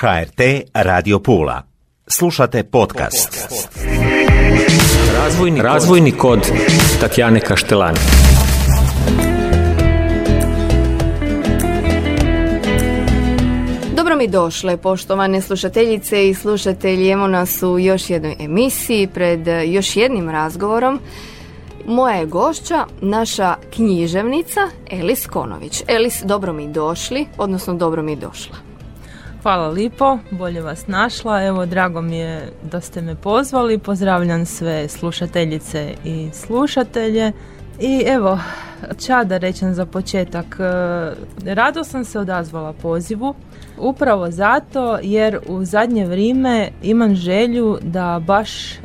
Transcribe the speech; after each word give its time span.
HRT 0.00 0.40
Radio 0.74 1.18
Pula. 1.18 1.62
Slušate 2.06 2.64
podcast. 2.64 3.48
Razvojni, 5.14 5.62
razvojni 5.62 6.12
kod 6.12 6.52
Tatjane 7.00 7.40
Kaštelani. 7.40 7.98
Dobro 13.96 14.16
mi 14.16 14.28
došle, 14.28 14.76
poštovane 14.76 15.40
slušateljice 15.40 16.28
i 16.28 16.34
slušatelji. 16.34 17.08
Evo 17.08 17.26
nas 17.26 17.62
u 17.62 17.78
još 17.78 18.10
jednoj 18.10 18.36
emisiji 18.38 19.06
pred 19.06 19.40
još 19.66 19.96
jednim 19.96 20.30
razgovorom. 20.30 21.00
Moja 21.86 22.14
je 22.14 22.26
gošća, 22.26 22.86
naša 23.00 23.54
književnica 23.74 24.60
Elis 24.90 25.26
Konović. 25.26 25.82
Elis, 25.86 26.22
dobro 26.24 26.52
mi 26.52 26.68
došli, 26.68 27.26
odnosno 27.38 27.74
dobro 27.74 28.02
mi 28.02 28.16
došla. 28.16 28.69
Hvala 29.42 29.68
lipo, 29.68 30.18
bolje 30.30 30.60
vas 30.60 30.86
našla. 30.86 31.42
Evo, 31.42 31.66
drago 31.66 32.02
mi 32.02 32.16
je 32.16 32.52
da 32.62 32.80
ste 32.80 33.02
me 33.02 33.14
pozvali. 33.14 33.78
Pozdravljam 33.78 34.46
sve 34.46 34.88
slušateljice 34.88 35.94
i 36.04 36.30
slušatelje. 36.32 37.32
I 37.80 38.04
evo, 38.06 38.38
ča 39.06 39.24
da 39.24 39.38
rečem 39.38 39.74
za 39.74 39.86
početak. 39.86 40.56
E, 40.60 41.54
rado 41.54 41.84
sam 41.84 42.04
se 42.04 42.18
odazvala 42.18 42.72
pozivu. 42.72 43.34
Upravo 43.78 44.30
zato 44.30 44.98
jer 45.02 45.38
u 45.46 45.64
zadnje 45.64 46.06
vrijeme 46.06 46.68
imam 46.82 47.14
želju 47.14 47.78
da 47.82 48.22
baš 48.26 48.72
e, 48.72 48.78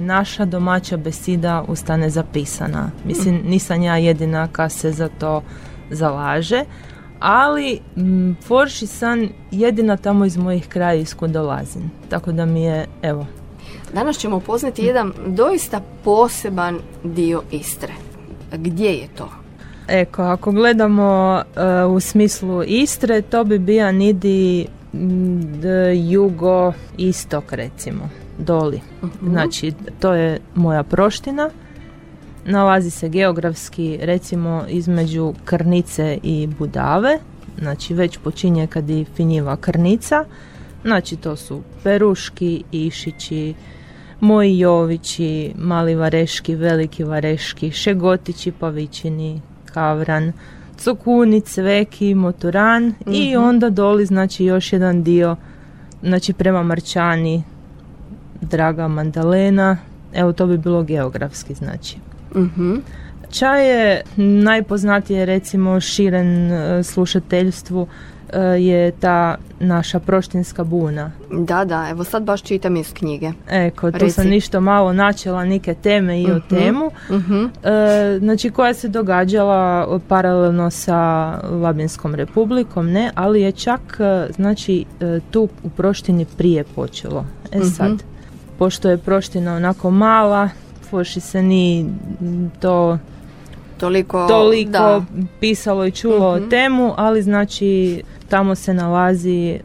naša 0.00 0.44
domaća 0.44 0.96
besida 0.96 1.64
ustane 1.68 2.10
zapisana. 2.10 2.90
Mislim, 3.04 3.42
nisam 3.44 3.82
ja 3.82 3.96
jedina 3.96 4.48
ka 4.52 4.68
se 4.68 4.92
za 4.92 5.08
to 5.08 5.42
zalaže 5.90 6.64
ali 7.20 7.80
m, 7.96 8.36
Forši 8.44 8.86
san 8.86 9.28
jedina 9.50 9.96
tamo 9.96 10.24
iz 10.24 10.36
mojih 10.36 10.68
kraja 10.68 10.94
iskud 10.94 11.30
dolazim. 11.30 11.90
Tako 12.08 12.32
da 12.32 12.46
mi 12.46 12.62
je, 12.62 12.86
evo. 13.02 13.26
Danas 13.94 14.18
ćemo 14.18 14.36
upoznati 14.36 14.84
jedan 14.84 15.12
doista 15.26 15.80
poseban 16.04 16.78
dio 17.04 17.42
Istre. 17.50 17.92
Gdje 18.52 18.90
je 18.90 19.08
to? 19.16 19.28
Eko, 19.88 20.22
ako 20.22 20.52
gledamo 20.52 21.42
e, 21.56 21.84
u 21.84 22.00
smislu 22.00 22.62
Istre, 22.66 23.22
to 23.22 23.44
bi 23.44 23.58
bio 23.58 23.92
nidi 23.92 24.66
jugo 25.94 26.72
istok 26.96 27.52
recimo, 27.52 28.08
doli. 28.38 28.80
Mhm. 29.02 29.30
Znači, 29.30 29.72
to 30.00 30.12
je 30.12 30.40
moja 30.54 30.82
proština 30.82 31.50
nalazi 32.48 32.90
se 32.90 33.08
geografski 33.08 33.98
recimo 34.02 34.64
između 34.68 35.34
Krnice 35.44 36.18
i 36.22 36.48
Budave, 36.58 37.18
znači 37.58 37.94
već 37.94 38.18
počinje 38.18 38.66
kad 38.66 38.90
je 38.90 39.04
finjiva 39.04 39.56
Krnica, 39.56 40.24
znači 40.82 41.16
to 41.16 41.36
su 41.36 41.62
Peruški, 41.82 42.62
Išići, 42.72 43.54
Moji 44.20 44.58
Jovići, 44.58 45.52
Mali 45.56 45.94
Vareški, 45.94 46.54
Veliki 46.54 47.04
Vareški, 47.04 47.70
Šegotići, 47.70 48.52
Pavićini, 48.52 49.40
Kavran, 49.64 50.32
Cokuni, 50.78 51.40
Cveki, 51.40 52.14
Moturan 52.14 52.94
i 53.06 53.34
Mhm. 53.36 53.44
onda 53.44 53.70
doli 53.70 54.06
znači 54.06 54.44
još 54.44 54.72
jedan 54.72 55.02
dio 55.02 55.36
znači 56.02 56.32
prema 56.32 56.62
Marčani, 56.62 57.42
Draga 58.40 58.88
Mandalena, 58.88 59.76
evo 60.12 60.32
to 60.32 60.46
bi 60.46 60.58
bilo 60.58 60.82
geografski 60.82 61.54
znači. 61.54 62.07
Mhm. 62.34 62.74
Čaj 63.30 63.68
je 63.70 64.02
najpoznatije 64.16 65.26
recimo 65.26 65.80
širen 65.80 66.52
e, 66.52 66.82
slušateljstvu 66.82 67.86
e, 68.30 68.38
je 68.40 68.90
ta 68.90 69.36
naša 69.60 70.00
proštinska 70.00 70.64
buna. 70.64 71.10
Da, 71.32 71.64
da, 71.64 71.86
evo 71.90 72.04
sad 72.04 72.22
baš 72.22 72.42
čitam 72.42 72.76
iz 72.76 72.92
knjige. 72.92 73.32
Eko, 73.48 73.90
tu 73.90 73.98
Reci. 73.98 74.10
sam 74.12 74.26
ništo 74.26 74.60
malo 74.60 74.92
načela 74.92 75.44
neke 75.44 75.74
teme 75.74 76.20
i 76.20 76.26
o 76.26 76.36
Mhm. 76.36 76.46
temu. 76.48 76.90
Mhm. 77.10 77.44
E, 77.44 77.48
znači 78.18 78.50
koja 78.50 78.74
se 78.74 78.88
događala 78.88 79.58
paralelno 80.00 80.70
sa 80.70 80.96
Labinskom 81.42 82.14
republikom, 82.14 82.86
ne, 82.88 83.10
ali 83.14 83.42
je 83.42 83.52
čak 83.52 83.80
e, 84.00 84.32
znači 84.32 84.84
tu 85.30 85.48
u 85.62 85.70
Proštini 85.70 86.26
prije 86.26 86.64
počelo. 86.66 87.24
E 87.52 87.58
Mhm. 87.58 87.66
sad, 87.66 88.02
pošto 88.58 88.90
je 88.90 88.98
Proština 88.98 89.54
onako 89.54 89.90
mala, 89.90 90.48
Foši 90.90 91.20
se 91.20 91.42
ni 91.42 91.86
to 92.60 92.98
Toliko, 93.78 94.26
toliko 94.26 94.70
da. 94.70 95.02
pisalo 95.40 95.86
i 95.86 95.90
čulo 95.92 96.36
Mhm. 96.36 96.44
o 96.44 96.48
temu, 96.48 96.94
ali 96.96 97.22
znači 97.22 98.02
tamo 98.28 98.54
se 98.54 98.74
nalazi 98.74 99.48
e, 99.48 99.58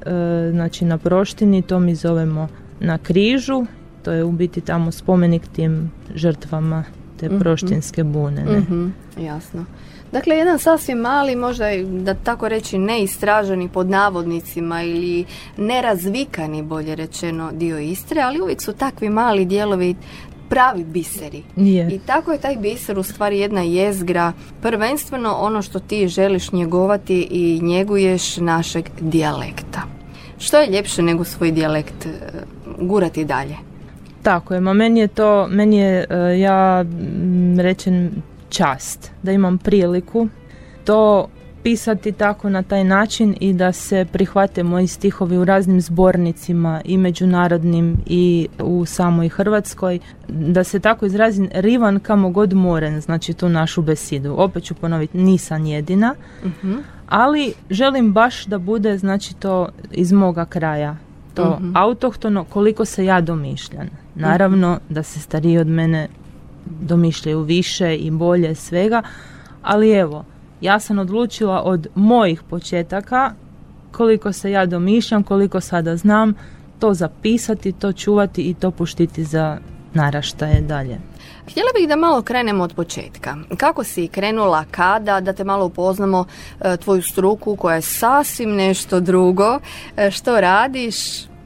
znači 0.52 0.86
na 0.86 0.98
Proštini, 0.98 1.62
to 1.62 1.80
mi 1.80 1.96
zovemo 1.96 2.48
na 2.80 2.98
križu, 2.98 3.66
to 4.04 4.12
je 4.12 4.24
u 4.24 4.32
biti 4.32 4.62
tamo 4.62 4.92
spomenik 4.92 5.48
tim 5.48 5.92
žrtvama 6.16 6.84
te 7.18 7.26
Mhm. 7.28 7.40
proštinske 7.40 8.04
bune. 8.04 8.44
Ne? 8.44 8.60
Mhm, 8.60 8.88
jasno. 9.20 9.66
Dakle, 10.12 10.36
jedan 10.36 10.60
sasvim 10.60 10.98
mali, 10.98 11.36
možda 11.36 11.66
da 12.04 12.14
tako 12.16 12.50
reći 12.50 12.78
neistraženi 12.78 13.70
pod 13.70 13.90
navodnicima 13.90 14.84
ili 14.84 15.26
nerazvikani, 15.58 16.64
bolje 16.64 16.96
rečeno, 16.96 17.52
dio 17.52 17.80
Istre, 17.80 18.22
ali 18.22 18.42
uvijek 18.42 18.62
su 18.62 18.74
takvi 18.74 19.10
mali 19.10 19.46
dijelovi 19.46 19.96
pravi 20.54 20.84
biseri. 20.84 21.44
I 21.92 22.00
tako 22.06 22.32
je 22.32 22.38
taj 22.38 22.56
biser 22.56 23.00
u 23.00 23.04
stvari 23.04 23.40
jedna 23.40 23.62
jezgra, 23.62 24.34
prvenstveno 24.62 25.34
ono 25.34 25.62
što 25.62 25.80
ti 25.80 26.08
želiš 26.08 26.52
njegovati 26.52 27.28
i 27.32 27.60
njeguješ 27.62 28.38
našeg 28.38 28.90
dijalekta. 29.00 29.82
Što 30.38 30.58
je 30.58 30.68
ljepše 30.68 31.02
nego 31.02 31.24
svoj 31.24 31.52
dijalekt 31.52 32.06
e, 32.06 32.10
gurati 32.80 33.26
dalje? 33.26 33.56
Tako 34.24 34.54
je, 34.54 34.60
ma 34.60 34.74
meni 34.74 35.00
je 35.00 35.08
to, 35.08 35.48
meni 35.48 35.78
je, 35.78 36.06
e, 36.10 36.40
ja 36.40 36.80
m, 36.80 37.60
rečem, 37.60 38.12
čast 38.50 39.12
da 39.24 39.32
imam 39.32 39.58
priliku 39.58 40.28
to 40.84 41.28
pisati 41.64 42.12
tako 42.12 42.50
na 42.50 42.64
taj 42.64 42.84
način 42.84 43.36
i 43.40 43.54
da 43.54 43.72
se 43.72 44.06
prihvate 44.12 44.64
moji 44.64 44.88
stihovi 44.88 45.38
u 45.38 45.46
raznim 45.46 45.82
zbornicima 45.82 46.82
i 46.86 46.98
međunarodnim 46.98 47.98
i 48.06 48.48
u 48.60 48.86
samoj 48.86 49.30
Hrvatskoj, 49.30 50.00
da 50.28 50.64
se 50.64 50.80
tako 50.80 51.06
izrazim 51.06 51.50
rivan 51.54 52.00
kamo 52.00 52.30
god 52.30 52.54
moren, 52.54 53.02
znači 53.02 53.34
tu 53.34 53.50
našu 53.50 53.82
besidu. 53.82 54.36
Opet 54.38 54.64
ću 54.64 54.76
ponoviti, 54.76 55.18
nisam 55.18 55.66
jedina, 55.66 56.16
Mhm. 56.46 56.74
ali 57.08 57.54
želim 57.70 58.14
baš 58.14 58.46
da 58.46 58.58
bude 58.58 58.98
znači 58.98 59.34
to 59.36 59.68
iz 59.92 60.12
moga 60.12 60.46
kraja 60.46 60.96
to 61.34 61.58
Mhm. 61.60 61.72
autohtono 61.76 62.44
koliko 62.44 62.86
se 62.86 63.06
ja 63.06 63.22
domišljam 63.22 63.88
naravno 64.16 64.80
da 64.90 65.04
se 65.04 65.20
stariji 65.20 65.58
od 65.58 65.68
mene 65.68 66.08
domišljaju 66.66 67.42
više 67.42 67.96
i 67.96 68.12
bolje 68.12 68.56
svega 68.56 69.02
ali 69.62 69.92
evo 69.92 70.26
ja 70.64 70.80
sam 70.80 71.00
odlučila 71.00 71.62
od 71.64 71.88
mojih 71.96 72.44
početaka 72.50 73.32
koliko 73.92 74.34
se 74.34 74.52
ja 74.52 74.66
domišljam 74.66 75.24
koliko 75.24 75.62
sada 75.62 75.98
znam 75.98 76.34
to 76.80 76.94
zapisati 76.94 77.72
to 77.72 77.94
čuvati 77.94 78.42
i 78.42 78.54
to 78.54 78.72
puštiti 78.72 79.24
za 79.24 79.58
naraštaje 79.94 80.62
dalje 80.62 80.98
Htjela 81.52 81.70
bih 81.80 81.88
da 81.88 81.96
malo 81.96 82.22
krenemo 82.22 82.64
od 82.64 82.74
početka. 82.76 83.38
Kako 83.58 83.84
si 83.84 84.08
krenula, 84.08 84.66
kada, 84.72 85.20
da 85.20 85.34
te 85.34 85.44
malo 85.44 85.66
upoznamo 85.66 86.26
e, 86.62 86.78
tvoju 86.78 87.02
struku 87.02 87.56
koja 87.56 87.76
je 87.76 87.82
sasvim 87.82 88.56
nešto 88.56 89.00
drugo. 89.00 89.60
E, 89.98 90.12
što 90.12 90.42
radiš? 90.42 90.96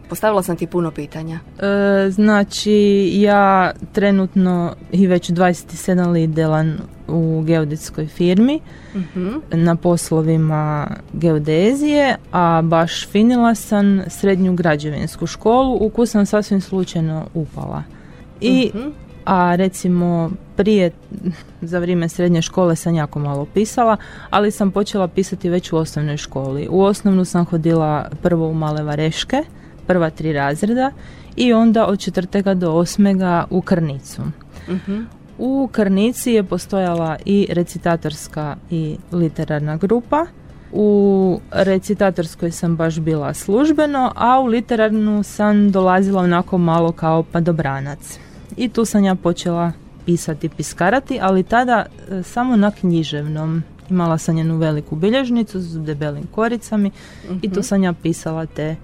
Postavila 0.09 0.43
sam 0.43 0.55
ti 0.55 0.67
puno 0.67 0.91
pitanja. 0.91 1.39
E, 1.59 2.09
znači, 2.11 2.71
ja 3.13 3.71
trenutno 3.91 4.73
i 4.91 5.07
već 5.07 5.29
27 5.29 5.77
let 6.07 6.29
delan 6.29 6.77
u 7.07 7.41
geodetskoj 7.41 8.07
firmi 8.07 8.59
Mhm. 8.95 9.27
na 9.51 9.75
poslovima 9.75 10.87
geodezije, 11.13 12.15
a 12.31 12.61
baš 12.63 13.07
finila 13.07 13.55
sam 13.55 14.01
srednju 14.07 14.53
građevinsku 14.53 15.27
školu 15.27 15.77
u 15.81 15.89
koju 15.89 16.05
sam 16.05 16.25
sasvim 16.25 16.61
slučajno 16.61 17.25
upala. 17.33 17.83
I, 18.41 18.71
Mhm. 18.75 18.87
a 19.25 19.55
recimo 19.55 20.31
prije, 20.55 20.91
za 21.61 21.79
vrijeme 21.79 22.09
srednje 22.09 22.41
škole 22.41 22.75
sam 22.75 22.95
jako 22.95 23.19
malo 23.19 23.45
pisala, 23.45 23.97
ali 24.29 24.51
sam 24.51 24.71
počela 24.71 25.07
pisati 25.07 25.49
već 25.49 25.71
u 25.71 25.77
osnovnoj 25.77 26.17
školi. 26.17 26.67
U 26.71 26.81
osnovnu 26.83 27.25
sam 27.25 27.45
hodila 27.45 28.09
prvo 28.21 28.47
u 28.47 28.53
Male 28.53 28.83
Vareške, 28.83 29.43
prva 29.87 30.09
tri 30.09 30.33
razreda 30.33 30.91
i 31.35 31.53
onda 31.53 31.85
od 31.85 31.99
četvrtega 31.99 32.53
do 32.53 32.71
osmega 32.71 33.45
u 33.49 33.61
Krnicu. 33.61 34.21
Mhm. 34.69 35.01
U 35.37 35.69
Krnici 35.71 36.31
je 36.31 36.43
postojala 36.43 37.17
i 37.25 37.47
recitatorska 37.49 38.55
i 38.69 38.97
literarna 39.11 39.77
grupa. 39.77 40.25
U 40.71 41.39
recitatorskoj 41.51 42.51
sam 42.51 42.75
baš 42.75 42.99
bila 42.99 43.33
službeno, 43.33 44.11
a 44.15 44.39
u 44.39 44.45
literarnu 44.45 45.23
sam 45.23 45.71
dolazila 45.71 46.21
onako 46.21 46.57
malo 46.57 46.91
kao 46.91 47.23
padobranac. 47.23 48.19
I 48.57 48.69
tu 48.69 48.85
sam 48.85 49.03
ja 49.03 49.15
počela 49.15 49.71
pisati, 50.05 50.49
piskarati, 50.49 51.19
ali 51.21 51.43
tada 51.43 51.85
e, 51.85 52.23
samo 52.23 52.55
na 52.55 52.71
književnom. 52.71 53.63
Imala 53.89 54.17
sam 54.17 54.37
jednu 54.37 54.57
veliku 54.57 54.95
bilježnicu 54.95 55.59
s 55.59 55.79
debelim 55.79 56.27
koricami 56.35 56.91
i 57.41 57.51
tu 57.51 57.63
sam 57.63 57.83
ja 57.83 57.93
pisala 57.93 58.45
te 58.45 58.75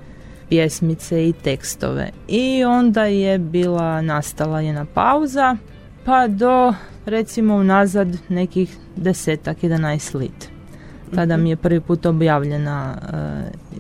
pjesmice 0.54 1.28
i 1.28 1.34
tekstove. 1.34 2.10
I 2.28 2.64
onda 2.64 3.04
je 3.04 3.38
bila 3.38 4.02
nastala 4.02 4.62
jedna 4.62 4.86
pauza, 4.86 5.58
pa 6.06 6.28
do 6.28 6.74
recimo 7.06 7.56
unazad 7.56 8.18
nekih 8.30 8.78
desetak, 8.96 9.58
11 9.64 10.16
lit. 10.16 10.50
Tada 11.16 11.38
mi 11.38 11.50
je 11.50 11.56
prvi 11.56 11.82
put 11.82 12.06
objavljena 12.06 12.96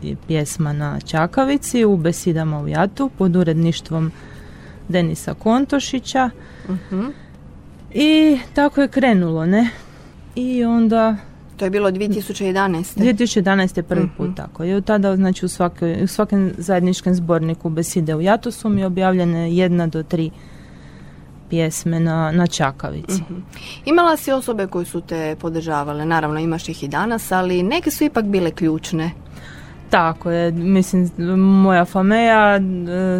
e, 0.04 0.16
pjesma 0.28 0.74
na 0.74 1.00
Čakavici 1.00 1.86
u 1.86 1.98
Besidama 1.98 2.62
u 2.62 2.68
Jatu 2.68 3.10
pod 3.18 3.36
uredništvom 3.36 4.12
Denisa 4.88 5.34
Kontošića. 5.34 6.30
Mhm. 6.70 7.06
I 7.92 8.40
tako 8.54 8.82
je 8.82 8.88
krenulo, 8.88 9.46
ne? 9.46 9.70
I 10.36 10.64
onda 10.66 11.16
To 11.58 11.66
je 11.66 11.70
bilo 11.72 11.92
2011. 11.92 12.98
2011. 12.98 13.78
je 13.78 13.84
prvi 13.84 14.10
put 14.18 14.28
Mhm. 14.28 14.36
tako. 14.36 14.64
I 14.64 14.74
od 14.74 14.86
tada, 14.86 15.16
znači, 15.16 15.46
u, 15.46 15.50
svake, 15.50 16.00
u 16.04 16.08
svakom 16.08 16.52
zajedničkom 16.58 17.14
zborniku 17.14 17.70
Beside 17.70 18.16
u 18.16 18.22
Jatu 18.22 18.52
su 18.52 18.70
mi 18.70 18.84
objavljene 18.86 19.56
jedna 19.56 19.88
do 19.88 20.04
tri 20.04 20.32
pjesme 21.50 22.00
na, 22.00 22.32
na 22.32 22.48
Čakavici. 22.48 23.22
Mhm. 23.22 23.40
Imala 23.86 24.18
si 24.18 24.32
osobe 24.32 24.68
koje 24.68 24.86
su 24.86 25.02
te 25.02 25.36
podržavale, 25.40 26.06
naravno 26.06 26.40
imaš 26.40 26.70
ih 26.70 26.84
i 26.84 26.88
danas, 26.88 27.32
ali 27.32 27.64
neke 27.64 27.92
su 27.92 28.04
ipak 28.04 28.26
bile 28.26 28.52
ključne. 28.52 29.12
Tako 29.90 30.32
je, 30.32 30.52
mislim, 30.52 31.12
moja 31.38 31.86
fameja, 31.86 32.56
e, 32.56 32.62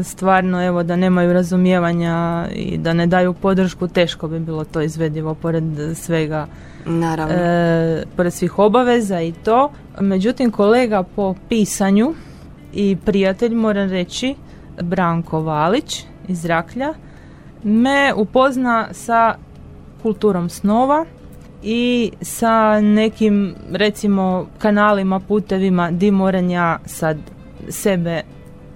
stvarno, 0.04 0.66
evo, 0.66 0.84
da 0.84 0.96
nemaju 0.96 1.34
razumijevanja 1.34 2.48
i 2.56 2.78
da 2.78 2.94
ne 2.94 3.08
daju 3.08 3.34
podršku, 3.34 3.88
teško 3.88 4.28
bi 4.28 4.40
bilo 4.40 4.64
to 4.66 4.82
izvedivo 4.82 5.36
pored 5.36 5.64
svega, 5.96 6.48
Naravno. 6.86 7.36
e, 7.36 8.04
pored 8.16 8.34
svih 8.34 8.60
obaveza 8.60 9.22
i 9.22 9.32
to. 9.32 9.72
Međutim, 10.00 10.52
kolega 10.52 11.04
po 11.16 11.36
pisanju 11.50 12.14
i 12.74 12.98
prijatelj, 13.06 13.56
moram 13.56 13.90
reći, 13.90 14.36
Branko 14.82 15.42
Valić 15.42 16.04
iz 16.28 16.46
Raklja, 16.46 16.94
me 17.64 18.14
upozna 18.14 18.88
sa 18.92 19.36
kulturom 20.02 20.50
snova 20.50 21.06
i 21.64 22.12
sa 22.22 22.82
nekim 22.82 23.56
recimo 23.72 24.48
kanalima, 24.58 25.20
putevima 25.20 25.92
di 25.92 26.12
moram 26.12 26.50
ja 26.50 26.80
sad 26.86 27.18
sebe 27.70 28.22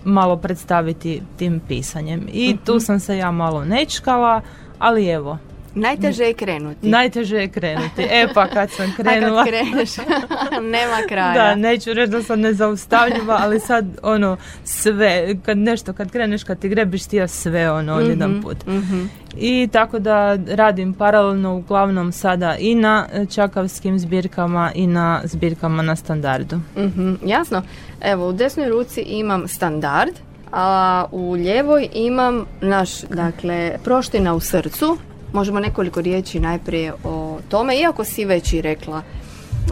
malo 0.03 0.37
predstaviti 0.37 1.21
tim 1.37 1.61
pisanjem. 1.67 2.27
I 2.31 2.57
tu 2.65 2.79
sam 2.79 2.99
se 2.99 3.17
ja 3.17 3.31
malo 3.31 3.65
nečkala, 3.65 4.41
ali 4.79 5.07
evo, 5.07 5.37
Najteže 5.77 6.23
je 6.23 6.33
krenuti. 6.33 6.89
najteže 6.89 7.37
je 7.37 7.47
krenuti. 7.47 8.01
E 8.01 8.27
pa 8.33 8.47
kad 8.47 8.71
sam 8.71 8.85
A 8.99 9.03
krenula... 9.03 9.43
kad 9.43 9.53
kreneš, 9.53 9.89
nema 10.75 10.97
kraja. 11.09 11.33
Da, 11.33 11.55
neću 11.55 11.93
reći 11.93 12.11
da 12.11 12.23
sam 12.23 12.39
nezaustavljiva, 12.41 13.37
ali 13.41 13.59
sad 13.59 13.85
ono 14.03 14.37
sve, 14.63 15.35
kad 15.45 15.57
nešto, 15.57 15.93
kad 15.93 16.11
kreneš, 16.11 16.43
kad 16.43 16.59
ti 16.59 16.69
grebiš 16.69 17.05
ti 17.05 17.17
ja 17.17 17.27
sve 17.27 17.71
ono 17.71 17.93
odjedan 17.93 18.41
put. 18.43 18.65
Mhm. 18.67 19.05
I 19.39 19.69
tako 19.71 19.99
da 19.99 20.37
radim 20.47 20.93
paralelno 20.93 21.55
uglavnom 21.55 22.11
sada 22.11 22.55
i 22.59 22.75
na 22.75 23.07
čakavskim 23.35 23.99
zbirkama 23.99 24.71
i 24.75 24.87
na 24.87 25.21
zbirkama 25.23 25.83
na 25.83 25.95
standardu. 25.95 26.59
Mhm, 26.77 27.13
jasno. 27.25 27.61
Evo, 28.01 28.29
u 28.29 28.33
desnoj 28.33 28.69
ruci 28.69 29.01
imam 29.01 29.47
standard, 29.47 30.11
a 30.51 31.05
u 31.11 31.37
ljevoj 31.37 31.87
imam 31.93 32.45
naš, 32.61 33.01
dakle, 33.01 33.77
proština 33.83 34.33
u 34.33 34.39
srcu. 34.39 34.97
Možemo 35.33 35.59
nekoliko 35.59 36.01
riječi 36.01 36.39
najprije 36.39 36.93
o 37.03 37.39
tome, 37.49 37.77
iako 37.77 38.03
si 38.03 38.25
već 38.25 38.53
i 38.53 38.61
rekla, 38.61 39.01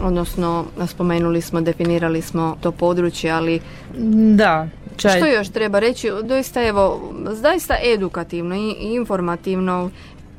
odnosno 0.02 0.64
spomenuli 0.86 1.40
smo, 1.40 1.60
definirali 1.60 2.22
smo 2.22 2.56
to 2.60 2.72
područje, 2.72 3.30
ali 3.30 3.60
Da, 4.34 4.68
čaj. 4.96 5.16
što 5.16 5.26
još 5.26 5.48
treba 5.48 5.78
reći? 5.78 6.10
Doista, 6.24 6.66
evo, 6.66 7.12
zaista 7.32 7.76
edukativno 7.94 8.54
i 8.54 8.74
informativno. 8.80 9.90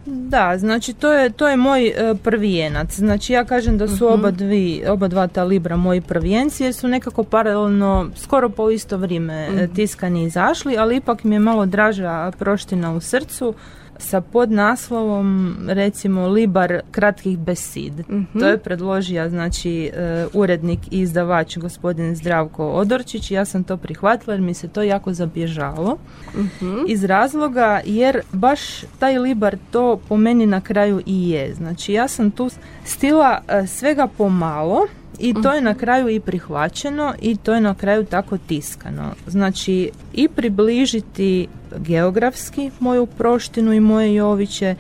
Da, 0.06 0.58
znači 0.58 0.94
to 0.94 1.14
je, 1.14 1.30
to 1.30 1.48
je 1.48 1.58
moj 1.58 1.88
e, 1.88 2.16
prvijenac. 2.24 2.96
Znači 2.96 3.34
ja 3.34 3.46
kažem 3.46 3.78
da 3.78 3.88
su 3.88 4.08
oba, 4.14 4.32
dvi, 4.32 4.84
oba 4.90 5.08
dva 5.08 5.28
ta 5.28 5.44
libra 5.44 5.76
moji 5.76 6.02
prvijenci 6.02 6.64
jer 6.64 6.74
su 6.74 6.88
nekako 6.88 7.24
paralelno, 7.24 8.10
skoro 8.16 8.50
po 8.50 8.70
isto 8.70 8.98
vrijeme 8.98 9.34
e, 9.34 9.68
tiskani 9.76 10.24
i 10.24 10.26
izašli, 10.26 10.78
ali 10.78 10.96
ipak 10.96 11.24
mi 11.24 11.36
je 11.36 11.40
malo 11.40 11.66
draža 11.66 12.32
proština 12.40 12.94
u 12.94 13.00
srcu 13.02 13.54
sa 14.00 14.22
podnaslovom 14.22 15.58
recimo 15.68 16.28
Libar 16.28 16.82
kratkih 16.92 17.38
besid. 17.38 17.94
To 18.40 18.48
je 18.48 18.58
predložio 18.58 19.30
znači 19.30 19.92
e, 19.94 20.26
urednik 20.34 20.80
i 20.92 21.00
izdavač 21.00 21.58
gospodin 21.58 22.16
Zdravko 22.16 22.68
Odorčić. 22.68 23.32
Ja 23.32 23.46
sam 23.46 23.64
to 23.64 23.78
prihvatila 23.78 24.34
jer 24.34 24.42
mi 24.42 24.54
se 24.54 24.68
to 24.68 24.82
jako 24.82 25.14
zabježalo. 25.14 25.98
Iz 26.88 27.04
razloga 27.04 27.82
jer 27.86 28.22
baš 28.32 28.60
taj 29.00 29.20
Libar 29.20 29.58
to 29.72 30.00
po 30.10 30.18
meni 30.18 30.46
na 30.46 30.62
kraju 30.62 31.02
i 31.06 31.30
je. 31.30 31.54
Znači 31.54 31.94
ja 31.94 32.08
sam 32.08 32.32
tu 32.32 32.50
stila 32.84 33.42
e, 33.48 33.68
svega 33.68 34.08
pomalo 34.08 34.88
i 35.20 35.34
to 35.44 35.54
je 35.54 35.62
na 35.62 35.74
kraju 35.74 36.10
i 36.10 36.20
prihvaćeno 36.20 37.14
i 37.22 37.36
to 37.36 37.54
je 37.54 37.62
na 37.62 37.74
kraju 37.74 38.06
tako 38.06 38.38
tiskano. 38.38 39.12
Znači 39.28 39.92
i 40.14 40.28
približiti 40.28 41.48
geografski 41.78 42.72
moju 42.80 43.06
proštinu 43.06 43.74
i 43.74 43.80
moje 43.80 44.16
Joviće, 44.16 44.76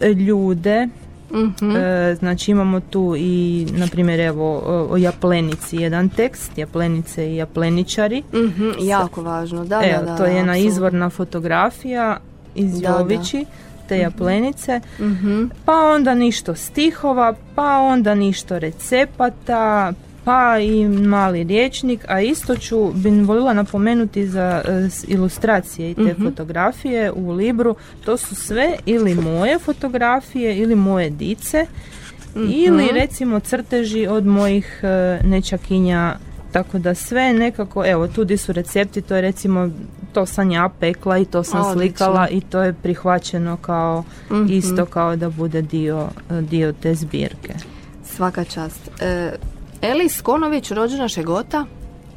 e, 0.00 0.08
ljude, 0.08 0.88
Mhm. 1.32 1.76
E, 1.76 2.14
znači 2.14 2.50
imamo 2.50 2.80
tu 2.80 3.14
i, 3.18 3.66
na 3.72 3.86
primjer, 3.86 4.20
evo, 4.20 4.62
o, 4.66 4.86
o 4.90 4.96
Japlenici 4.96 5.76
jedan 5.76 6.08
tekst, 6.08 6.58
Japlenice 6.58 7.32
i 7.32 7.36
Japleničari. 7.36 8.22
Mhm, 8.34 8.70
jako 8.80 9.22
važno, 9.22 9.64
da, 9.64 9.82
Evo, 9.84 10.04
da, 10.04 10.10
da. 10.10 10.16
to 10.16 10.24
je 10.24 10.36
jedna 10.36 10.56
izvorna 10.56 11.10
fotografija 11.10 12.16
iz 12.54 12.80
Da, 12.80 12.88
da. 12.88 12.98
Jovići, 12.98 13.44
te 13.90 13.98
Japlenice. 13.98 14.80
Mhm. 15.00 15.44
Pa 15.64 15.72
onda 15.86 16.14
ništo 16.14 16.54
stihova, 16.54 17.34
pa 17.54 17.78
onda 17.78 18.14
ništo 18.14 18.58
recepata, 18.58 19.92
pa 20.24 20.58
i 20.58 20.84
mali 20.88 21.44
riječnik, 21.44 22.04
a 22.08 22.20
isto 22.20 22.56
ću 22.56 22.92
bin 22.94 23.24
volila 23.24 23.52
napomenuti 23.54 24.26
za 24.26 24.62
e, 24.64 24.90
s- 24.90 25.04
ilustracije 25.08 25.90
i 25.90 25.94
te 25.96 26.02
fotografije 26.16 27.12
u 27.12 27.32
Libru, 27.32 27.74
to 28.04 28.16
su 28.16 28.34
sve 28.34 28.74
ili 28.86 29.14
moje 29.14 29.58
fotografije 29.58 30.56
ili 30.56 30.74
moje 30.76 31.10
dice 31.10 31.66
ili 32.36 32.88
recimo 32.92 33.40
crteži 33.40 34.06
od 34.06 34.26
mojih 34.26 34.80
e, 34.82 34.88
nečakinja 35.24 36.16
tako 36.52 36.78
da 36.78 36.94
sve 36.94 37.32
nekako, 37.32 37.86
evo 37.86 38.08
tu 38.08 38.24
di 38.24 38.36
su 38.36 38.52
recepti, 38.52 39.02
to 39.02 39.14
je 39.14 39.20
recimo, 39.20 39.70
to 40.12 40.26
sam 40.26 40.50
ja 40.50 40.70
pekla 40.80 41.18
i 41.18 41.24
to 41.24 41.42
sam 41.42 41.60
Odlično. 41.60 41.80
slikala 41.80 42.28
i 42.28 42.40
to 42.40 42.62
je 42.62 42.72
prihvaćeno 42.72 43.56
kao 43.56 44.04
isto 44.48 44.86
kao 44.86 45.16
da 45.16 45.30
bude 45.30 45.62
dio, 45.62 46.08
dio 46.40 46.72
te 46.72 46.94
zbirke. 46.94 47.54
Svaka 48.04 48.44
čast. 48.44 48.90
E, 49.00 49.32
Elis 49.82 50.20
Konović, 50.20 50.70
rođena 50.70 51.08
Šegota. 51.08 51.64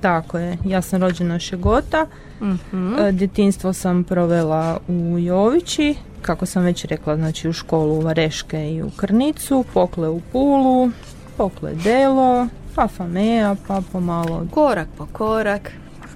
Tako 0.02 0.38
je, 0.38 0.58
ja 0.66 0.82
sam 0.82 1.02
rođena 1.02 1.40
Šegota, 1.40 2.06
Mhm. 2.42 2.96
e, 3.00 3.12
djetinstvo 3.12 3.74
sam 3.74 4.04
provela 4.04 4.80
u 4.88 5.20
Jovići, 5.20 5.96
kako 6.22 6.46
sam 6.46 6.64
već 6.64 6.86
rekla, 6.86 7.16
znači 7.16 7.50
u 7.50 7.54
školu 7.54 7.94
u 7.94 8.02
Vareške 8.02 8.72
i 8.72 8.84
u 8.84 8.90
Krnicu, 8.90 9.66
pokle 9.74 10.10
u 10.10 10.20
Pulu, 10.32 10.92
pokle 11.38 11.74
Delo, 11.74 12.48
pa 12.76 12.88
Famea, 12.88 13.56
pa 13.68 13.82
pomalo 13.92 14.48
Korak 14.52 14.88
po 14.98 15.06
korak. 15.08 15.72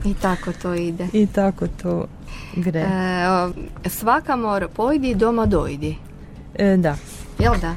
I 0.06 0.14
tako 0.14 0.52
to 0.54 0.74
ide. 0.74 1.08
i 1.14 1.28
tako 1.28 1.68
to 1.68 2.06
gre. 2.56 2.80
E, 2.80 2.86
o, 3.30 3.52
svakamor 3.86 4.68
pojdi, 4.68 5.16
doma 5.16 5.46
dojdi. 5.46 5.96
E, 6.56 6.78
da, 6.78 6.96
Jel 7.40 7.54
da? 7.62 7.76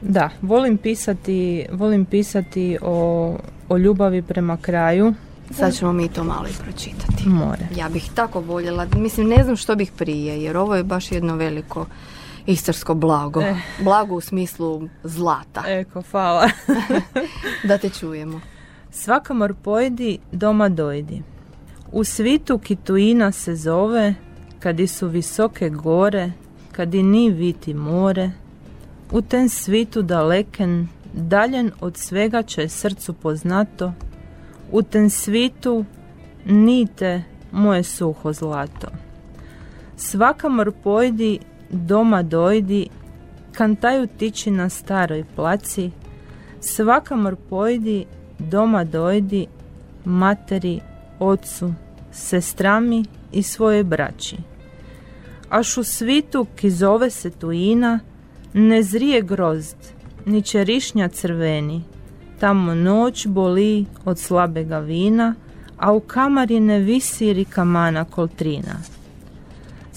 da, 0.00 0.30
volim 0.42 0.76
pisati, 0.78 1.66
volim 1.72 2.04
pisati 2.04 2.78
o, 2.82 3.36
o 3.68 3.78
ljubavi 3.78 4.22
prema 4.22 4.56
kraju, 4.56 5.14
Sad 5.50 5.74
ćemo 5.74 5.92
mi 5.92 6.08
to 6.08 6.24
malo 6.24 6.48
i 6.48 6.62
pročitati. 6.64 7.28
more. 7.28 7.66
Ja 7.76 7.88
bih 7.88 8.10
tako 8.14 8.40
voljela, 8.40 8.86
mislim 8.96 9.28
ne 9.28 9.44
znam 9.44 9.56
što 9.56 9.74
bih 9.76 9.92
prije, 9.92 10.42
jer 10.42 10.56
ovo 10.56 10.76
je 10.76 10.82
baš 10.84 11.12
jedno 11.12 11.36
veliko 11.36 11.86
istarsko 12.48 12.94
blago. 12.94 13.40
Eh. 13.40 13.56
Blago 13.80 14.14
u 14.14 14.20
smislu 14.20 14.88
zlata. 15.04 15.64
Eko, 15.66 16.02
hvala. 16.10 16.50
Da 17.68 17.78
te 17.78 17.88
čujemo. 17.90 18.40
Svakamor 18.90 19.54
pojdi, 19.54 20.18
doma 20.32 20.68
dojdi. 20.68 21.22
U 21.92 22.04
svitu 22.04 22.58
Kituina 22.58 23.32
se 23.32 23.56
zove, 23.56 24.14
kadi 24.60 24.86
su 24.86 25.08
visoke 25.08 25.68
gore, 25.70 26.32
kadi 26.72 27.02
ni 27.02 27.30
viti 27.30 27.74
more. 27.74 28.30
U 29.12 29.22
ten 29.22 29.48
svitu 29.48 30.02
daleken, 30.02 30.88
daljen 31.12 31.70
od 31.80 31.96
svega 31.96 32.42
će 32.42 32.68
srcu 32.68 33.12
poznato. 33.12 33.92
U 34.72 34.82
ten 34.82 35.10
svitu 35.10 35.84
nite 36.44 37.22
moje 37.52 37.82
suho 37.82 38.32
zlato. 38.32 38.88
Svakamor 39.96 40.72
pojdi, 40.82 41.38
doma 41.70 42.22
dojdi, 42.22 42.88
kantaju 43.52 44.06
tiči 44.06 44.50
na 44.50 44.68
staroj 44.68 45.24
placi, 45.36 45.90
Svakamor 46.60 47.36
pojdi, 47.50 48.04
doma 48.38 48.84
dojdi, 48.84 49.46
materi, 50.04 50.80
ocu, 51.18 51.72
sestrami 52.12 53.04
i 53.32 53.42
svoje 53.42 53.84
braći. 53.84 54.36
Aš 55.50 55.76
u 55.78 55.84
svitu 55.84 56.46
ki 56.56 56.70
zove 56.70 57.10
se 57.10 57.30
tuina, 57.30 58.00
ne 58.52 58.82
zrije 58.82 59.22
grozd, 59.22 59.76
ni 60.26 60.42
čerišnja 60.42 61.08
crveni, 61.08 61.82
tamo 62.40 62.74
noć 62.74 63.26
boli 63.26 63.86
od 64.04 64.18
slabega 64.18 64.78
vina, 64.78 65.34
a 65.76 65.92
u 65.92 66.00
kamari 66.00 66.60
ne 66.60 66.78
visi 66.78 67.32
rikamana 67.32 68.04
koltrina. 68.04 68.97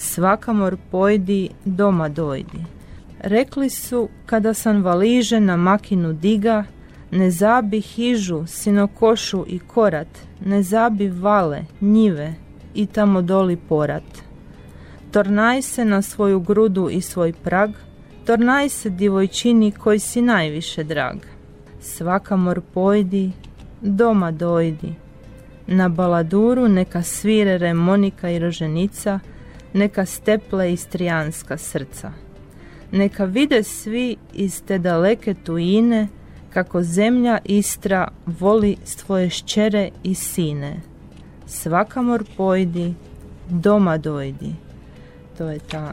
Svaka 0.04 0.52
mor 0.52 0.76
pojdi, 0.90 1.48
doma 1.64 2.08
dojdi. 2.08 2.64
Rekli 3.20 3.70
su, 3.70 4.08
kada 4.26 4.54
sam 4.54 4.82
valiže 4.82 5.40
na 5.40 5.56
makinu 5.56 6.12
diga, 6.12 6.64
ne 7.10 7.30
zabi 7.30 7.80
hižu, 7.80 8.46
sinokošu 8.46 9.44
i 9.48 9.58
korat, 9.58 10.08
ne 10.44 10.62
zabi 10.62 11.08
vale, 11.08 11.64
njive 11.80 12.34
i 12.74 12.86
tamo 12.86 13.22
doli 13.22 13.56
porat. 13.56 14.02
Tornaj 15.10 15.62
se 15.62 15.84
na 15.84 16.02
svoju 16.02 16.40
grudu 16.40 16.88
i 16.90 17.00
svoj 17.00 17.32
prag, 17.32 17.70
tornaj 18.24 18.68
se 18.68 18.90
divojčini 18.90 19.70
koji 19.72 19.98
si 19.98 20.22
najviše 20.22 20.84
drag. 20.84 21.16
Svaka 21.80 22.36
mor 22.36 22.60
pojdi, 22.74 23.32
doma 23.80 24.30
dojdi. 24.30 24.94
Na 25.66 25.88
baladuru 25.88 26.68
neka 26.68 27.02
svire 27.02 27.58
remonika 27.58 28.30
i 28.30 28.38
roženica, 28.38 29.20
neka 29.74 30.06
steple 30.06 30.72
istrijanska 30.72 31.56
srca. 31.58 32.12
Neka 32.92 33.24
vide 33.24 33.62
svi 33.62 34.16
iz 34.32 34.62
te 34.62 34.78
daleke 34.78 35.34
tujine, 35.34 36.08
kako 36.50 36.82
zemlja 36.82 37.38
Istra 37.44 38.08
voli 38.26 38.76
svoje 38.84 39.30
šćere 39.30 39.90
i 40.02 40.14
sine. 40.14 40.80
Svaka 41.46 42.02
mor 42.02 42.24
pojdi, 42.36 42.94
doma 43.48 43.98
dojdi. 43.98 44.54
To 45.38 45.48
je 45.48 45.58
ta 45.60 45.92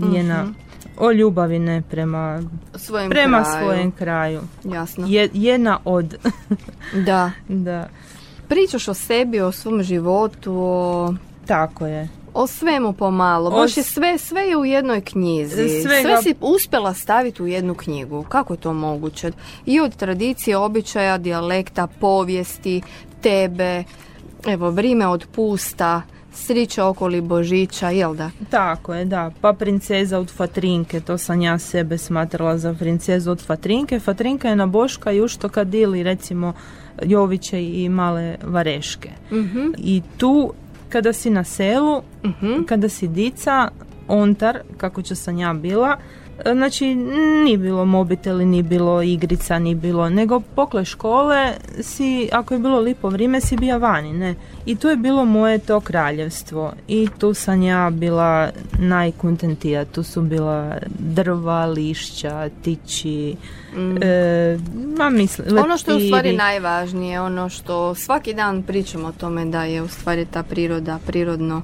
njena 0.00 0.42
Mhm. 0.42 0.52
o 0.98 1.12
ljubavi 1.12 1.58
ne 1.58 1.82
prema, 1.82 2.42
Svojim 2.74 3.10
prema 3.10 3.42
kraju. 3.42 3.64
svojem 3.64 3.92
kraju. 3.92 4.40
Jasno. 4.64 5.06
Je, 5.08 5.28
jedna 5.32 5.78
od. 5.84 6.14
Da. 7.06 7.30
da, 7.48 7.88
Pričaš 8.48 8.88
o 8.88 8.94
sebi, 8.94 9.40
o 9.40 9.52
svom 9.52 9.82
životu, 9.82 10.54
o, 10.54 11.14
tako 11.46 11.86
je. 11.86 12.08
O 12.34 12.46
svemu 12.46 12.92
pomalo. 12.92 13.50
Baš 13.50 13.76
je 13.76 13.82
sve, 13.82 14.18
sve 14.18 14.42
je 14.42 14.56
u 14.56 14.64
jednoj 14.64 15.00
knjizi. 15.02 15.68
Svega- 15.82 16.02
Sve 16.02 16.22
si 16.22 16.34
uspjela 16.40 16.94
staviti 16.94 17.42
u 17.42 17.46
jednu 17.46 17.74
knjigu. 17.74 18.24
Kako 18.24 18.52
je 18.52 18.60
to 18.60 18.72
moguće? 18.72 19.32
I 19.66 19.80
od 19.80 19.96
tradicije, 19.96 20.56
običaja, 20.56 21.18
dijalekta, 21.18 21.86
povijesti, 21.86 22.82
tebe, 23.20 23.84
evo, 24.46 24.70
vrime 24.70 25.06
od 25.06 25.26
pusta, 25.26 26.02
srića 26.32 26.86
okoli 26.86 27.20
Božića, 27.20 27.90
jel 27.90 28.14
da? 28.14 28.30
Tako 28.50 28.94
je, 28.94 29.04
da. 29.04 29.30
Pa 29.40 29.52
princeza 29.52 30.18
od 30.18 30.30
Fatrinke, 30.30 31.00
to 31.00 31.18
sam 31.18 31.40
ja 31.40 31.58
sebe 31.58 31.98
smatrala 31.98 32.58
za 32.58 32.74
princezu 32.74 33.30
od 33.30 33.42
Fatrinke. 33.42 34.00
Fatrinka 34.00 34.48
je 34.48 34.56
na 34.56 34.66
Boška 34.66 35.12
i 35.12 35.20
ušto 35.20 35.48
kad 35.48 35.74
ili 35.74 36.02
recimo 36.02 36.52
Joviće 37.02 37.62
i 37.64 37.88
male 37.88 38.36
vareške. 38.42 39.10
Mhm, 39.32 39.72
I 39.78 40.02
tu 40.16 40.52
kada 40.94 41.12
si 41.12 41.30
na 41.30 41.44
selu, 41.44 42.02
mhm. 42.22 42.64
kada 42.70 42.88
si 42.88 43.08
dica, 43.08 43.68
ontar, 44.08 44.62
kako 44.76 45.02
ću 45.02 45.16
sam 45.16 45.38
ja 45.38 45.52
bila, 45.52 45.96
znači 46.52 46.94
ni 47.44 47.56
bilo 47.56 47.84
mobiteli, 47.84 48.44
ni 48.44 48.62
bilo 48.62 49.02
igrica, 49.02 49.58
ni 49.58 49.74
bilo, 49.74 50.10
nego 50.10 50.40
pokle 50.40 50.84
škole 50.84 51.52
si, 51.80 52.28
ako 52.32 52.54
je 52.54 52.60
bilo 52.60 52.80
lipo 52.80 53.08
vrijeme, 53.08 53.40
si 53.40 53.56
bija 53.56 53.76
vani, 53.76 54.12
ne. 54.12 54.34
I 54.66 54.76
tu 54.76 54.88
je 54.88 54.96
bilo 54.96 55.24
moje 55.24 55.58
to 55.58 55.80
kraljevstvo 55.80 56.72
i 56.88 57.08
tu 57.18 57.34
sam 57.34 57.62
ja 57.62 57.90
bila 57.90 58.50
najkontentija, 58.78 59.84
tu 59.84 60.02
su 60.02 60.22
bila 60.22 60.76
drva, 60.98 61.66
lišća, 61.66 62.48
tići, 62.62 63.36
e, 64.02 64.58
ma 64.98 65.10
mislim, 65.10 65.58
Ono 65.58 65.76
što 65.76 65.90
je 65.90 65.96
u 65.96 66.06
stvari 66.06 66.36
najvažnije, 66.36 67.20
ono 67.20 67.48
što 67.48 67.94
svaki 67.94 68.34
dan 68.34 68.62
pričamo 68.62 69.08
o 69.08 69.12
tome 69.12 69.44
da 69.44 69.64
je 69.64 69.82
u 69.82 69.88
stvari 69.88 70.26
ta 70.26 70.42
priroda 70.42 70.98
prirodno. 71.06 71.62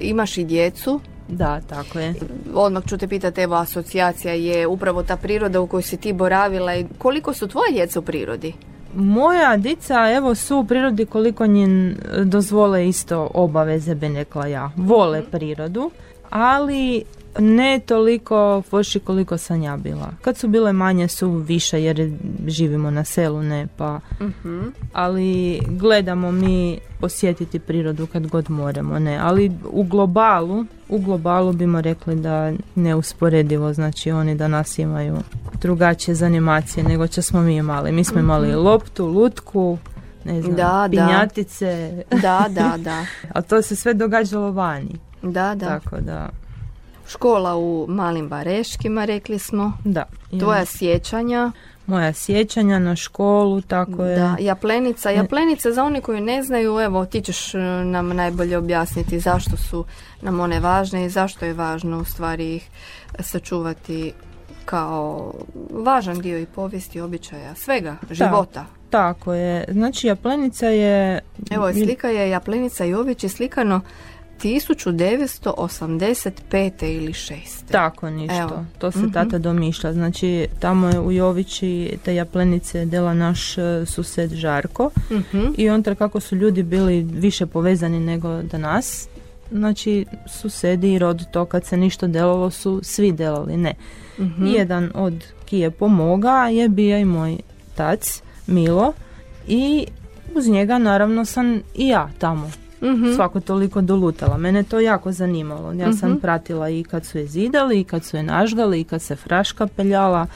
Imaš 0.00 0.38
i 0.38 0.44
djecu, 0.44 1.00
Da, 1.28 1.60
tako 1.60 1.98
je. 1.98 2.14
odmah 2.54 2.82
ću 2.86 2.98
te 2.98 3.08
pitati, 3.08 3.40
evo 3.40 3.54
asocijacija 3.54 4.34
je 4.34 4.66
upravo 4.66 5.02
ta 5.02 5.16
priroda 5.16 5.60
u 5.60 5.66
kojoj 5.66 5.82
si 5.82 5.96
ti 5.96 6.12
boravila 6.12 6.74
i 6.76 6.86
koliko 6.98 7.34
su 7.34 7.48
tvoje 7.48 7.72
djeca 7.72 7.98
u 7.98 8.02
prirodi? 8.02 8.52
Moja 8.94 9.56
dica, 9.56 10.12
evo, 10.16 10.34
su 10.34 10.58
u 10.58 10.64
prirodi 10.64 11.06
koliko 11.06 11.46
njen 11.46 11.96
dozvole 12.24 12.88
isto 12.88 13.30
obaveze, 13.34 13.94
bi 13.94 14.08
rekla 14.08 14.46
ja. 14.46 14.70
Vole 14.76 15.22
prirodu, 15.30 15.90
ali 16.30 17.04
ne 17.38 17.80
toliko 17.86 18.62
foši 18.70 19.00
koliko 19.00 19.38
sam 19.38 19.62
ja 19.62 19.76
bila. 19.76 20.12
Kad 20.22 20.36
su 20.36 20.48
bile 20.48 20.72
manje 20.72 21.08
su 21.08 21.30
više 21.30 21.82
jer 21.82 22.12
živimo 22.46 22.90
na 22.90 23.04
selu, 23.04 23.42
ne 23.42 23.66
pa... 23.76 24.00
Ali 24.92 25.60
gledamo 25.68 26.32
mi 26.32 26.78
posjetiti 27.00 27.58
prirodu 27.58 28.06
kad 28.06 28.26
god 28.26 28.50
moramo, 28.50 28.98
ne. 28.98 29.18
Ali 29.22 29.52
u 29.70 29.84
globalu, 29.84 30.64
u 30.88 30.98
globalu 30.98 31.52
bimo 31.52 31.80
rekli 31.80 32.14
da 32.16 32.52
neusporedivo, 32.74 33.72
znači 33.72 34.10
oni 34.10 34.34
danas 34.34 34.78
imaju 34.78 35.16
drugačije 35.60 36.14
zanimacije 36.14 36.84
nego 36.84 37.06
što 37.06 37.22
smo 37.22 37.40
mi 37.40 37.56
imali. 37.56 37.92
Mi 37.92 38.04
smo 38.04 38.20
imali 38.20 38.54
loptu, 38.54 39.06
lutku, 39.06 39.78
ne 40.24 40.42
znam, 40.42 40.56
Da, 40.56 40.62
da. 40.62 40.88
pinjatice, 40.90 42.04
Da, 42.10 42.46
da, 42.50 42.74
da. 42.78 43.06
a 43.34 43.42
to 43.42 43.62
se 43.62 43.76
sve 43.76 43.94
događalo 43.94 44.50
vani. 44.50 44.98
Da, 45.22 45.54
da. 45.54 45.66
Tako 45.66 45.96
da, 46.00 46.28
Škola 47.12 47.56
u 47.56 47.86
Malim 47.88 48.28
Bareškima, 48.28 49.04
rekli 49.04 49.38
smo. 49.38 49.72
da. 49.84 50.04
Tvoja 50.40 50.64
sjećanja, 50.64 51.52
Moja 51.86 52.12
sjećanja 52.12 52.78
na 52.78 52.96
školu, 52.96 53.60
tako 53.60 54.04
je. 54.04 54.16
da, 54.16 54.36
Japlenica. 54.40 55.10
Japlenica, 55.10 55.72
za 55.72 55.84
one 55.84 56.00
koji 56.00 56.20
ne 56.20 56.42
znaju, 56.42 56.80
evo, 56.80 57.06
ti 57.06 57.20
ćeš 57.20 57.54
e, 57.54 57.58
nam 57.84 58.08
najbolje 58.08 58.56
objasniti 58.56 59.18
zašto 59.18 59.56
su 59.56 59.84
nam 60.22 60.40
one 60.40 60.60
važne 60.60 61.04
i 61.04 61.10
zašto 61.10 61.44
je 61.44 61.54
važno 61.54 61.98
u 61.98 62.04
stvari 62.04 62.54
ih 62.56 62.68
sačuvati 63.20 64.12
kao 64.64 65.32
važan 65.70 66.20
dio 66.20 66.38
i 66.38 66.46
povijesti, 66.46 67.00
običaja, 67.00 67.54
svega, 67.54 67.96
života. 68.10 68.64
Tako 68.90 69.34
je. 69.34 69.64
Znači, 69.68 70.06
Japlenica 70.06 70.66
je... 70.66 71.20
Evo, 71.50 71.72
slika 71.72 72.08
je 72.08 72.30
Japlenica 72.30 72.84
Jović 72.84 73.22
je 73.24 73.28
slikano 73.28 73.80
1985. 74.42 76.86
ili 76.96 77.12
6. 77.12 77.34
Tako 77.70 78.10
ništo. 78.10 78.34
Evo. 78.40 78.64
To 78.78 78.90
se 78.92 78.98
Mhm. 78.98 79.10
tata 79.12 79.38
domišlja. 79.38 79.92
Znači, 79.92 80.46
tamo 80.60 80.88
je 80.88 81.00
u 81.00 81.12
Jovići 81.12 81.98
te 82.04 82.14
Japlenice 82.14 82.84
dela 82.84 83.14
naš 83.14 83.58
e, 83.58 83.86
sused 83.86 84.32
Žarko. 84.34 84.90
Mhm. 85.10 85.46
I 85.56 85.70
on 85.70 85.82
kako 85.82 86.20
su 86.20 86.36
ljudi 86.36 86.62
bili 86.62 87.02
više 87.02 87.46
povezani 87.46 88.00
nego 88.00 88.42
danas, 88.42 89.08
znači 89.52 90.04
susedi 90.26 90.92
i 90.92 90.98
rod 90.98 91.30
to 91.30 91.44
kad 91.44 91.64
se 91.64 91.76
ništa 91.76 92.06
delalo 92.06 92.50
su 92.50 92.80
svi 92.82 93.12
delali, 93.12 93.56
ne. 93.56 93.74
Mhm. 94.18 94.46
Jedan 94.46 94.90
od 94.94 95.14
ki 95.44 95.58
je 95.58 95.70
pomoga 95.70 96.48
je 96.48 96.68
bio 96.68 96.98
i 96.98 97.04
moj 97.04 97.36
tac 97.74 98.22
Milo 98.46 98.92
i 99.48 99.86
uz 100.34 100.48
njega 100.48 100.78
naravno 100.78 101.24
sam 101.24 101.60
i 101.74 101.88
ja 101.88 102.10
tamo 102.18 102.50
Mhm. 102.82 103.12
svako 103.14 103.40
toliko 103.40 103.80
dolutala. 103.80 104.36
Mene 104.36 104.62
to 104.62 104.80
jako 104.80 105.12
zanimalo. 105.12 105.72
Ja 105.72 105.92
sam 105.92 106.10
Mhm. 106.10 106.18
pratila 106.18 106.68
i 106.68 106.82
kad 106.82 107.04
su 107.06 107.18
je 107.18 107.26
zidali, 107.26 107.80
i 107.80 107.84
kad 107.84 108.04
su 108.04 108.16
je 108.16 108.22
nažgali, 108.22 108.80
i 108.80 108.84
kad 108.84 109.02
se 109.02 109.16
fraška 109.16 109.66
peljala, 109.66 110.26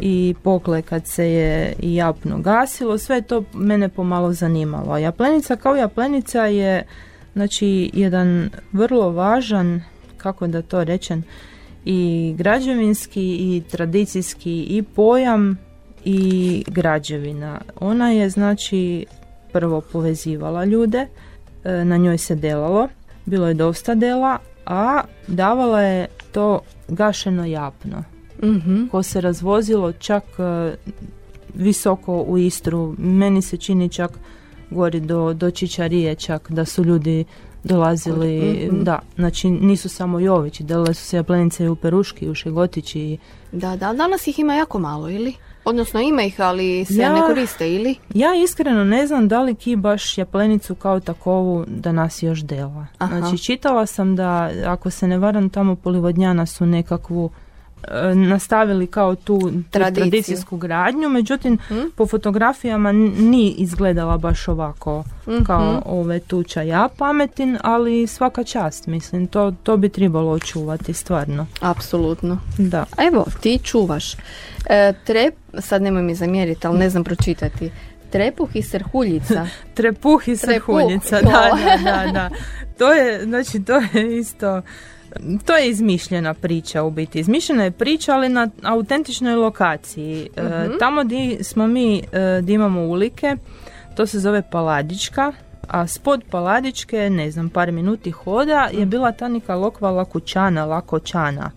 i 0.00 0.34
pokle 0.42 0.82
kad 0.82 1.06
se 1.06 1.26
je 1.26 1.72
i 1.80 1.94
japno 1.94 2.38
gasilo. 2.38 2.98
Sve 2.98 3.22
to 3.22 3.44
mene 3.54 3.88
pomalo 3.88 4.32
zanimalo. 4.32 4.92
A 4.92 4.98
Japlenica 4.98 5.56
kao 5.56 5.76
Japlenica 5.76 6.42
je 6.42 6.82
znači 7.32 7.90
jedan 7.94 8.50
vrlo 8.72 9.10
važan, 9.10 9.82
kako 10.16 10.46
da 10.46 10.62
to 10.62 10.84
rečem, 10.84 11.24
i 11.84 12.34
građevinski 12.38 13.22
i 13.32 13.62
tradicijski 13.70 14.62
i 14.62 14.82
pojam 14.84 15.58
i 16.04 16.64
građevina. 16.68 17.60
Ona 17.80 18.10
je 18.10 18.30
znači 18.30 19.06
prvo 19.52 19.80
povezivala 19.82 20.64
ljude, 20.64 21.06
na 21.84 21.96
njoj 21.96 22.18
se 22.18 22.34
delalo, 22.34 22.88
bilo 23.24 23.48
je 23.48 23.54
dosta 23.54 23.94
dela, 23.94 24.38
a 24.66 25.00
davala 25.28 25.80
je 25.80 26.06
to 26.32 26.60
gašeno 26.88 27.44
japno, 27.44 28.04
Mhm. 28.42 28.86
ko 28.86 29.02
se 29.02 29.20
razvozilo 29.20 29.92
čak 29.92 30.24
e, 30.38 30.74
visoko 31.54 32.16
u 32.18 32.38
Istru. 32.38 32.94
Meni 32.98 33.42
se 33.42 33.56
čini 33.56 33.88
čak 33.88 34.10
gori 34.70 35.00
do, 35.00 35.32
do 35.32 35.50
Čičarije 35.50 36.14
čak 36.14 36.50
da 36.50 36.64
su 36.64 36.84
ljudi 36.84 37.24
dolazili, 37.64 38.40
Mhm. 38.66 38.82
da, 38.82 38.98
znači 39.16 39.50
nisu 39.50 39.88
samo 39.88 40.20
Jovići, 40.20 40.64
delale 40.64 40.94
su 40.94 41.04
se 41.04 41.16
japlenice 41.16 41.64
i 41.64 41.68
u 41.68 41.76
Peruški, 41.76 42.24
i 42.24 42.30
u 42.30 42.34
Šegotići, 42.34 43.00
i 43.00 43.18
Da, 43.52 43.76
da, 43.76 43.92
danas 43.92 44.26
ih 44.26 44.38
ima 44.38 44.54
jako 44.54 44.78
malo, 44.78 45.10
ili? 45.10 45.34
Odnosno 45.68 46.00
ima 46.00 46.22
ih, 46.22 46.40
ali 46.40 46.84
se 46.84 46.94
Ja- 46.94 47.12
ne 47.12 47.20
koriste 47.26 47.74
ili? 47.74 47.94
Ja 48.14 48.34
iskreno 48.44 48.84
ne 48.84 49.06
znam 49.06 49.28
da 49.28 49.42
li 49.42 49.54
ki 49.54 49.76
baš 49.76 50.18
japlenicu 50.18 50.74
kao 50.74 51.00
takovu 51.00 51.64
da 51.68 51.92
nas 51.92 52.22
još 52.22 52.40
dela. 52.40 52.86
Aha. 52.98 53.18
Znači 53.18 53.38
čitala 53.44 53.86
sam 53.86 54.16
da 54.16 54.50
ako 54.66 54.90
se 54.90 55.08
ne 55.08 55.18
varam 55.18 55.50
tamo 55.50 55.76
polivodnjana 55.76 56.46
su 56.46 56.66
nekakvu 56.66 57.30
nastavili 58.16 58.86
kao 58.86 59.14
tu, 59.16 59.38
tu 59.40 59.52
tradicijsku 59.70 60.56
gradnju, 60.56 61.08
međutim 61.08 61.58
Hm? 61.68 61.74
po 61.96 62.06
fotografijama 62.06 62.90
n- 62.90 62.96
nije 63.20 63.50
izgledala 63.52 64.18
baš 64.18 64.48
ovako 64.48 65.04
Mhm. 65.26 65.42
kao 65.42 65.82
ove 65.86 66.18
tuča 66.20 66.62
ja 66.62 66.88
pametin, 66.90 67.58
ali 67.62 68.06
svaka 68.06 68.44
čast, 68.44 68.86
mislim, 68.86 69.26
to, 69.26 69.52
to 69.62 69.76
bi 69.76 69.88
trebalo 69.88 70.32
očuvati 70.32 70.92
stvarno. 70.92 71.46
Apsolutno. 71.60 72.38
Da. 72.58 72.84
A 72.92 73.04
Evo, 73.04 73.24
ti 73.40 73.58
čuvaš. 73.58 74.12
E, 74.66 74.92
trep, 75.04 75.34
sad 75.54 75.82
nemoj 75.82 76.02
mi 76.02 76.14
zamjeriti, 76.14 76.66
ali 76.66 76.78
ne 76.78 76.90
znam 76.90 77.04
pročitati. 77.04 77.70
Trepuh 78.10 78.48
i 78.54 78.62
srhuljica. 78.62 79.46
Trepuh 79.74 80.22
i 80.22 80.36
Trepuh, 80.36 80.54
srhuljica, 80.76 81.20
to. 81.20 81.24
da, 81.24 81.50
da, 81.56 82.02
da, 82.04 82.12
da. 82.12 82.30
To 82.78 82.92
je, 82.92 83.24
znači, 83.24 83.62
to 83.62 83.76
je 83.92 84.18
isto, 84.18 84.62
to 85.46 85.52
je 85.52 85.68
izmišljena 85.68 86.34
priča 86.34 86.82
u 86.82 86.90
biti. 86.90 87.20
Izmišljena 87.20 87.64
je 87.64 87.70
priča, 87.70 88.14
ali 88.14 88.28
na 88.28 88.48
autentičnoj 88.62 89.34
lokaciji. 89.34 90.28
E, 90.36 90.42
Mhm. 90.42 90.78
tamo 90.78 91.04
di 91.04 91.38
smo 91.42 91.66
mi, 91.66 92.02
e, 92.12 92.40
di 92.42 92.52
imamo 92.52 92.80
ulike, 92.82 93.36
to 93.94 94.06
se 94.06 94.18
zove 94.18 94.42
Paladička, 94.42 95.32
a 95.68 95.86
spod 95.86 96.22
Paladičke, 96.30 97.10
ne 97.10 97.30
znam, 97.30 97.48
par 97.48 97.72
minuti 97.72 98.10
hoda, 98.10 98.68
Mhm. 98.68 98.80
je 98.80 98.86
bila 98.86 99.12
ta 99.12 99.28
neka 99.28 99.54
lokva 99.54 99.90
Lakućana, 99.90 100.64
Lakoćana. 100.64 101.50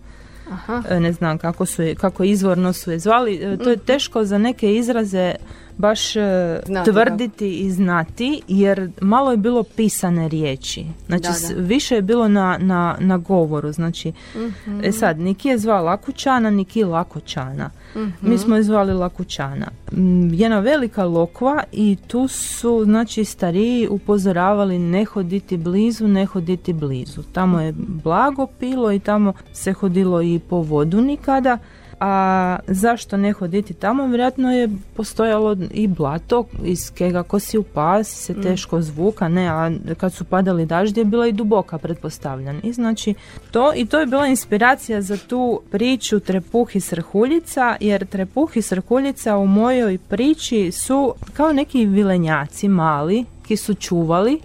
Aha. 0.52 0.84
E, 0.90 1.00
ne 1.00 1.12
znam 1.12 1.38
kako 1.38 1.66
su 1.66 1.84
kako 1.96 2.24
izvorno 2.24 2.74
su 2.74 2.92
je 2.92 3.00
zvali, 3.00 3.36
E, 3.36 3.58
to 3.58 3.70
je 3.70 3.78
teško 3.78 4.24
za 4.24 4.38
neke 4.38 4.76
izraze 4.76 5.36
baš 5.80 6.16
e, 6.16 6.60
Znati 6.66 6.92
tvrditi 6.92 7.60
i 7.60 7.72
znati, 7.72 8.42
jer 8.48 8.92
malo 9.02 9.32
je 9.32 9.38
bilo 9.38 9.64
pisane 9.64 10.28
riječi. 10.28 10.86
Znači, 11.08 11.24
Da, 11.24 11.54
da. 11.56 11.62
više 11.62 11.96
je 11.96 12.02
bilo 12.02 12.28
na, 12.28 12.58
na, 12.58 12.96
na 13.00 13.18
govoru. 13.18 13.72
Znači, 13.72 14.12
Mhm. 14.36 14.84
e 14.84 14.92
sad, 14.92 15.20
Niki 15.20 15.48
je 15.50 15.58
zvao 15.58 15.84
Lakućana, 15.84 16.50
Niki 16.50 16.84
Lakoćana. 16.84 17.70
Mhm. 17.96 18.10
Mi 18.22 18.38
smo 18.38 18.56
je 18.56 18.64
zvali 18.64 18.94
Lakućana. 18.94 19.68
Mm, 19.92 20.34
Jedna 20.34 20.60
velika 20.60 21.04
lokva 21.04 21.64
i 21.72 21.98
tu 22.08 22.28
su, 22.28 22.82
znači, 22.84 23.26
stariji 23.26 23.88
upozoravali 23.88 24.80
ne 24.80 25.06
hoditi 25.06 25.58
blizu, 25.58 26.08
ne 26.08 26.26
hoditi 26.26 26.74
blizu. 26.74 27.24
Tamo 27.24 27.62
je 27.62 27.74
blago 27.78 28.48
pilo 28.50 28.92
i 28.92 29.00
tamo 29.00 29.34
se 29.54 29.74
hodilo 29.74 30.22
i 30.22 30.40
po 30.40 30.58
vodu 30.58 31.02
nikada. 31.02 31.58
A 32.00 32.58
zašto 32.68 33.18
ne 33.18 33.34
hoditi 33.34 33.74
tamo? 33.74 34.08
Vjerojatno 34.08 34.52
je 34.52 34.70
postojalo 34.94 35.58
i 35.72 35.88
blato 35.88 36.46
iz 36.64 36.92
kega 36.92 37.24
ko 37.24 37.40
si 37.40 37.58
upas 37.58 38.08
se 38.08 38.42
teško 38.42 38.82
zvuka, 38.82 39.28
ne, 39.28 39.48
a 39.48 39.72
kad 39.98 40.14
su 40.14 40.24
padali 40.24 40.66
daždi 40.66 41.00
je 41.00 41.06
bila 41.06 41.28
i 41.28 41.32
duboka 41.32 41.78
pretpostavljam. 41.78 42.60
I 42.64 42.74
znači 42.74 43.14
to 43.52 43.74
i 43.76 43.86
to 43.86 44.00
je 44.00 44.06
bila 44.06 44.28
inspiracija 44.28 45.02
za 45.02 45.18
tu 45.18 45.62
priču 45.72 46.20
Trepuh 46.20 46.76
i 46.76 46.80
Srhuljica, 46.80 47.76
jer 47.80 48.06
Trepuh 48.06 48.58
i 48.58 48.62
Srhuljica 48.62 49.38
u 49.38 49.48
mojoj 49.48 49.98
priči 49.98 50.72
su 50.72 51.14
kao 51.34 51.54
neki 51.54 51.86
vilenjaci 51.86 52.68
mali 52.68 53.26
ki 53.50 53.58
su 53.58 53.74
čuvali 53.74 54.40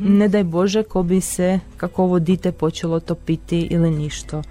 ne 0.00 0.28
daj 0.28 0.44
Bože 0.44 0.82
ko 0.82 1.02
bi 1.02 1.20
se 1.20 1.60
kako 1.76 2.02
ovo 2.02 2.18
dite 2.18 2.52
počelo 2.52 3.00
topiti 3.00 3.60
ili 3.70 3.90
ništo. 3.90 4.42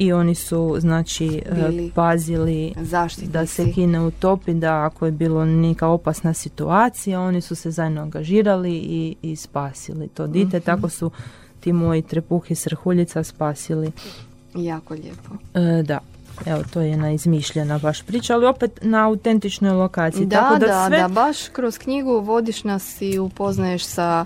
I 0.00 0.12
oni 0.12 0.34
su 0.34 0.76
znači 0.78 1.42
e, 1.46 1.54
Bili 1.54 1.92
pazili 1.94 2.74
Zaštitnici. 2.76 3.32
da 3.32 3.46
se 3.46 3.72
kine 3.72 4.00
utopi, 4.00 4.54
da 4.54 4.84
ako 4.84 5.06
je 5.06 5.12
bilo 5.12 5.44
neka 5.44 5.88
opasna 5.88 6.34
situacija, 6.34 7.20
oni 7.20 7.40
su 7.40 7.54
se 7.54 7.70
zajedno 7.70 8.02
angažirali 8.02 8.72
i, 8.72 9.16
i 9.22 9.36
spasili 9.36 10.08
to 10.08 10.26
dite. 10.26 10.60
Tako 10.60 10.88
su 10.88 11.10
ti 11.60 11.72
moji 11.72 12.02
trepuh 12.02 12.50
i 12.50 12.54
srhuljica 12.54 13.24
spasili. 13.24 13.92
Jako 14.54 14.94
lijepo. 14.94 15.34
E, 15.54 15.82
da, 15.82 15.98
evo 16.46 16.62
to 16.72 16.80
je 16.80 16.90
jedna 16.90 17.10
izmišljena 17.10 17.78
baš 17.78 18.02
priča, 18.02 18.34
ali 18.34 18.46
opet 18.46 18.78
na 18.82 19.06
autentičnoj 19.06 19.72
lokaciji. 19.72 20.26
Da, 20.26 20.36
Tako 20.36 20.58
da, 20.58 20.66
da, 20.66 20.86
sve 20.88 20.98
da, 20.98 21.08
baš 21.08 21.48
kroz 21.48 21.78
knjigu 21.78 22.20
vodiš 22.20 22.64
nas 22.64 23.02
i 23.02 23.18
upoznaješ 23.18 23.84
sa 23.84 24.24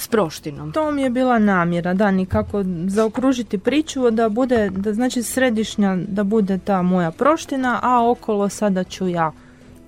s 0.00 0.08
proštinom. 0.08 0.72
To 0.72 0.90
mi 0.90 1.02
je 1.02 1.10
bila 1.10 1.38
namjera, 1.38 1.94
da, 1.94 2.10
nikako 2.10 2.64
zaokružiti 2.86 3.58
priču, 3.58 4.10
da 4.10 4.28
bude, 4.28 4.70
da 4.70 4.94
znači 4.94 5.22
središnja, 5.22 5.96
da 6.08 6.24
bude 6.24 6.58
ta 6.58 6.82
moja 6.82 7.10
proština, 7.10 7.80
a 7.82 8.10
okolo 8.10 8.48
sada 8.48 8.84
ću 8.84 9.08
ja 9.08 9.32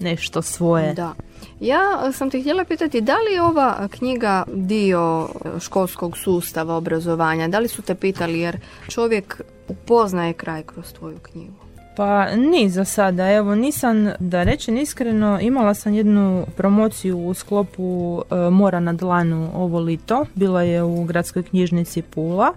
nešto 0.01 0.42
svoje. 0.42 0.94
Da. 0.94 1.14
Ja 1.61 2.12
sam 2.12 2.31
te 2.31 2.40
htjela 2.40 2.64
pitati, 2.64 3.01
da 3.01 3.16
li 3.16 3.33
je 3.33 3.42
ova 3.42 3.88
knjiga 3.88 4.44
dio 4.55 5.29
školskog 5.61 6.16
sustava 6.16 6.77
obrazovanja? 6.77 7.49
Da 7.49 7.59
li 7.59 7.68
su 7.68 7.83
te 7.83 7.94
pitali 7.94 8.40
jer 8.40 8.61
čovjek 8.88 9.40
upoznaje 9.68 10.33
kraj 10.33 10.62
kroz 10.62 10.92
tvoju 10.92 11.18
knjigu? 11.18 11.60
Pa 11.96 12.37
ni 12.37 12.70
za 12.70 12.85
sada, 12.85 13.31
evo 13.33 13.55
nisam, 13.55 14.11
da 14.18 14.42
rečem 14.42 14.76
iskreno, 14.76 15.38
imala 15.40 15.74
sam 15.74 15.94
jednu 15.94 16.46
promociju 16.57 17.18
u 17.26 17.35
sklopu 17.35 18.22
e, 18.31 18.50
Mora 18.50 18.81
na 18.81 18.92
dlanu 18.92 19.50
ovo 19.55 19.81
lito, 19.81 20.26
bila 20.35 20.62
je 20.62 20.83
u 20.83 21.05
gradskoj 21.05 21.42
knjižnici 21.42 22.03
Pula, 22.03 22.53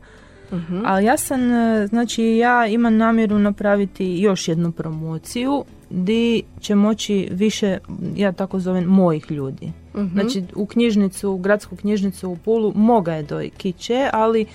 Mhm. 0.51 0.81
ali 0.85 1.05
ja 1.05 1.17
sam, 1.17 1.51
e, 1.51 1.87
znači 1.87 2.23
ja 2.23 2.67
imam 2.67 2.97
namjeru 2.97 3.39
napraviti 3.39 4.17
još 4.19 4.47
jednu 4.47 4.71
promociju 4.71 5.63
di 5.89 6.43
će 6.59 6.75
moći 6.75 7.29
više, 7.31 7.77
ja 8.15 8.31
tako 8.31 8.59
zovem, 8.59 8.83
mojih 8.83 9.31
ljudi. 9.31 9.71
Mhm. 9.95 10.19
Znači 10.19 10.43
u 10.55 10.65
knjižnicu, 10.65 11.31
u 11.31 11.37
gradsku 11.37 11.75
knjižnicu 11.75 12.29
u 12.29 12.37
Pulu 12.37 12.73
moga 12.75 13.13
je 13.13 13.23
do 13.23 13.41
kiće, 13.57 14.09
ali 14.13 14.45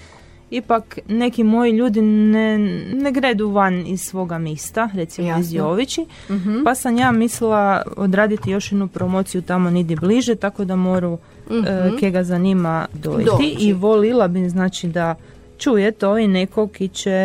ipak 0.50 0.98
neki 1.08 1.44
moji 1.44 1.72
ljudi 1.72 2.02
ne, 2.02 2.58
ne 2.94 3.12
gredu 3.12 3.48
van 3.48 3.86
iz 3.86 4.00
svoga 4.00 4.38
mista, 4.38 4.90
recimo 4.94 5.28
iz 5.30 5.52
Jasno. 5.52 5.58
Jovići, 5.60 6.06
Mhm. 6.28 6.64
pa 6.64 6.74
sam 6.74 6.96
ja 6.96 7.12
mislila 7.12 7.58
odraditi 7.96 8.50
još 8.50 8.72
jednu 8.72 8.88
promociju 8.88 9.42
tamo 9.42 9.70
nidi 9.70 9.96
bliže, 9.96 10.34
tako 10.34 10.64
da 10.64 10.76
moru 10.76 11.18
e, 11.50 11.90
ke 12.00 12.10
ga 12.10 12.24
zanima 12.24 12.86
dojti 12.94 13.24
Doći. 13.24 13.56
i 13.58 13.72
volila 13.72 14.28
bi 14.28 14.48
znači 14.48 14.88
da 14.88 15.14
čuje 15.58 15.92
to 15.92 16.18
i 16.18 16.26
neko 16.26 16.66
ki 16.68 16.88
će 16.88 17.16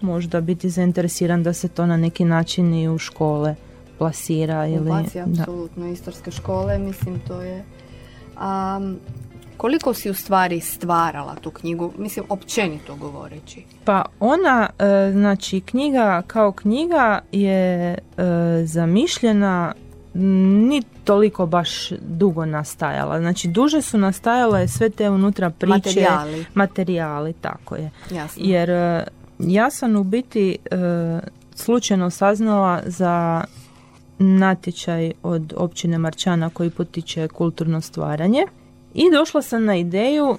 možda 0.00 0.40
biti 0.40 0.70
zainteresiran 0.70 1.42
da 1.42 1.52
se 1.52 1.68
to 1.68 1.86
na 1.86 1.96
neki 1.96 2.24
način 2.24 2.74
i 2.74 2.88
u 2.88 2.98
škole 2.98 3.54
plasira 3.98 4.66
ili 4.66 4.80
Ubaci 4.80 5.20
apsolutno 5.20 5.88
istorske 5.88 6.30
škole, 6.30 6.78
mislim 6.78 7.20
to 7.20 7.40
je... 7.42 7.64
A, 8.36 8.80
koliko 9.58 9.94
si 9.94 10.10
u 10.10 10.14
stvari 10.14 10.60
stvarala 10.60 11.34
tu 11.34 11.50
knjigu, 11.50 11.92
mislim 11.98 12.24
općenito 12.28 12.96
govoreći? 12.96 13.62
Pa 13.84 14.04
ona, 14.20 14.68
e, 14.78 15.10
znači 15.12 15.60
knjiga 15.60 16.22
kao 16.26 16.52
knjiga 16.52 17.20
je 17.32 17.90
e, 17.94 17.98
zamišljena 18.64 19.72
ni 20.14 20.82
toliko 21.04 21.46
baš 21.46 21.90
dugo 21.90 22.46
nastajala. 22.46 23.18
Znači 23.18 23.48
duže 23.48 23.82
su 23.82 23.98
nastajale 23.98 24.68
sve 24.68 24.90
te 24.90 25.10
unutra 25.10 25.50
priče, 25.50 25.74
Materijali. 25.74 26.44
materijali, 26.54 27.32
tako 27.32 27.76
je. 27.76 27.90
Jasno. 28.10 28.42
Jer 28.44 28.70
e, 28.70 29.04
ja 29.38 29.70
sam 29.70 29.96
u 29.96 30.04
biti 30.04 30.56
e, 30.70 30.76
slučajno 31.54 32.10
saznala 32.10 32.80
za 32.86 33.44
natječaj 34.18 35.12
od 35.22 35.54
općine 35.56 35.98
Marčana 35.98 36.50
koji 36.50 36.70
potiče 36.70 37.28
kulturno 37.28 37.80
stvaranje 37.80 38.46
i 38.94 39.10
došla 39.12 39.42
sam 39.42 39.64
na 39.64 39.76
ideju 39.76 40.36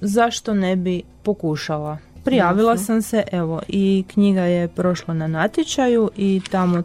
zašto 0.00 0.54
ne 0.54 0.76
bi 0.76 1.02
pokušala. 1.22 1.98
Prijavila 2.24 2.72
Jasno. 2.72 2.86
sam 2.86 3.02
se, 3.02 3.22
evo, 3.32 3.60
i 3.68 4.04
knjiga 4.08 4.42
je 4.42 4.68
prošla 4.68 5.14
na 5.14 5.26
natječaju 5.26 6.10
i 6.16 6.40
tamo 6.50 6.78
e, 6.78 6.82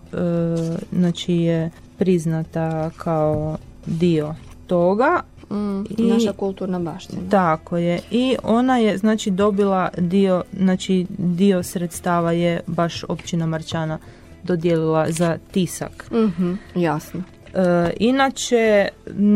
znači 0.92 1.34
je 1.34 1.70
priznata 1.98 2.90
kao 2.90 3.58
dio 3.86 4.36
toga, 4.68 5.22
Mm, 5.50 5.84
I- 5.90 6.04
naša 6.04 6.34
kulturna 6.34 6.80
baština. 6.80 7.22
tako 7.30 7.78
je. 7.78 8.00
I 8.12 8.36
ona 8.44 8.78
je 8.78 8.98
znači 8.98 9.32
dobila 9.32 9.90
dio, 9.98 10.44
znači 10.54 11.06
dio 11.10 11.64
sredstava 11.64 12.32
je 12.32 12.62
baš 12.68 13.04
općina 13.04 13.46
Marčana 13.46 13.98
dodijelila 14.44 15.12
za 15.12 15.38
tisak. 15.52 16.12
Mhm, 16.12 16.54
jasno. 16.76 17.22
E, 17.56 17.94
inače, 18.00 18.88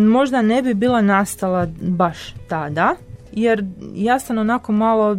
možda 0.08 0.42
ne 0.42 0.62
bi 0.62 0.74
bila 0.74 1.02
nastala 1.02 1.68
baš 1.82 2.34
tada, 2.48 2.96
jer 3.42 3.66
ja 3.96 4.20
sam 4.20 4.38
onako 4.38 4.72
malo 4.72 5.18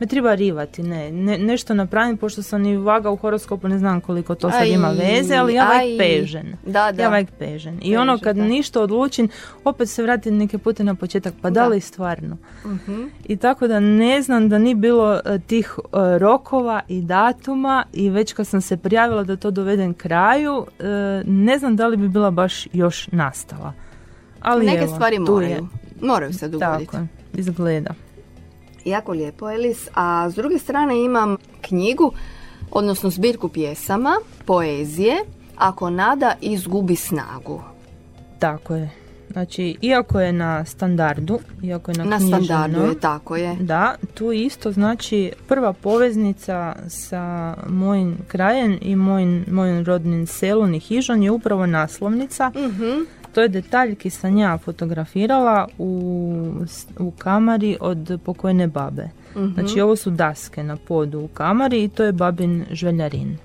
me 0.00 0.06
treba 0.06 0.34
rivati, 0.34 0.82
ne, 0.82 1.12
ne 1.12 1.38
nešto 1.38 1.74
napravim, 1.74 2.16
pošto 2.16 2.42
sam 2.42 2.66
i 2.66 2.76
vaga 2.76 3.10
u 3.10 3.16
horoskopu, 3.16 3.68
ne 3.68 3.78
znam 3.78 4.00
koliko 4.00 4.34
to 4.34 4.50
sad 4.50 4.66
ima 4.66 4.88
veze, 4.88 5.36
ali 5.36 5.54
ja 5.54 5.68
vajk 5.68 5.98
pežen. 5.98 6.56
Da, 6.66 6.92
da. 6.92 7.02
Ja 7.02 7.08
vajk 7.08 7.28
pežen. 7.38 7.78
I 7.82 7.96
ono 7.96 8.18
kad 8.18 8.36
ništa 8.36 8.82
odlučim, 8.82 9.28
opet 9.64 9.88
se 9.88 10.02
vratim 10.02 10.36
neke 10.36 10.58
pute 10.58 10.84
na 10.84 10.94
početak, 10.94 11.34
pa 11.42 11.50
da, 11.50 11.66
li 11.66 11.80
stvarno? 11.80 12.36
uh 12.64 12.70
I 13.24 13.36
tako 13.36 13.66
da 13.66 13.80
ne 13.80 14.22
znam 14.22 14.48
da 14.48 14.58
ni 14.58 14.74
bilo 14.74 15.20
e, 15.24 15.38
tih 15.38 15.74
e, 15.78 16.18
rokova 16.18 16.80
i 16.88 17.02
datuma 17.02 17.84
i 17.92 18.10
već 18.10 18.32
kad 18.32 18.46
sam 18.46 18.60
se 18.60 18.76
prijavila 18.76 19.24
da 19.24 19.36
to 19.36 19.50
dovedem 19.50 19.94
kraju, 19.94 20.66
e, 20.78 20.84
ne 21.26 21.58
znam 21.58 21.76
da 21.76 21.86
li 21.86 21.96
bi 21.96 22.08
bila 22.08 22.30
baš 22.30 22.68
još 22.72 23.08
nastala. 23.12 23.72
Ali 24.40 24.66
Neke 24.66 24.84
evo, 24.84 24.94
stvari 24.94 25.18
moraju. 25.18 25.50
Je. 25.50 25.89
Moraju 26.02 26.32
se 26.32 26.48
dogoditi. 26.48 26.92
Tako, 26.92 27.06
izgleda. 27.34 27.94
Jako 28.84 29.12
lijepo, 29.12 29.50
Elis. 29.50 29.88
A 29.94 30.30
s 30.30 30.34
druge 30.34 30.58
strane 30.58 31.04
imam 31.04 31.36
knjigu, 31.60 32.12
odnosno 32.70 33.10
zbirku 33.10 33.48
pjesama, 33.48 34.20
poezije, 34.44 35.16
Ako 35.60 35.90
nada 35.90 36.34
izgubi 36.40 36.96
snagu. 36.96 37.62
Tako 38.38 38.74
je. 38.74 38.90
Znači, 39.32 39.76
iako 39.80 40.20
je 40.20 40.32
na 40.32 40.64
standardu, 40.64 41.38
iako 41.62 41.90
je 41.90 41.98
na, 41.98 42.04
na 42.04 42.20
standardu 42.20 42.80
je, 42.80 43.00
tako 43.00 43.36
je. 43.36 43.56
Da, 43.60 43.94
tu 44.14 44.32
isto 44.32 44.72
znači 44.72 45.32
prva 45.48 45.72
poveznica 45.72 46.76
sa 46.88 47.54
mojim 47.68 48.18
krajem 48.28 48.78
i 48.80 48.96
mojim, 48.96 49.44
mojim 49.50 49.84
rodnim 49.84 50.26
selom 50.26 50.74
i 50.74 50.80
Hižon 50.80 51.22
je 51.22 51.30
upravo 51.30 51.66
naslovnica. 51.66 52.52
uh 52.54 53.19
To 53.32 53.40
je 53.40 53.48
detalj 53.48 53.94
ki 53.94 54.10
sam 54.10 54.38
ja 54.38 54.58
fotografirala 54.58 55.68
u, 55.78 56.52
u 56.98 57.10
kamari 57.10 57.76
od 57.80 58.20
pokojne 58.24 58.66
babe. 58.66 59.08
uh 59.34 59.52
Znači, 59.54 59.80
ovo 59.80 59.96
su 59.96 60.10
daske 60.10 60.62
na 60.62 60.76
podu 60.76 61.20
u 61.20 61.28
kamari 61.28 61.84
i 61.84 61.88
to 61.88 62.04
je 62.04 62.12
babin 62.12 62.64
žveljarin. 62.70 63.36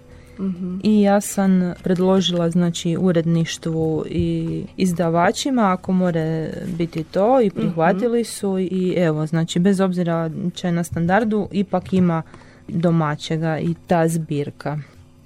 I 0.83 1.01
ja 1.01 1.21
sam 1.21 1.73
predložila 1.83 2.49
znači 2.49 2.97
uredništvu 2.99 4.05
i 4.09 4.63
izdavačima 4.77 5.71
ako 5.71 5.91
more 5.91 6.49
biti 6.77 7.03
to 7.03 7.41
i 7.41 7.49
prihvatili 7.49 8.23
su 8.23 8.59
i 8.59 8.93
evo 8.97 9.25
znači 9.25 9.59
bez 9.59 9.79
obzira 9.79 10.29
će 10.53 10.71
na 10.71 10.83
standardu 10.83 11.47
ipak 11.51 11.93
ima 11.93 12.21
domaćega 12.67 13.59
i 13.59 13.75
ta 13.87 14.07
zbirka. 14.07 14.79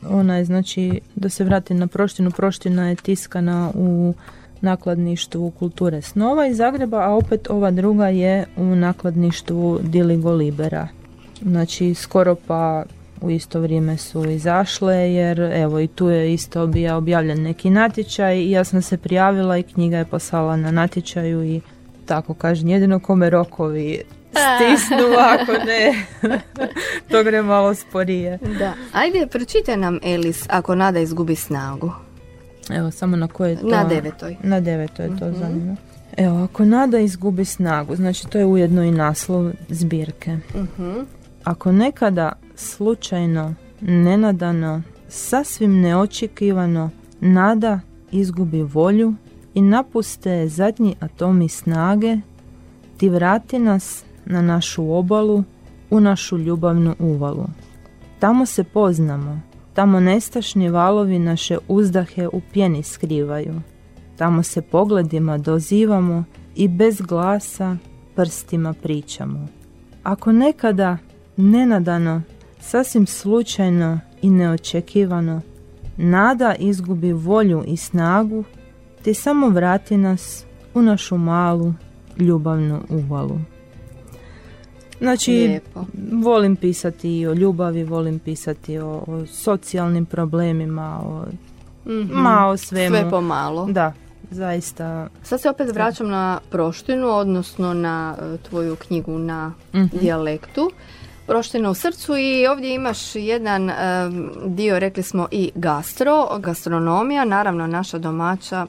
Ona 0.10 0.38
je 0.38 0.46
znači 0.46 1.00
da 1.16 1.30
se 1.30 1.44
vrati 1.44 1.74
na 1.74 1.88
proštinu, 1.88 2.32
proština 2.32 2.90
je 2.90 2.96
tiskana 2.96 3.72
u 3.76 4.14
nakladništvu 4.62 5.52
kulture 5.52 6.02
snova 6.02 6.48
iz 6.48 6.58
Zagreba, 6.58 6.98
a 6.98 7.16
opet 7.16 7.50
ova 7.50 7.72
druga 7.72 8.08
je 8.08 8.46
u 8.58 8.64
nakladništvu 8.64 9.80
Diligo 9.84 10.32
Libera. 10.32 10.88
Znači 11.42 11.94
skoro 11.94 12.36
pa 12.36 12.84
u 13.22 13.30
isto 13.30 13.60
vrijeme 13.60 13.98
su 13.98 14.30
izašle 14.30 14.96
jer 14.96 15.40
evo 15.40 15.80
i 15.80 15.88
tu 15.88 16.10
je 16.10 16.34
isto 16.34 16.68
bio 16.68 16.98
objavljen 16.98 17.42
neki 17.42 17.70
natječaj 17.70 18.38
i 18.38 18.52
ja 18.52 18.64
sam 18.64 18.82
se 18.82 18.98
prijavila 18.98 19.58
i 19.58 19.64
knjiga 19.64 19.98
je 19.98 20.06
poslala 20.06 20.56
na 20.56 20.72
natječaju 20.72 21.44
i 21.44 21.62
tako 22.06 22.34
kažem 22.34 22.68
jedino 22.68 23.00
kome 23.00 23.30
rokovi 23.30 24.02
stisnu 24.30 25.06
ako 25.20 25.52
ne 25.52 26.06
to 27.12 27.24
gre 27.24 27.42
malo 27.42 27.76
sporije 27.76 28.40
da. 28.60 28.74
ajde 28.94 29.28
pročitaj 29.28 29.78
nam 29.78 30.00
Elis 30.04 30.46
ako 30.50 30.76
nada 30.76 31.00
izgubi 31.00 31.36
snagu 31.36 31.92
evo 32.70 32.92
samo 32.92 33.16
na 33.16 33.28
koje 33.28 33.60
to 33.60 33.68
na 33.68 33.84
devetoj. 33.84 34.38
Na 34.44 34.60
devetoj 34.60 35.06
je 35.06 35.18
to 35.20 35.30
mm 35.30 35.34
zanima 35.40 35.76
Evo, 36.18 36.44
ako 36.44 36.66
nada 36.66 37.00
izgubi 37.00 37.46
snagu, 37.46 37.96
znači 37.96 38.28
to 38.28 38.38
je 38.38 38.46
ujedno 38.46 38.84
i 38.84 38.92
naslov 38.92 39.52
zbirke. 39.70 40.38
uh 40.54 41.06
Ako 41.44 41.72
nekada 41.72 42.32
slučajno, 42.56 43.54
nenadano, 43.82 44.82
sasvim 45.08 45.82
neočekivano, 45.82 46.90
nada 47.20 47.80
izgubi 48.12 48.64
volju 48.64 49.14
i 49.54 49.62
napuste 49.62 50.48
zadnji 50.48 50.96
atomi 51.00 51.50
snage, 51.50 52.18
ti 52.98 53.10
vrati 53.10 53.60
nas 53.60 54.04
na 54.26 54.42
našu 54.42 54.94
obalu, 54.94 55.44
u 55.90 56.00
našu 56.00 56.38
ljubavnu 56.38 56.96
uvalu. 57.00 57.46
Tamo 58.20 58.46
se 58.46 58.64
poznamo, 58.64 59.42
tamo 59.74 60.00
nestašni 60.00 60.70
valovi 60.70 61.20
naše 61.20 61.58
uzdahe 61.68 62.28
u 62.28 62.42
pjeni 62.54 62.84
skrivaju. 62.84 63.62
Tamo 64.18 64.44
se 64.44 64.62
pogledima 64.62 65.38
dozivamo 65.38 66.24
i 66.56 66.68
bez 66.68 67.02
glasa 67.02 67.78
prstima 68.16 68.74
pričamo. 68.74 69.48
Ako 70.04 70.32
nekada 70.32 70.98
nenadano 71.38 72.22
Sasvim 72.60 73.06
slučajno 73.06 74.00
i 74.22 74.30
neočekivano, 74.30 75.42
nada 75.98 76.56
izgubi 76.60 77.12
volju 77.12 77.64
i 77.68 77.78
snagu, 77.78 78.44
te 79.04 79.14
samo 79.14 79.50
vrati 79.50 79.98
nas 79.98 80.46
u 80.74 80.82
našu 80.82 81.18
malu 81.18 81.74
ljubavnu 82.18 82.82
uvalu. 82.90 83.40
Znači, 85.00 85.60
volim 86.12 86.56
pisati 86.56 87.20
i 87.20 87.28
o 87.28 87.34
ljubavi, 87.34 87.84
volim 87.84 88.20
pisati 88.20 88.80
o, 88.80 89.04
socijalnim 89.28 90.06
problemima, 90.06 91.00
o, 91.04 91.26
mm 91.86 92.10
ma 92.12 92.48
o 92.48 92.58
svemu. 92.58 92.96
Sve 92.96 93.10
pomalo. 93.10 93.66
Da, 93.66 93.94
zaista. 94.32 95.08
Sad 95.24 95.42
se 95.42 95.50
opet 95.50 95.74
vraćam 95.74 96.10
na 96.10 96.40
proštinu, 96.50 97.08
odnosno 97.08 97.74
na 97.74 98.16
e, 98.22 98.38
tvoju 98.38 98.76
knjigu 98.76 99.18
na 99.18 99.54
mm 99.74 99.90
dijalektu 100.02 100.72
proština 101.30 101.70
u 101.70 101.74
srcu 101.74 102.18
i 102.18 102.48
ovdje 102.48 102.76
imaš 102.76 103.16
jedan 103.16 103.72
dio, 104.46 104.80
rekli 104.80 105.04
smo 105.04 105.28
i 105.32 105.52
gastro, 105.56 106.40
gastronomija, 106.40 107.26
naravno 107.26 107.68
naša 107.68 107.98
domaća, 107.98 108.68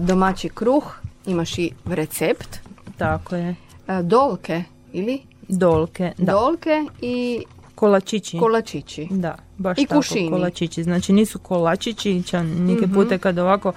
domaći 0.00 0.48
kruh, 0.48 0.94
imaš 1.26 1.58
i 1.58 1.70
recept. 1.84 2.56
Tako 2.98 3.36
je. 3.36 3.54
dolke 4.02 4.62
ili? 4.92 5.22
Dolke, 5.48 6.12
da. 6.18 6.32
Dolke 6.32 6.84
i 7.00 7.44
Kolačići. 7.76 8.38
Kolačići. 8.38 9.06
Da, 9.10 9.36
baš 9.58 9.78
I 9.78 9.86
tako, 9.86 9.98
kušini. 10.00 10.30
kolačići. 10.30 10.82
Znači 10.82 11.12
nisu 11.12 11.38
kolačići, 11.38 12.22
neke 12.42 12.86
mm 12.86 12.94
pute 12.94 13.18
kad 13.18 13.38
ovako 13.38 13.72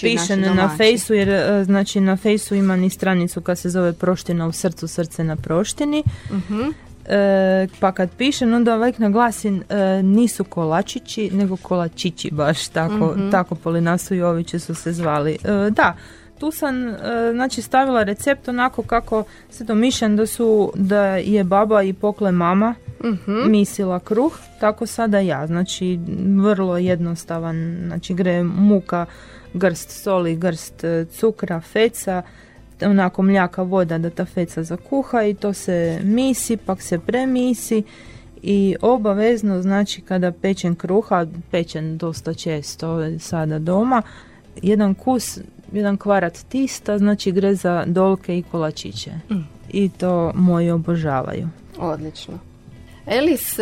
piše 0.00 0.36
na 0.36 0.76
fejsu, 0.76 1.14
jer 1.14 1.28
e, 1.28 1.64
znači 1.64 2.00
na 2.00 2.16
fejsu 2.16 2.54
ima 2.54 2.76
ni 2.76 2.90
stranicu 2.90 3.40
kad 3.40 3.58
se 3.58 3.70
zove 3.70 3.92
proština 3.92 4.46
u 4.46 4.52
srcu, 4.52 4.88
srce 4.88 5.24
na 5.24 5.36
proštini. 5.36 6.02
uh 6.30 6.74
E, 7.04 7.68
pa 7.80 7.92
kad 7.92 8.10
pišem 8.18 8.54
onda 8.54 8.76
uvijek 8.76 8.98
naglasim 8.98 9.62
e, 9.68 10.02
nisu 10.02 10.44
kolačići 10.44 11.30
nego 11.32 11.56
kolačići 11.56 12.30
baš 12.30 12.68
tako, 12.68 13.06
mm-hmm. 13.06 13.30
tako 13.30 13.54
Polinasu 13.54 14.14
Joviće 14.14 14.58
su 14.58 14.74
se 14.74 14.92
zvali. 14.92 15.32
E, 15.44 15.70
da, 15.70 15.96
tu 16.40 16.50
sam 16.50 16.88
e, 16.88 16.96
znači 17.32 17.62
stavila 17.62 18.02
recept 18.02 18.48
onako 18.48 18.82
kako 18.82 19.24
se 19.50 19.64
domišljam 19.64 20.16
da 20.16 20.26
su 20.26 20.72
da 20.74 21.16
je 21.16 21.44
baba 21.44 21.82
i 21.82 21.92
pokle 21.92 22.32
mama 22.32 22.74
mm 23.04 23.50
misila 23.50 24.00
kruh, 24.00 24.38
tako 24.60 24.86
sada 24.86 25.18
ja. 25.18 25.46
Znači 25.46 25.98
vrlo 26.36 26.78
jednostavan, 26.78 27.76
znači 27.86 28.14
gre 28.14 28.42
muka, 28.42 29.06
grst 29.54 29.90
soli, 29.90 30.36
grst 30.36 30.84
cukra, 31.10 31.60
feca, 31.60 32.22
onako 32.82 33.22
mljaka 33.22 33.62
voda 33.62 33.98
da 33.98 34.10
ta 34.10 34.24
feca 34.24 34.62
zakuha 34.62 35.22
i 35.22 35.34
to 35.34 35.52
se 35.52 36.00
misi, 36.04 36.56
pak 36.56 36.82
se 36.82 36.98
premisi 36.98 37.82
i 38.42 38.76
obavezno 38.80 39.62
znači 39.62 40.00
kada 40.00 40.32
pečem 40.32 40.74
kruha, 40.74 41.26
pečem 41.50 41.98
dosta 41.98 42.34
često 42.34 43.18
sada 43.18 43.58
doma, 43.58 44.02
jedan 44.62 44.94
kus, 44.94 45.38
jedan 45.72 45.96
kvarat 45.96 46.38
tista, 46.48 46.98
znači 46.98 47.32
gre 47.32 47.54
za 47.54 47.84
dolke 47.86 48.38
i 48.38 48.42
kolačiće. 48.42 49.10
Mm. 49.30 49.44
I 49.68 49.88
to 49.88 50.32
moji 50.34 50.70
obožavaju. 50.70 51.48
Odlično. 51.78 52.38
Elis, 53.06 53.58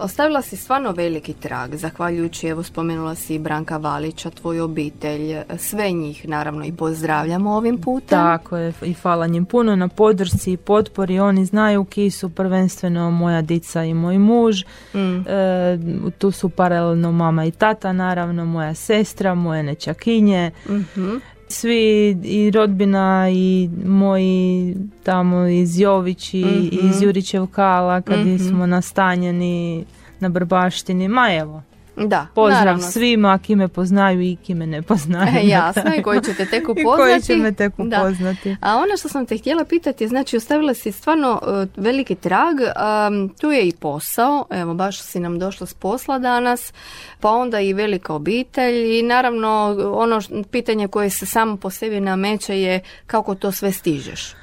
Ostavila 0.00 0.42
si 0.42 0.56
stvarno 0.56 0.92
veliki 0.92 1.34
trag, 1.34 1.74
zahvaljujući, 1.74 2.46
evo 2.46 2.62
spomenula 2.62 3.14
si 3.14 3.38
Branka 3.38 3.76
Valića, 3.76 4.30
tvoju 4.30 4.64
obitelj, 4.64 5.36
sve 5.58 5.90
njih 5.90 6.28
naravno 6.28 6.64
i 6.64 6.72
pozdravljamo 6.72 7.50
ovim 7.50 7.78
putem. 7.78 8.18
Tako 8.18 8.56
je 8.56 8.72
i 8.82 8.92
hvala 8.92 9.26
njim 9.26 9.44
puno 9.44 9.76
na 9.76 9.88
podršci 9.88 10.52
i 10.52 10.56
potpori, 10.56 11.18
oni 11.18 11.44
znaju 11.44 11.84
ki 11.84 12.10
su 12.10 12.28
prvenstveno 12.28 13.10
moja 13.10 13.42
dica 13.42 13.84
i 13.84 13.94
moj 13.94 14.18
muž, 14.18 14.62
mm. 14.94 15.28
e, 15.28 15.78
tu 16.18 16.30
su 16.30 16.48
paralelno 16.48 17.12
mama 17.12 17.44
i 17.44 17.50
tata 17.50 17.92
naravno, 17.92 18.44
moja 18.44 18.74
sestra, 18.74 19.34
moje 19.34 19.62
nečakinje, 19.62 20.50
mm 20.68 21.16
svi 21.50 22.16
i 22.24 22.50
rodbina 22.50 23.28
i 23.32 23.70
moji 23.86 24.76
tamo 25.02 25.46
iz 25.46 25.80
Jovići 25.80 26.38
i 26.38 26.78
iz. 26.82 27.02
Jurićev 27.02 27.46
kala 27.46 28.00
kad 28.00 28.26
mm 28.26 28.38
smo 28.38 28.66
nastanjeni 28.66 29.84
na 30.20 30.28
Brbaštini, 30.28 31.08
ma 31.08 31.28
evo. 31.32 31.62
Da, 32.00 32.26
Pozdrav 32.34 32.58
naravno. 32.58 32.82
svima, 32.82 33.38
kime 33.38 33.68
poznaju 33.68 34.20
i 34.22 34.36
kime 34.36 34.66
ne 34.66 34.82
poznaju. 34.82 35.32
E, 35.38 35.46
jasno, 35.46 35.94
i 35.94 36.02
koji 36.02 36.20
ćete 36.22 36.46
tek 36.46 36.62
I 36.68 36.70
upoznati. 36.72 36.96
koji 36.98 37.22
će 37.22 37.36
me 37.36 37.52
tek 37.52 37.72
Da. 37.78 37.98
upoznati. 37.98 38.56
A 38.60 38.76
ono 38.76 38.96
što 38.96 39.08
sam 39.08 39.26
te 39.26 39.36
htjela 39.36 39.64
pitati 39.64 40.04
je, 40.04 40.08
znači 40.08 40.36
ostavila 40.36 40.74
si 40.74 40.92
stvarno 40.92 41.40
e, 41.42 41.76
veliki 41.76 42.14
trag, 42.14 42.56
am, 42.76 43.28
tu 43.30 43.50
je 43.50 43.62
i 43.62 43.72
posao, 43.72 44.20
evo 44.50 44.74
baš 44.74 45.00
si 45.00 45.20
nam 45.20 45.38
došla 45.38 45.66
s 45.66 45.74
posla 45.74 46.18
danas, 46.18 46.72
pa 47.20 47.30
onda 47.30 47.60
i 47.60 47.72
velika 47.72 48.14
obitelj 48.14 48.98
i 48.98 49.02
naravno 49.02 49.50
ono 49.92 50.16
š- 50.18 50.30
pitanje 50.44 50.88
koje 50.88 51.10
se 51.10 51.26
samo 51.26 51.56
po 51.56 51.70
sebi 51.70 52.00
nameće 52.00 52.60
je 52.60 52.80
kako 53.06 53.34
to 53.34 53.52
sve 53.52 53.72
stižeš. 53.72 54.34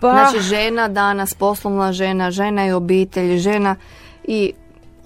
Pa, 0.00 0.10
Znači 0.12 0.40
žena 0.40 0.88
danas, 0.88 1.34
poslovna 1.34 1.92
žena, 1.92 2.30
žena 2.30 2.66
i 2.66 2.72
obitelj, 2.72 3.38
žena 3.38 3.76
i 4.24 4.52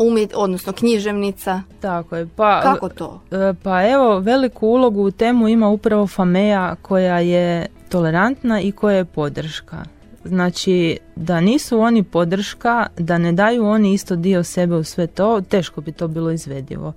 umjet, 0.02 0.32
odnosno 0.34 0.72
književnica, 0.72 1.62
tako 1.80 2.16
je. 2.16 2.28
Pa, 2.36 2.60
kako 2.62 2.88
to? 2.88 3.20
E, 3.30 3.54
Pa 3.62 3.88
evo, 3.88 4.18
veliku 4.18 4.66
ulogu 4.66 5.02
u 5.02 5.10
temu 5.10 5.48
ima 5.48 5.68
upravo 5.68 6.06
Fameja 6.06 6.74
koja 6.82 7.18
je 7.18 7.66
tolerantna 7.88 8.60
i 8.60 8.72
koja 8.72 8.96
je 8.96 9.04
podrška. 9.04 9.84
Znači, 10.24 10.98
da 11.16 11.40
nisu 11.40 11.80
oni 11.80 12.02
podrška, 12.02 12.86
da 12.98 13.18
ne 13.18 13.32
daju 13.32 13.66
oni 13.66 13.92
isto 13.92 14.16
dio 14.16 14.44
sebe 14.44 14.76
u 14.76 14.84
sve 14.84 15.06
to, 15.06 15.40
teško 15.40 15.80
bi 15.80 15.92
to 15.92 16.08
bilo 16.08 16.30
izvedivo. 16.30 16.92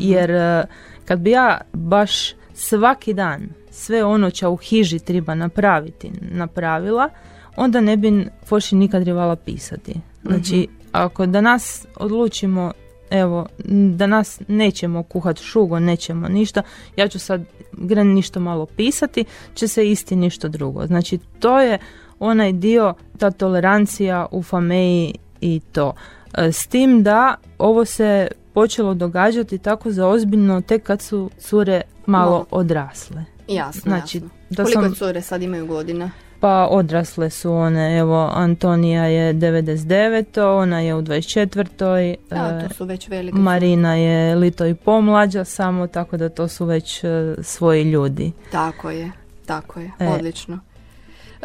Jer 0.00 0.30
e, 0.30 0.64
kad 1.04 1.18
bi 1.18 1.30
ja 1.30 1.60
baš 1.72 2.34
svaki 2.54 3.14
dan 3.14 3.48
sve 3.70 4.04
ono 4.04 4.30
čo 4.30 4.50
u 4.50 4.56
hiži 4.56 4.98
treba 4.98 5.34
napraviti, 5.34 6.10
napravila, 6.20 7.08
onda 7.56 7.80
ne 7.80 7.96
bi 7.96 8.26
Foši 8.46 8.76
nikad 8.76 9.02
rivala 9.02 9.36
pisati. 9.36 9.94
Znači, 10.22 10.68
ako 10.96 11.26
danas 11.26 11.86
odlučimo 11.96 12.72
evo, 13.10 13.46
n- 13.60 13.96
da 13.96 14.06
nas 14.06 14.40
nećemo 14.48 15.02
kuhat 15.02 15.40
šugo, 15.40 15.78
nećemo 15.80 16.28
ništa, 16.28 16.62
ja 16.96 17.08
ću 17.08 17.18
sad 17.18 17.42
gren 17.72 18.08
ništo 18.08 18.40
malo 18.40 18.66
pisati, 18.66 19.24
će 19.54 19.68
se 19.68 19.90
isti 19.90 20.16
ništa 20.16 20.48
drugo. 20.48 20.86
Znači, 20.86 21.18
to 21.38 21.60
je 21.60 21.78
onaj 22.18 22.52
dio, 22.52 22.94
ta 23.18 23.30
tolerancija 23.30 24.26
u 24.30 24.42
fameji 24.42 25.14
i 25.40 25.60
to. 25.72 25.92
E, 26.34 26.52
S 26.52 26.66
tim 26.66 27.02
da 27.02 27.34
ovo 27.58 27.84
se 27.84 28.28
počelo 28.54 28.94
događati 28.94 29.58
tako 29.58 29.90
zaozbiljno 29.90 30.60
tek 30.60 30.82
kad 30.82 31.02
su 31.02 31.30
cure 31.38 31.82
malo 32.06 32.30
Malo. 32.30 32.46
odrasle. 32.50 33.24
Jasno, 33.48 33.80
Znači, 33.82 34.16
jasno. 34.18 34.28
da 34.50 34.62
Koliko 34.64 34.82
sam- 34.82 34.94
cure 34.94 35.22
sad 35.22 35.42
imaju 35.42 35.66
godina? 35.66 36.10
Pa 36.44 36.68
odrasle 36.70 37.30
su 37.30 37.52
one, 37.52 37.98
evo 37.98 38.30
Antonija 38.34 39.04
je 39.04 39.34
99. 39.34 40.40
ona 40.40 40.80
je 40.80 40.94
u 40.94 41.02
24. 41.02 42.16
Da, 42.30 42.60
e, 42.64 42.68
to 42.68 42.74
su 42.74 42.84
već 42.84 43.08
velike 43.08 43.38
Marina 43.38 43.94
je 43.94 44.34
lito 44.34 44.66
i 44.66 44.74
pomlađa 44.74 45.44
samo, 45.44 45.86
tako 45.86 46.16
da 46.16 46.28
to 46.28 46.48
su 46.48 46.64
već 46.64 47.04
e, 47.04 47.34
svoji 47.42 47.82
ljudi. 47.82 48.32
Tako 48.52 48.90
je, 48.90 49.12
tako 49.46 49.80
je, 49.80 49.90
E. 49.98 50.08
odlično. 50.08 50.58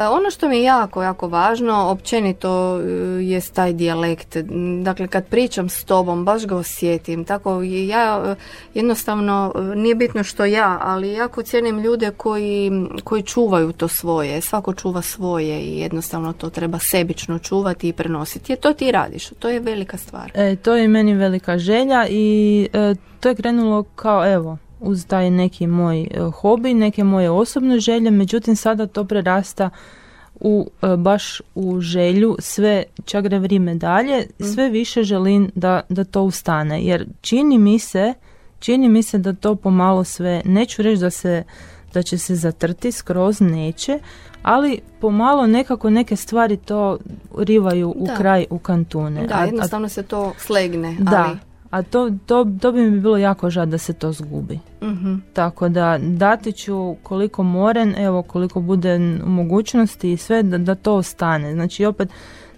E, 0.00 0.08
Ono 0.08 0.30
što 0.30 0.48
mi 0.48 0.56
je 0.56 0.62
jako, 0.62 1.02
jako 1.02 1.28
važno, 1.28 1.88
općenito 1.90 2.80
e, 2.80 2.84
je 3.22 3.40
taj 3.54 3.72
dijalekt. 3.72 4.36
Dakle, 4.82 5.08
kad 5.08 5.26
pričam 5.26 5.68
s 5.68 5.84
tobom, 5.84 6.24
baš 6.24 6.46
ga 6.46 6.56
osjetim. 6.56 7.24
Tako, 7.24 7.62
ja 7.62 8.22
e, 8.26 8.34
jednostavno, 8.74 9.52
nije 9.74 9.94
bitno 9.94 10.24
što 10.24 10.44
ja, 10.44 10.78
ali 10.82 11.12
jako 11.12 11.42
cijenim 11.42 11.78
ljude 11.78 12.10
koji, 12.10 12.70
koji 13.04 13.22
čuvaju 13.22 13.72
to 13.72 13.88
svoje. 13.88 14.40
Svako 14.40 14.74
čuva 14.74 15.02
svoje 15.02 15.60
i 15.60 15.78
jednostavno 15.78 16.32
to 16.32 16.50
treba 16.50 16.78
sebično 16.78 17.38
čuvati 17.38 17.88
i 17.88 17.92
prenositi. 17.92 18.52
Jer 18.52 18.58
to 18.58 18.72
ti 18.72 18.92
radiš, 18.92 19.28
to 19.28 19.48
je 19.48 19.60
velika 19.60 19.96
stvar. 19.96 20.30
E, 20.34 20.56
to 20.56 20.74
je 20.74 20.88
meni 20.88 21.14
velika 21.14 21.58
želja 21.58 22.06
i 22.10 22.68
e, 22.72 22.94
to 23.20 23.28
je 23.28 23.34
krenulo 23.34 23.82
kao 23.82 24.32
evo, 24.32 24.58
uz 24.80 25.06
taj 25.06 25.30
neki 25.30 25.66
moj 25.66 26.00
e, 26.00 26.06
hobi, 26.32 26.74
neke 26.74 27.04
moje 27.04 27.30
osobne 27.30 27.80
želje, 27.80 28.10
međutim 28.10 28.56
sada 28.56 28.86
to 28.86 29.04
prerasta 29.04 29.70
u 30.34 30.70
e, 30.82 30.96
baš 30.96 31.40
u 31.54 31.80
želju 31.80 32.36
sve 32.38 32.82
čak 33.04 33.24
gre 33.24 33.38
vrijeme 33.38 33.74
dalje, 33.74 34.26
sve 34.54 34.68
više 34.68 35.02
želim 35.02 35.50
da, 35.54 35.80
da 35.88 36.04
to 36.04 36.22
ustane, 36.22 36.82
jer 36.82 37.06
čini 37.20 37.58
mi 37.58 37.78
se 37.78 38.14
čini 38.58 38.88
mi 38.88 39.02
se 39.02 39.18
da 39.18 39.32
to 39.32 39.54
pomalo 39.54 40.04
sve, 40.04 40.42
neću 40.44 40.82
reći 40.82 41.00
da 41.00 41.10
se 41.10 41.42
da 41.94 42.02
će 42.02 42.18
se 42.18 42.34
zatrti 42.34 42.92
skroz 42.92 43.40
neće, 43.40 43.98
ali 44.42 44.80
pomalo 45.00 45.46
nekako 45.46 45.90
neke 45.90 46.16
stvari 46.16 46.56
to 46.56 46.98
rivaju 47.38 47.90
u 47.90 48.06
Da. 48.06 48.16
kraj 48.16 48.46
u 48.50 48.58
kantune. 48.58 49.26
Da, 49.26 49.34
A- 49.34 49.40
a 49.40 49.44
jednostavno 49.44 49.88
se 49.88 50.02
to 50.02 50.32
slegne. 50.38 50.96
da, 50.98 51.24
Ali, 51.24 51.38
a 51.70 51.82
to, 51.82 52.10
to, 52.26 52.46
to 52.60 52.72
bi 52.72 52.80
mi 52.82 53.00
bilo 53.00 53.16
jako 53.18 53.50
žal 53.50 53.66
da 53.66 53.78
se 53.78 53.92
to 53.92 54.12
zgubi. 54.12 54.58
Mhm. 54.82 55.14
Tako 55.32 55.68
da 55.68 55.98
dati 56.00 56.52
ću 56.52 56.74
koliko 56.94 57.42
moren, 57.42 57.94
evo 57.96 58.22
koliko 58.22 58.60
bude 58.60 58.96
u 59.18 59.28
mogućnosti 59.28 60.12
i 60.12 60.16
sve 60.16 60.42
da, 60.42 60.58
da 60.58 60.74
to 60.74 60.94
ostane. 60.94 61.52
Znači 61.52 61.84
opet 61.84 62.08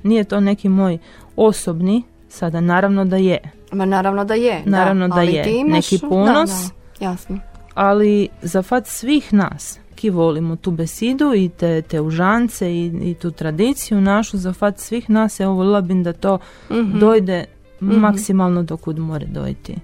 nije 0.03 0.25
to 0.25 0.41
neki 0.41 0.69
moj 0.69 0.99
osobni, 1.37 2.03
sada 2.29 2.61
naravno 2.61 3.05
da 3.05 3.17
je, 3.17 3.39
Ma 3.73 3.85
naravno 3.87 4.25
da 4.25 4.35
je. 4.35 4.63
Naravno 4.67 5.09
da 5.09 5.15
ali 5.15 5.33
je. 5.33 5.43
ti 5.45 5.51
imaš, 5.51 5.91
Neki 5.91 5.99
ponos. 6.01 6.51
Da, 6.51 6.69
da, 7.01 7.05
jasno. 7.05 7.39
ali 7.75 8.29
za 8.43 8.63
fat 8.63 8.87
svih 8.87 9.33
nas 9.33 9.79
ki 9.95 10.11
volimo 10.11 10.57
tu 10.57 10.71
besidu 10.71 11.35
i 11.35 11.49
te, 11.51 11.83
te 11.83 12.01
užance 12.01 12.73
i, 12.73 12.87
i 13.03 13.15
tu 13.15 13.31
tradiciju 13.31 14.01
našu, 14.01 14.37
za 14.37 14.53
fat 14.53 14.79
svih 14.79 15.11
nas 15.11 15.41
evo 15.41 15.53
volila 15.53 15.81
bi 15.81 15.95
da 15.95 16.13
to 16.13 16.39
Mhm. 16.71 16.99
dojde 16.99 17.45
maksimalno 17.83 18.63
do 18.63 18.77
kud 18.77 18.99
more 18.99 19.27
dojti. 19.27 19.77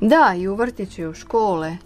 Da, 0.00 0.34
i 0.36 0.48
u 0.48 0.54
vrtiću, 0.54 1.02
i 1.02 1.06
u 1.06 1.14
škole, 1.14 1.76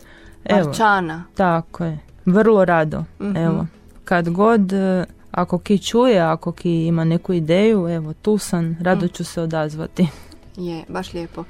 Evo. 0.44 0.64
parčana. 0.64 1.24
Tako 1.34 1.84
je, 1.84 1.98
vrlo 2.24 2.64
rado. 2.64 3.04
Mhm. 3.20 3.36
Evo, 3.36 3.66
kad 4.04 4.30
god, 4.30 4.72
e, 4.72 5.04
ako 5.30 5.58
ki 5.58 5.78
čuje, 5.78 6.20
ako 6.20 6.52
ki 6.52 6.86
ima 6.86 7.04
neku 7.04 7.32
ideju, 7.32 7.88
evo, 7.88 8.12
tu 8.12 8.38
sam, 8.38 8.76
rado 8.80 9.08
ću 9.08 9.24
se 9.24 9.40
odazvati. 9.40 10.08
Je, 10.56 10.84
baš 10.88 11.12
lijepo. 11.12 11.44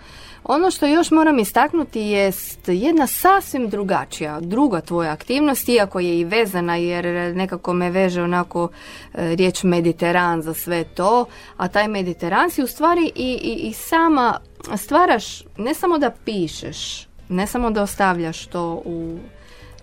Ono 0.48 0.70
što 0.70 0.87
još 0.87 1.11
moram 1.11 1.38
istaknuti 1.38 2.00
jest 2.00 2.68
jedna 2.68 3.06
sasvim 3.06 3.68
drugačija, 3.68 4.40
druga 4.40 4.80
tvoja 4.80 5.12
aktivnost, 5.12 5.68
iako 5.68 6.00
je 6.00 6.20
i 6.20 6.24
vezana 6.24 6.76
jer 6.76 7.37
nekako 7.37 7.72
me 7.72 7.90
veže 7.90 8.22
onako 8.22 8.68
e, 9.14 9.37
riječ 9.37 9.62
Mediteran 9.62 10.42
za 10.42 10.54
sve 10.54 10.85
to, 10.85 11.24
a 11.56 11.68
taj 11.68 11.88
Mediteran 11.88 12.50
si 12.50 12.62
u 12.62 12.66
stvari 12.66 13.12
i, 13.14 13.38
i, 13.42 13.68
i 13.68 13.72
sama 13.72 14.40
stvaraš, 14.76 15.42
ne 15.56 15.74
samo 15.74 15.98
da 15.98 16.11
pišeš, 16.24 17.06
ne 17.28 17.46
samo 17.46 17.70
da 17.70 17.82
ostavljaš 17.82 18.46
to 18.46 18.82
u 18.85 19.18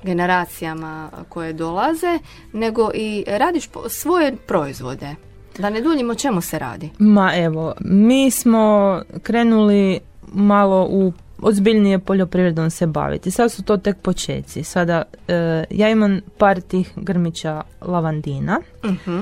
generacijama 0.03 1.09
koje 1.29 1.53
dolaze, 1.53 2.19
nego 2.53 2.91
i 2.93 3.23
radiš 3.27 3.69
svoje 3.89 4.35
proizvode. 4.47 5.15
Da 5.57 5.69
ne 5.69 5.81
duljimo 5.81 6.15
čemu 6.15 6.41
se 6.41 6.59
radi. 6.59 6.89
Ma 6.99 7.31
evo, 7.35 7.73
mi 7.79 8.31
smo 8.31 9.01
krenuli 9.23 9.99
malo 10.33 10.87
u 10.89 11.13
ozbiljnije 11.41 11.99
poljoprivredom 11.99 12.69
se 12.69 12.87
baviti. 12.87 13.31
Sad 13.31 13.51
su 13.51 13.63
to 13.63 13.77
tek 13.77 13.97
počeci. 13.97 14.63
Sada 14.63 15.03
e, 15.27 15.63
ja 15.69 15.89
imam 15.89 16.19
par 16.37 16.61
tih 16.61 16.91
grmića 16.95 17.61
lavandina. 17.81 18.59
Mhm. 18.85 19.19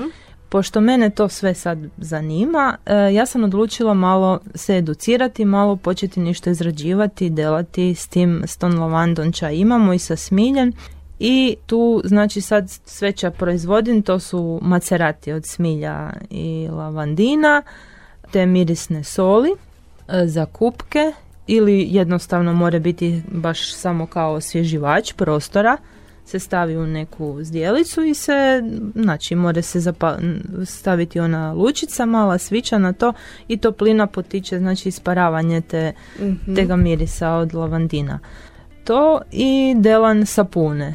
Pošto 0.48 0.80
mene 0.80 1.10
to 1.10 1.28
sve 1.28 1.54
sad 1.54 1.78
zanima, 1.96 2.76
e, 2.86 3.14
ja 3.14 3.26
sam 3.26 3.44
odlučila 3.44 3.94
malo 3.94 4.40
se 4.54 4.76
educirati, 4.76 5.44
malo 5.44 5.76
početi 5.76 6.20
nešto 6.20 6.50
izrađivati, 6.50 7.30
delati 7.30 7.94
s 7.94 8.08
tim 8.08 8.42
s 8.46 8.56
tom 8.56 8.78
lavandom 8.78 9.32
ča 9.32 9.50
imamo 9.50 9.92
i 9.92 9.98
sa 9.98 10.16
smiljem. 10.16 10.72
I 11.18 11.56
tu 11.66 12.02
znači 12.04 12.40
sad 12.40 12.70
sve 12.84 13.12
ča 13.12 13.30
proizvodim, 13.30 14.02
to 14.02 14.18
su 14.18 14.58
macerati 14.62 15.32
od 15.32 15.46
smilja 15.46 16.10
i 16.30 16.68
lavandina, 16.70 17.62
te 18.30 18.46
mirisne 18.46 19.04
soli 19.04 19.56
za 20.24 20.46
kupke 20.46 21.12
ili 21.46 21.86
jednostavno 21.90 22.52
mora 22.52 22.78
biti 22.78 23.22
baš 23.28 23.74
samo 23.74 24.06
kao 24.06 24.32
osvježivač 24.32 25.12
prostora 25.12 25.76
se 26.24 26.38
stavi 26.38 26.76
u 26.76 26.86
neku 26.86 27.38
zdjelicu 27.40 28.02
i 28.02 28.14
se, 28.14 28.62
znači, 28.94 29.34
mora 29.34 29.62
se 29.62 29.80
zapa- 29.80 30.18
staviti 30.64 31.20
ona 31.20 31.52
lučica, 31.52 32.06
mala 32.06 32.38
svića 32.38 32.78
na 32.78 32.92
to 32.92 33.12
i 33.48 33.56
toplina 33.56 34.06
potiče, 34.06 34.58
znači, 34.58 34.88
isparavanje 34.88 35.60
te, 35.60 35.92
Mhm. 36.18 36.54
tega 36.54 36.76
mirisa 36.76 37.30
od 37.30 37.54
lavandina. 37.54 38.18
To 38.84 39.20
i 39.30 39.74
delan 39.76 40.26
sapune. 40.26 40.94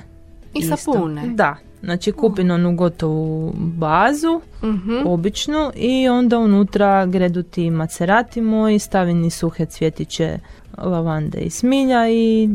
I 0.53 0.60
isto. 0.60 0.77
sapune. 0.77 1.21
Da, 1.27 1.56
znači 1.83 2.11
kupim 2.11 2.51
onu 2.51 2.75
gotovu 2.75 3.53
bazu, 3.57 4.41
Mhm. 4.63 4.93
običnu, 5.05 5.71
i 5.75 6.09
onda 6.09 6.39
unutra 6.39 7.05
gredu 7.05 7.43
ti 7.43 7.69
macerati 7.71 8.41
moji, 8.41 8.79
stavim 8.79 9.23
i 9.23 9.29
suhe 9.29 9.65
cvjetiće 9.65 10.39
lavande 10.77 11.37
i 11.39 11.49
smilja 11.49 12.09
i 12.09 12.49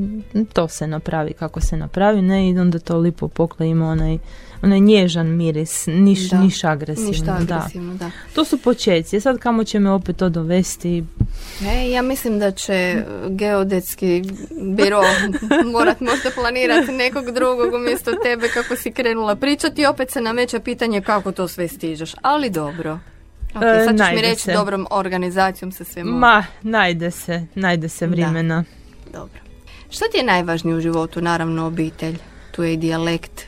to 0.53 0.69
se 0.69 0.87
napravi 0.87 1.33
kako 1.33 1.61
se 1.61 1.77
napravi, 1.77 2.23
ne, 2.23 2.51
i 2.51 2.59
onda 2.59 2.79
to 2.79 2.99
lipo 2.99 3.29
pokle 3.29 3.69
ima 3.69 3.89
onaj 3.89 4.19
onaj 4.63 4.81
nježan 4.81 5.27
miris, 5.29 5.85
niš, 5.89 6.21
Da. 6.23 6.39
niš 6.39 6.65
agresivno. 6.65 7.11
Ništa 7.11 7.25
da. 7.39 7.55
agresivno, 7.55 7.95
da. 7.95 8.11
To 8.35 8.45
su 8.45 8.59
počeci. 8.59 9.21
Sad 9.21 9.39
kamo 9.39 9.65
će 9.65 9.79
me 9.79 9.91
opet 9.91 10.17
to 10.17 10.29
dovesti? 10.29 11.05
E, 11.67 11.91
ja 11.91 12.03
mislim 12.03 12.39
da 12.39 12.51
će 12.51 13.05
geodetski 13.29 14.23
biro 14.67 15.01
morat 15.73 16.01
možda 16.01 16.31
planirati 16.33 16.93
nekog 16.93 17.25
drugog 17.27 17.75
umjesto 17.75 18.11
tebe 18.15 18.49
kako 18.49 18.77
si 18.77 18.93
krenula 18.93 19.37
pričati 19.37 19.83
i 19.83 19.87
opet 19.87 20.11
se 20.11 20.21
nameće 20.21 20.61
pitanje 20.61 21.01
kako 21.01 21.33
to 21.33 21.49
sve 21.49 21.69
stižeš. 21.69 22.15
Ali 22.23 22.51
dobro. 22.51 22.99
Ok, 23.51 23.63
E, 23.63 23.85
sad 23.85 23.89
ćeš 23.89 23.91
mi 23.91 23.97
najde 23.97 24.21
reći 24.23 24.43
se. 24.43 24.53
dobrom 24.53 24.87
organizacijom 24.91 25.73
se 25.73 25.85
sve. 25.85 26.05
Ma, 26.05 26.45
najde 26.63 27.11
se, 27.11 27.47
najde 27.55 27.89
se 27.89 28.07
vremena. 28.07 28.65
Dobro. 29.13 29.41
Što 29.91 30.05
ti 30.05 30.19
je 30.19 30.25
najvažnije 30.25 30.77
u 30.77 30.81
životu? 30.81 31.21
Naravno 31.21 31.67
obitelj. 31.67 32.17
Tu 32.51 32.63
je 32.63 32.73
i 32.73 32.77
dijalekt, 32.77 33.43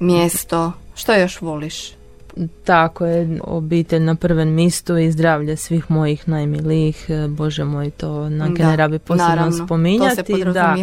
mjesto. 0.00 0.72
Što 0.94 1.14
još 1.14 1.40
voliš? 1.40 1.92
Tako 2.64 3.06
je, 3.06 3.38
obitelj 3.44 4.02
na 4.02 4.14
prvom 4.14 4.48
mjestu 4.48 4.98
i 4.98 5.12
zdravlje 5.12 5.56
svih 5.56 5.90
mojih 5.90 6.28
najmilijih. 6.28 7.06
E, 7.08 7.28
Bože 7.28 7.64
moj, 7.64 7.90
to 7.90 8.28
na 8.28 8.48
ne 8.48 8.76
rabi 8.76 8.98
posebno 8.98 9.28
naravno, 9.28 9.50
To 9.50 9.56
se 9.56 9.64
spominjati. 9.64 10.44
da. 10.44 10.76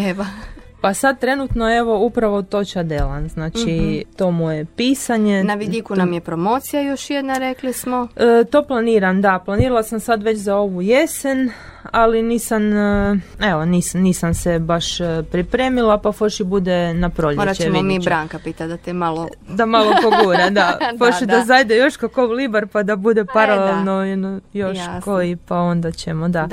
Pa 0.82 0.94
sad 0.94 1.20
trenutno 1.20 1.78
evo 1.78 2.00
upravo 2.06 2.42
to 2.42 2.64
Delan, 2.84 3.30
znači 3.30 4.06
to 4.16 4.32
moje 4.32 4.66
pisanje. 4.66 5.44
Na 5.44 5.54
vidiku 5.54 5.96
nam 5.96 6.14
je 6.14 6.22
promocija 6.22 6.82
još 6.82 7.10
jedna, 7.10 7.38
rekli 7.38 7.74
smo. 7.74 8.08
E, 8.16 8.44
to 8.44 8.64
planiram, 8.64 9.22
da, 9.22 9.40
planirala 9.46 9.84
sam 9.84 10.00
sad 10.00 10.24
već 10.24 10.38
za 10.38 10.56
ovu 10.56 10.82
jesen, 10.82 11.52
ali 11.92 12.22
nisam, 12.22 12.78
e, 12.78 13.20
evo, 13.40 13.66
nisam, 13.66 14.02
nisam 14.02 14.34
se 14.34 14.60
baš 14.60 15.00
e, 15.00 15.24
pripremila, 15.32 15.98
pa 15.98 16.12
foši 16.12 16.44
bude 16.44 16.94
na 16.94 17.10
proljeće. 17.10 17.40
Morat 17.40 17.58
ćemo 17.58 17.82
mi. 17.82 18.00
Branka 18.00 18.40
pitati 18.40 18.70
da 18.70 18.78
te 18.78 18.94
malo... 18.94 19.28
Da 19.50 19.66
malo 19.66 19.92
pogura, 20.04 20.50
da. 20.50 20.78
Da, 20.80 20.98
Foši 20.98 21.26
da, 21.26 21.38
da. 21.38 21.46
zajde 21.46 21.78
još 21.78 21.98
kako 21.98 22.24
libar, 22.24 22.68
pa 22.68 22.84
da 22.84 22.96
bude 22.96 23.26
paralelno 23.34 24.04
jedno 24.04 24.40
još 24.54 24.78
Jasno. 24.78 25.02
koji, 25.04 25.36
pa 25.36 25.58
onda 25.58 25.92
ćemo, 25.92 26.30
da. 26.30 26.48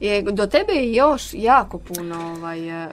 Je, 0.00 0.22
do 0.22 0.46
tebe 0.46 0.72
je 0.72 0.94
još 0.94 1.34
jako 1.34 1.78
puno 1.78 2.16
ovaj, 2.28 2.84
e, 2.84 2.88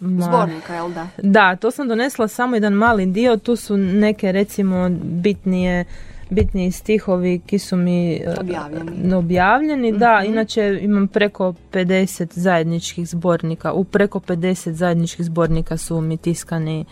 Ma. 0.00 0.22
zbornika, 0.22 0.74
jel 0.74 0.90
da? 0.90 1.06
Da, 1.18 1.56
to 1.56 1.70
sam 1.70 1.88
donesla 1.88 2.28
samo 2.28 2.56
jedan 2.56 2.72
mali 2.72 3.06
dio, 3.06 3.36
tu 3.36 3.56
su 3.56 3.76
neke 3.76 4.32
recimo 4.32 4.90
bitnije 4.94 5.84
bitniji 6.30 6.70
stihovi 6.72 7.40
ki 7.40 7.58
su 7.58 7.76
mi 7.76 8.14
e, 8.14 8.34
Objavljeni. 8.40 9.14
objavljeni, 9.14 9.92
da, 9.92 10.20
Mhm. 10.20 10.32
inače 10.32 10.78
imam 10.82 11.08
preko 11.08 11.54
50 11.72 12.28
zajedničkih 12.32 13.08
zbornika, 13.08 13.72
u 13.72 13.84
preko 13.84 14.20
50 14.20 14.70
zajedničkih 14.70 15.24
zbornika 15.24 15.76
su 15.76 16.00
mi 16.00 16.16
tiskani 16.16 16.84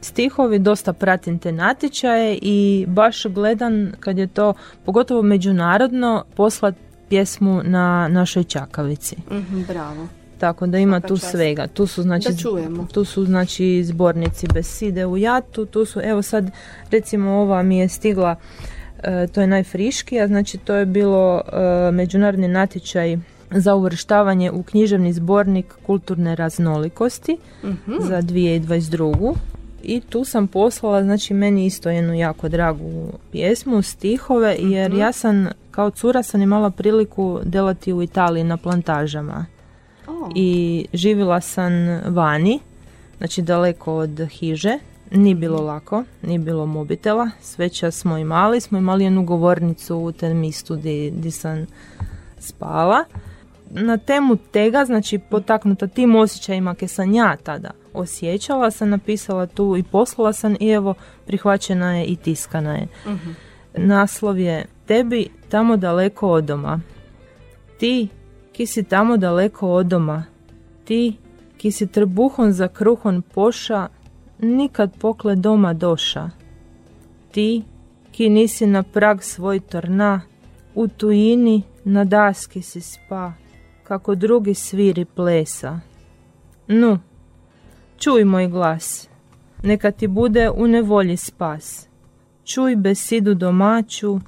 stihovi, 0.00 0.58
dosta 0.58 0.92
pratim 0.92 1.38
te 1.38 1.52
natječaje 1.52 2.38
i 2.42 2.84
baš 2.88 3.26
gledam 3.26 3.92
kad 4.00 4.18
je 4.18 4.26
to, 4.26 4.54
pogotovo 4.84 5.22
međunarodno, 5.22 6.24
poslat 6.36 6.74
pjesmu 7.08 7.60
na 7.64 8.08
našoj 8.08 8.44
čakavici. 8.44 9.16
Mhm, 9.30 9.62
bravo. 9.62 10.06
Tako 10.38 10.66
da 10.66 10.78
ima 10.78 10.94
Svaka 10.94 11.08
tu 11.08 11.16
čast. 11.16 11.30
svega. 11.30 11.66
Tu 11.66 11.86
su 11.86 12.02
znači 12.02 12.28
Da 12.28 12.36
čujemo. 12.36 12.86
tu 12.86 13.04
su 13.04 13.24
znači 13.24 13.84
zbornici 13.84 14.46
Beside 14.48 15.06
u 15.06 15.16
Jatu, 15.16 15.66
tu 15.66 15.84
su 15.84 16.00
evo 16.00 16.22
sad 16.22 16.50
recimo 16.90 17.30
ova 17.32 17.62
mi 17.62 17.78
je 17.78 17.88
stigla 17.88 18.36
e, 18.98 19.26
to 19.26 19.40
je 19.40 19.46
najfriškija, 19.46 20.26
znači 20.26 20.58
to 20.58 20.74
je 20.74 20.86
bilo 20.86 21.40
e, 21.42 21.58
međunarodni 21.92 22.48
natječaj 22.48 23.16
za 23.50 23.74
uvrštavanje 23.74 24.50
u 24.50 24.62
književni 24.62 25.12
zbornik 25.12 25.74
kulturne 25.82 26.34
raznolikosti 26.34 27.36
Mhm. 27.64 27.92
za 28.00 28.22
2022. 28.22 29.34
I 29.82 30.00
tu 30.00 30.24
sam 30.24 30.46
poslala, 30.46 31.02
znači 31.02 31.34
meni 31.34 31.66
isto 31.66 31.90
jednu 31.90 32.14
jako 32.14 32.48
dragu 32.48 32.90
pjesmu, 33.32 33.82
stihove, 33.82 34.56
jer 34.58 34.90
Mhm. 34.90 35.00
ja 35.00 35.12
sam 35.12 35.48
kao 35.78 35.90
cura 35.90 36.22
sam 36.22 36.42
imala 36.42 36.70
priliku 36.70 37.40
delati 37.42 37.92
u 37.92 38.02
Italiji 38.02 38.44
na 38.44 38.56
plantažama 38.56 39.46
O, 40.06 40.30
i 40.34 40.86
živjela 40.92 41.40
sam 41.40 41.72
vani, 42.06 42.60
znači 43.18 43.42
daleko 43.42 43.94
od 43.94 44.28
hiže. 44.30 44.78
Nije 45.10 45.34
bilo 45.34 45.62
lako, 45.62 46.04
nije 46.22 46.38
bilo 46.38 46.66
mobitela, 46.66 47.30
sve 47.40 47.68
čas 47.68 47.94
smo 47.94 48.18
imali, 48.18 48.60
smo 48.60 48.78
imali 48.78 49.04
jednu 49.04 49.24
govornicu 49.24 49.96
u 49.96 50.12
tem 50.12 50.38
mistu 50.38 50.76
di, 50.76 51.10
di 51.10 51.30
sam 51.30 51.66
spala. 52.38 53.04
Na 53.70 53.96
temu 53.96 54.36
tega, 54.36 54.84
znači 54.84 55.18
potaknuta 55.18 55.86
tim 55.86 56.16
osjećajima 56.16 56.74
ke 56.74 56.88
sam 56.88 57.14
ja 57.14 57.36
tada 57.36 57.70
osjećala, 57.92 58.70
sam 58.70 58.90
napisala 58.90 59.46
tu 59.46 59.76
i 59.76 59.82
poslala 59.82 60.32
sam 60.32 60.56
i 60.60 60.68
evo 60.68 60.94
prihvaćena 61.26 61.96
je 61.96 62.04
i 62.04 62.16
tiskana 62.16 62.74
je. 62.74 62.86
mhm. 63.06 63.30
Naslov 63.76 64.38
je 64.38 64.66
Tebi 64.88 65.30
tamo 65.48 65.76
daleko 65.76 66.28
od 66.28 66.44
doma. 66.44 66.80
Ti, 67.78 68.08
ki 68.52 68.66
si 68.66 68.82
tamo 68.82 69.16
daleko 69.16 69.68
od 69.72 69.86
doma. 69.86 70.24
Ti, 70.84 71.16
ki 71.56 71.72
si 71.72 71.86
trbuhom 71.86 72.52
za 72.52 72.68
kruhom 72.68 73.22
poša, 73.22 73.88
nikad 74.38 74.98
pokle 74.98 75.36
doma 75.36 75.74
doša. 75.74 76.30
Ti, 77.32 77.62
ki 78.12 78.28
nisi 78.28 78.66
na 78.66 78.82
prag 78.82 79.22
svoj 79.22 79.60
torna, 79.60 80.20
u 80.74 80.88
tujini 80.88 81.62
na 81.84 82.04
daski 82.04 82.62
si 82.62 82.80
spa, 82.80 83.32
kako 83.84 84.14
drugi 84.14 84.54
sviri 84.54 85.04
plesa. 85.04 85.80
Nu, 86.66 86.98
čuj 87.98 88.24
moj 88.24 88.48
glas, 88.48 89.08
neka 89.62 89.90
ti 89.90 90.06
bude 90.06 90.50
u 90.50 90.66
nevolji 90.66 91.16
spas. 91.16 91.88
Čuj 92.44 92.76
besidu 92.76 93.34
domaću, 93.34 94.20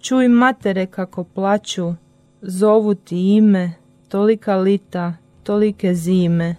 čuj 0.00 0.28
matere 0.28 0.86
kako 0.86 1.24
plaću, 1.24 1.94
zovu 2.42 2.94
ti 2.94 3.36
ime, 3.36 3.72
tolika 4.08 4.56
lita, 4.56 5.14
tolike 5.42 5.94
zime. 5.94 6.56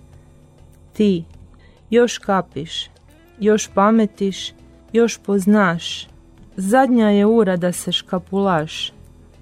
Ti, 0.93 1.23
još 1.89 2.17
kapiš, 2.17 2.89
još 3.39 3.69
pametiš, 3.73 4.53
još 4.93 5.17
poznaš, 5.17 6.07
zadnja 6.55 7.09
je 7.09 7.25
ura 7.25 7.57
da 7.57 7.71
se 7.71 7.91
škapulaš, 7.91 8.93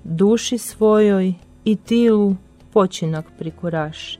duši 0.03 0.57
svojoj 0.57 1.33
i 1.65 1.75
tilu 1.75 2.35
počinak 2.73 3.25
prikuraš. 3.39 4.19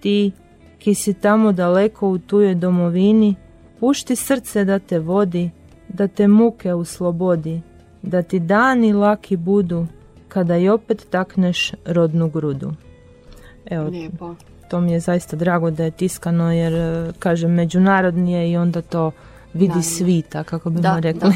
Ti, 0.00 0.32
ki 0.78 0.94
si 0.94 1.14
tamo 1.14 1.52
daleko 1.52 2.08
u 2.08 2.18
tujoj 2.18 2.54
domovini, 2.54 3.34
pušti 3.80 4.16
srce 4.16 4.64
da 4.64 4.78
te 4.78 4.98
vodi, 4.98 5.50
da 5.88 6.08
te 6.08 6.28
muke 6.28 6.74
uslobodi, 6.74 7.60
da 8.06 8.22
ti 8.22 8.38
dani 8.40 8.92
laki 8.92 9.36
budu, 9.36 9.86
kada 10.28 10.56
i 10.56 10.68
opet 10.68 11.06
takneš 11.10 11.72
rodnu 11.86 12.28
grudu. 12.28 12.72
Evo, 13.66 13.88
Lijepo. 13.88 14.34
to 14.70 14.80
mi 14.80 14.92
je 14.92 15.00
zaista 15.00 15.36
drago 15.36 15.70
da 15.70 15.84
je 15.84 15.90
tiskano 15.90 16.52
jer, 16.52 16.74
e, 16.74 17.12
kažem, 17.18 17.50
međunarodni 17.52 18.32
je 18.32 18.50
i 18.50 18.56
onda 18.56 18.82
to 18.82 19.10
vidi 19.46 19.66
Naravno. 19.66 19.82
svita, 19.84 20.44
kako 20.44 20.70
bismo 20.70 20.82
Da, 20.84 20.98
rekli. 20.98 21.20
da. 21.20 21.32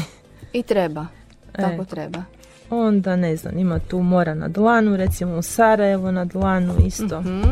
I 0.53 0.63
treba. 0.63 1.05
Tako 1.51 1.81
E. 1.81 1.85
treba. 1.85 2.23
Onda, 2.69 3.15
ne 3.15 3.35
znam, 3.35 3.57
ima 3.57 3.79
tu 3.79 3.99
mora 3.99 4.33
na 4.33 4.47
dlanu, 4.47 4.97
recimo 4.97 5.37
u 5.37 5.41
Sarajevo 5.41 6.11
na 6.11 6.25
dlanu 6.25 6.73
isto. 6.79 7.21
Mhm. 7.21 7.49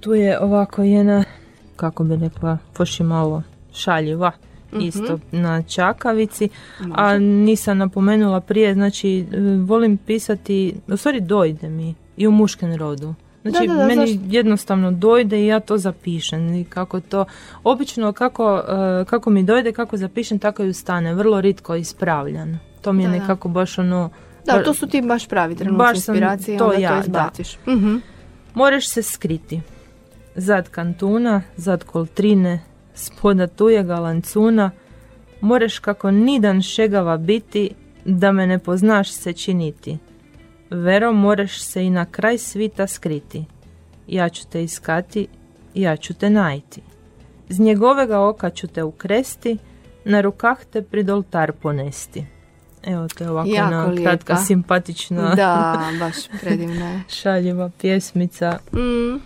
Tu 0.00 0.14
je 0.14 0.40
ovako 0.40 0.82
jedna, 0.82 1.24
kako 1.76 2.04
bi 2.04 2.16
rekla, 2.16 2.58
poši 2.72 3.02
malo 3.02 3.42
šaljiva, 3.72 4.32
isto 4.80 5.18
na 5.32 5.62
čakavici, 5.62 6.48
a 6.92 7.18
nisam 7.18 7.78
napomenula 7.78 8.40
prije, 8.40 8.74
znači 8.74 9.18
e, 9.22 9.36
volim 9.58 9.96
pisati, 9.96 10.74
u 10.88 10.96
stvari 10.96 11.20
dojde 11.20 11.68
mi 11.68 11.94
i 12.16 12.26
u 12.26 12.30
muškem 12.30 12.74
rodu. 12.74 13.14
Znači 13.42 13.66
Da, 13.66 13.74
da, 13.74 13.80
da, 13.80 13.86
meni 13.86 14.06
zašto? 14.06 14.22
jednostavno 14.28 14.90
dojde 14.90 15.40
i 15.40 15.46
ja 15.46 15.60
to 15.60 15.78
zapišem 15.78 16.54
i 16.54 16.64
kako 16.64 17.00
to, 17.00 17.24
obično 17.64 18.12
kako, 18.12 18.62
e, 19.00 19.04
kako 19.04 19.30
mi 19.30 19.42
dojde, 19.42 19.72
kako 19.72 19.96
zapišem, 19.96 20.38
tako 20.38 20.62
i 20.62 20.68
ustane, 20.68 21.14
vrlo 21.14 21.40
ritko 21.40 21.74
ispravljan. 21.76 22.58
To 22.80 22.92
mi 22.92 23.02
je 23.02 23.08
Da, 23.08 23.12
da. 23.12 23.20
nekako 23.20 23.48
baš 23.48 23.78
ono... 23.78 24.10
Da, 24.46 24.52
ba- 24.52 24.62
to 24.62 24.74
su 24.74 24.86
ti 24.86 25.02
baš 25.02 25.28
pravi 25.28 25.54
trenuci 25.56 25.84
inspiracije, 25.94 26.58
to 26.58 26.64
onda 26.64 26.78
ja, 26.78 26.88
to 26.90 26.94
da. 26.96 27.00
izbaciš. 27.00 27.58
Mhm. 27.68 27.96
Moreš 28.54 28.88
se 28.88 29.02
skriti. 29.02 29.60
Zad 30.34 30.68
kantuna, 30.68 31.42
zad 31.56 31.84
koltrine, 31.84 32.60
spoda 32.96 33.46
tujega 33.48 33.96
lancuna, 33.96 34.70
moreš 35.40 35.78
kako 35.78 36.10
nidan 36.10 36.62
šegava 36.62 37.16
biti, 37.16 37.70
da 38.04 38.32
me 38.32 38.46
ne 38.46 38.58
poznaš 38.58 39.10
se 39.10 39.32
činiti. 39.32 39.98
Vero, 40.70 41.12
moreš 41.12 41.60
se 41.60 41.84
i 41.84 41.90
na 41.90 42.04
kraj 42.04 42.38
svita 42.38 42.86
skriti. 42.86 43.44
Ja 44.06 44.28
ću 44.28 44.46
te 44.46 44.64
iskati, 44.64 45.26
ja 45.74 45.96
ću 45.96 46.14
te 46.14 46.30
najti. 46.30 46.82
Z 47.48 47.60
njegovega 47.60 48.20
oka 48.20 48.50
ću 48.50 48.66
te 48.66 48.82
ukresti, 48.82 49.58
na 50.04 50.20
rukah 50.20 50.64
te 50.64 50.82
pred 50.82 51.10
oltar 51.10 51.52
ponesti. 51.52 52.24
Evo, 52.84 53.08
to 53.08 53.24
je 53.24 53.30
ovako 53.30 53.48
Jako 53.48 53.70
kratka, 53.70 53.90
lijepa. 54.32 54.36
simpatična, 54.36 55.34
Da, 55.34 55.78
baš 56.00 56.14
predivno 56.40 56.86
je. 56.86 57.02
šaljiva 57.10 57.70
pjesmica. 57.80 58.58
Mm, 58.72 59.20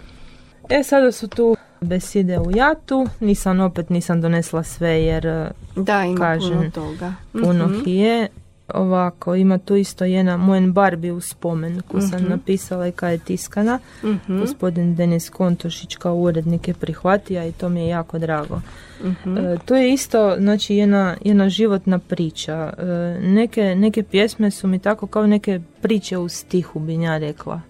E, 0.71 0.83
sada 0.83 1.13
su 1.13 1.29
tu 1.29 1.57
beside 1.81 2.39
u 2.39 2.51
jatu, 2.51 3.07
nisam 3.21 3.61
opet 3.61 3.91
nisam 3.91 4.21
donesla 4.21 4.63
sve 4.63 4.91
jer 4.95 5.27
e, 5.27 5.51
Da, 5.77 6.05
ima 6.05 6.17
Kažem, 6.19 6.51
puno 6.51 6.71
toga. 6.71 7.15
puno 7.35 7.67
Mhm. 7.67 7.83
je. 7.87 8.29
Ovako, 8.69 9.35
ima 9.35 9.59
tu 9.59 9.77
isto 9.77 10.05
jedna 10.05 10.37
mojen 10.37 10.73
Barbie 10.73 11.13
u 11.13 11.21
spomen 11.21 11.83
koju 11.83 12.01
sam 12.03 12.21
Mhm. 12.21 12.31
napisala 12.31 12.87
i 12.87 12.93
kada 12.93 13.13
je 13.13 13.19
tiskana. 13.19 13.79
Mhm. 14.05 14.39
Gospodin 14.39 14.95
Denis 14.95 15.31
Kontošić 15.31 15.97
kao 15.97 16.15
urednik 16.17 16.69
je 16.69 16.75
prihvatio 16.75 17.45
i 17.45 17.53
to 17.53 17.69
mi 17.69 17.81
je 17.81 17.89
jako 17.89 18.19
drago. 18.19 18.61
Mhm. 19.03 19.39
E, 19.39 19.57
to 19.59 19.77
je 19.77 19.93
isto 19.93 20.37
znači 20.39 20.75
jedna, 20.77 21.17
jedna 21.23 21.49
životna 21.49 21.99
priča. 21.99 22.73
E, 22.79 22.85
neke, 23.21 23.75
neke 23.75 24.03
pjesme 24.03 24.51
su 24.51 24.67
mi 24.67 24.79
tako 24.79 25.07
kao 25.07 25.27
neke 25.27 25.61
priče 25.81 26.19
u 26.19 26.29
stihu 26.29 26.79
bi 26.79 26.95
ja 26.95 27.19
rekla. 27.19 27.61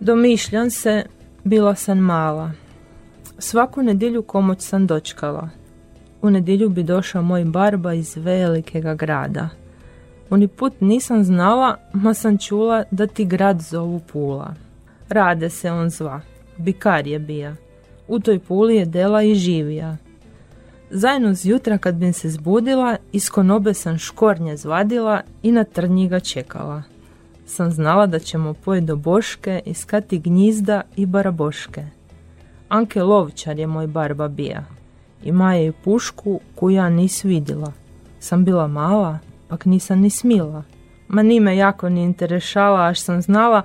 Domišljam 0.00 0.70
se, 0.70 1.04
bila 1.44 1.74
sam 1.74 1.98
mala. 1.98 2.50
Svaku 3.44 3.82
nedjelju 3.82 4.22
komoć 4.22 4.60
sam 4.60 4.86
dočkala. 4.86 5.48
U 6.22 6.30
nedjelju 6.30 6.68
bi 6.68 6.82
došao 6.82 7.22
moj 7.22 7.44
barba 7.44 7.94
iz 7.94 8.16
velikega 8.16 8.94
grada. 8.94 9.48
Oni 10.30 10.48
put 10.48 10.72
nisam 10.80 11.24
znala, 11.24 11.76
ma 11.92 12.14
sam 12.14 12.38
čula 12.38 12.84
da 12.90 13.06
ti 13.06 13.24
grad 13.24 13.60
zovu 13.60 14.00
Pula. 14.12 14.54
Rade 15.08 15.50
se 15.50 15.70
on 15.70 15.90
zva, 15.90 16.20
bikar 16.56 17.06
je 17.06 17.18
bija. 17.18 17.56
U 18.08 18.18
toj 18.18 18.38
Puli 18.38 18.76
je 18.76 18.84
dela 18.84 19.22
i 19.22 19.34
živija. 19.34 19.96
Zajedno 20.90 21.34
zjutra 21.34 21.78
kad 21.78 21.94
bi 21.94 22.12
se 22.12 22.30
zbudila, 22.30 22.96
iz 23.12 23.30
konobe 23.30 23.74
sam 23.74 23.98
škornje 23.98 24.56
zvadila 24.56 25.20
i 25.42 25.52
na 25.52 25.64
trnji 25.64 26.08
ga 26.08 26.20
čekala. 26.20 26.82
Sam 27.46 27.70
znala 27.70 28.06
da 28.06 28.18
ćemo 28.18 28.54
pojet 28.54 28.84
do 28.84 28.96
Boške, 28.96 29.60
iskati 29.64 30.18
gnjizda 30.18 30.82
i 30.96 31.06
baraboške. 31.06 31.84
Anke 32.68 33.02
Lovčar 33.02 33.58
je 33.58 33.66
moj 33.66 33.86
barba 33.86 34.28
bija. 34.28 34.64
Ima 35.24 35.54
je 35.54 35.66
i 35.66 35.72
pušku 35.72 36.40
koju 36.54 36.74
ja 36.74 36.88
nis 36.88 37.24
vidjela. 37.24 37.72
Sam 38.20 38.44
bila 38.44 38.66
mala, 38.66 39.18
pak 39.48 39.64
nisam 39.64 40.00
ni 40.00 40.10
smila. 40.10 40.62
Ma 41.08 41.22
ni 41.22 41.40
me 41.40 41.56
jako 41.56 41.88
ni 41.88 42.02
interešala, 42.02 42.86
až 42.86 43.00
sam 43.00 43.22
znala 43.22 43.62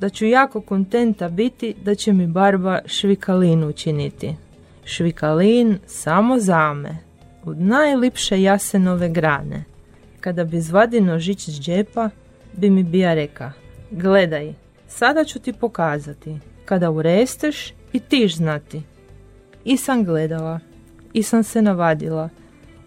da 0.00 0.08
ću 0.08 0.26
jako 0.26 0.60
kontenta 0.60 1.28
biti 1.28 1.74
da 1.84 1.94
će 1.94 2.12
mi 2.12 2.26
barba 2.26 2.80
švikalin 2.86 3.64
učiniti. 3.64 4.36
Švikalin 4.84 5.78
samo 5.86 6.38
za 6.38 6.74
me, 6.74 6.98
od 7.44 7.60
najlipše 7.60 8.42
jasenove 8.42 9.08
grane. 9.08 9.64
Kada 10.20 10.44
bi 10.44 10.60
zvadi 10.60 11.00
nožić 11.00 11.48
s 11.48 11.60
džepa, 11.60 12.10
bi 12.52 12.70
mi 12.70 12.82
bija 12.82 13.14
reka, 13.14 13.52
gledaj, 13.90 14.54
sada 14.88 15.24
ću 15.24 15.38
ti 15.38 15.52
pokazati, 15.52 16.36
kada 16.64 16.90
uresteš 16.90 17.74
i 17.94 18.00
tiš 18.00 18.36
znati. 18.36 18.82
I 19.64 19.76
sam 19.76 20.04
gledala, 20.04 20.60
i 21.12 21.22
sam 21.22 21.42
se 21.42 21.62
navadila, 21.62 22.28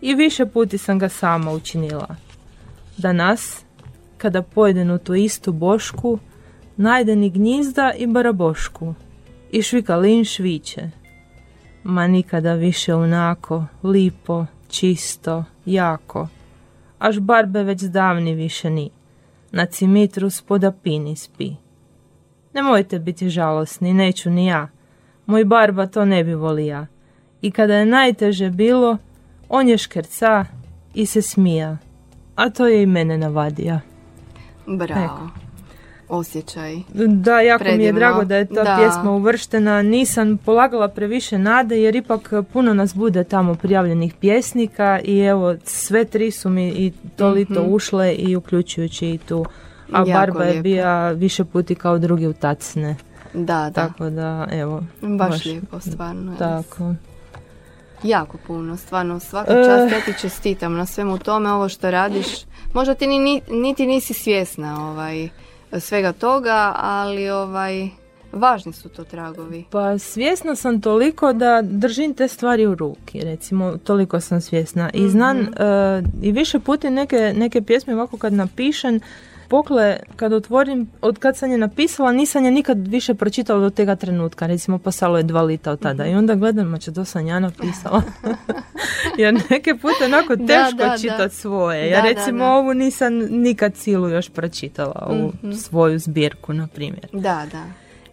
i 0.01 0.15
više 0.15 0.45
puti 0.45 0.77
sam 0.77 0.99
ga 0.99 1.09
sama 1.09 1.51
učinila. 1.51 2.15
Danas, 2.97 3.63
kada 4.17 4.41
pojedem 4.41 4.91
u 4.91 4.97
tu 4.97 5.15
istu 5.15 5.51
bošku, 5.51 6.19
najde 6.77 7.15
ni 7.15 7.29
gnjizda 7.29 7.93
i 7.97 8.07
barabošku, 8.07 8.93
i 9.51 9.61
švikalin 9.61 10.25
šviće. 10.25 10.89
Ma 11.83 12.07
nikada 12.07 12.53
više 12.53 12.95
onako, 12.95 13.65
lipo, 13.83 14.45
čisto, 14.67 15.43
jako. 15.65 16.27
Až 16.99 17.19
barbe 17.19 17.63
već 17.63 17.81
davni 17.81 18.35
više 18.35 18.69
ni. 18.69 18.89
Na 19.51 19.65
cimitru 19.65 20.29
spoda 20.29 20.71
pini 20.71 21.15
spi. 21.15 21.51
Nemojte 22.53 22.99
biti 22.99 23.29
žalosni, 23.29 23.93
neću 23.93 24.29
ni 24.29 24.45
ja. 24.45 24.67
Moj 25.27 25.43
barba 25.45 25.85
to 25.85 26.05
ne 26.05 26.23
bi 26.23 26.33
volija. 26.33 26.85
I 27.41 27.51
kada 27.51 27.75
je 27.75 27.85
najteže 27.85 28.49
bilo, 28.49 28.97
on 29.49 29.69
je 29.69 29.77
škerca 29.77 30.45
i 30.93 31.05
se 31.05 31.21
smija. 31.21 31.77
A 32.35 32.49
to 32.49 32.67
je 32.67 32.83
i 32.83 32.87
mene 32.87 33.17
navadija. 33.17 33.79
Bravo. 34.67 35.29
Osjećaj. 36.09 36.75
Da, 36.95 37.41
jako 37.41 37.63
mi 37.63 37.69
je 37.69 37.75
Predivno. 37.75 37.99
drago 37.99 38.23
da 38.23 38.35
je 38.35 38.45
ta 38.45 38.63
Da. 38.63 38.75
pjesma 38.77 39.11
uvrštena. 39.11 39.81
Nisam 39.81 40.37
polagala 40.37 40.87
previše 40.87 41.37
nade 41.37 41.77
jer 41.77 41.95
ipak 41.95 42.33
puno 42.53 42.73
nas 42.73 42.95
bude 42.95 43.23
tamo 43.23 43.55
prijavljenih 43.55 44.13
pjesnika 44.13 44.99
i 45.03 45.19
evo 45.19 45.55
sve 45.63 46.05
tri 46.05 46.31
su 46.31 46.49
mi 46.49 46.67
i 46.67 46.93
tolito 47.15 47.63
ušle 47.63 48.13
i 48.13 48.35
uključujući 48.35 49.07
i 49.07 49.17
tu. 49.17 49.45
A. 49.91 49.99
Jako 49.99 50.11
Barba 50.11 50.43
je 50.43 50.49
lijepo. 50.49 50.63
bija 50.63 51.11
više 51.11 51.43
puti 51.45 51.75
kao 51.75 51.99
drugi 51.99 52.27
u 52.27 52.33
tacne. 52.33 52.95
Da, 53.33 53.43
da. 53.65 53.69
Tako 53.71 54.09
da, 54.09 54.47
evo. 54.51 54.83
Baš 55.01 55.45
lijepo, 55.45 55.79
stvarno. 55.81 56.35
Tako. 56.35 56.93
Jako 58.03 58.37
puno, 58.37 58.77
stvarno. 58.77 59.19
Svaka 59.19 59.51
Eh. 59.51 59.63
čast, 59.65 59.91
ja 59.93 60.01
ti 60.03 60.21
čestitam 60.21 60.73
na 60.73 60.85
svemu 60.85 61.17
tome, 61.17 61.51
ovo 61.51 61.69
što 61.69 61.91
radiš. 61.91 62.27
Možda 62.73 62.95
ti 62.95 63.07
ni, 63.07 63.19
ni- 63.19 63.41
niti 63.49 63.85
nisi 63.85 64.13
svjesna 64.13 64.89
ovaj, 64.89 65.29
svega 65.73 66.11
toga, 66.13 66.73
ali 66.75 67.29
ovaj, 67.29 67.89
važni 68.31 68.73
su 68.73 68.89
to 68.89 69.03
tragovi. 69.03 69.65
Pa 69.71 69.97
svjesna 69.97 70.55
sam 70.55 70.81
toliko 70.81 71.33
da 71.33 71.61
držim 71.63 72.13
te 72.13 72.27
stvari 72.27 72.65
u 72.65 72.75
ruki, 72.75 73.19
recimo, 73.21 73.77
toliko 73.77 74.19
sam 74.19 74.41
svjesna. 74.41 74.89
I 74.93 75.09
znam, 75.09 75.37
Mhm. 75.37 75.53
e, 75.53 76.01
i 76.21 76.31
više 76.31 76.59
puti 76.59 76.89
neke, 76.89 77.33
neke 77.35 77.61
pjesme 77.61 77.93
ovako 77.93 78.17
kad 78.17 78.33
napišem, 78.33 78.99
pokle, 79.47 79.97
kad 80.15 80.33
otvorim, 80.33 80.87
od 81.01 81.19
kad 81.19 81.37
sam 81.37 81.51
je 81.51 81.57
napisala, 81.57 82.11
nisam 82.11 82.45
je 82.45 82.51
nikad 82.51 82.87
više 82.87 83.13
pročitala 83.13 83.59
do 83.59 83.69
tega 83.69 83.95
trenutka. 83.95 84.47
Recimo, 84.47 84.77
pasalo 84.79 85.17
je 85.17 85.23
dva 85.23 85.41
lita 85.41 85.71
od 85.71 85.79
tada. 85.79 86.05
I 86.05 86.15
onda 86.15 86.35
gledam, 86.35 86.67
ma 86.67 86.77
će 86.77 86.93
to 86.93 87.05
sam 87.05 87.27
ja 87.27 87.39
napisala. 87.39 88.01
Jer 89.17 89.41
neke 89.49 89.75
pute 89.75 90.05
onako 90.05 90.35
Da, 90.35 90.45
teško 90.47 90.77
da, 90.77 90.85
da. 90.85 90.97
čitat 90.97 91.31
svoje. 91.31 91.89
Ja 91.89 91.95
Da, 91.95 92.01
da, 92.03 92.09
recimo 92.09 92.39
da. 92.39 92.51
ovu 92.51 92.73
nisam 92.73 93.13
nikad 93.31 93.73
cilu 93.73 94.09
još 94.09 94.29
pročitala, 94.29 95.05
ovu 95.07 95.27
Mhm. 95.37 95.51
svoju 95.53 95.99
zbirku, 95.99 96.53
na 96.53 96.67
primjer. 96.67 97.07
Da, 97.13 97.45
da. 97.51 97.63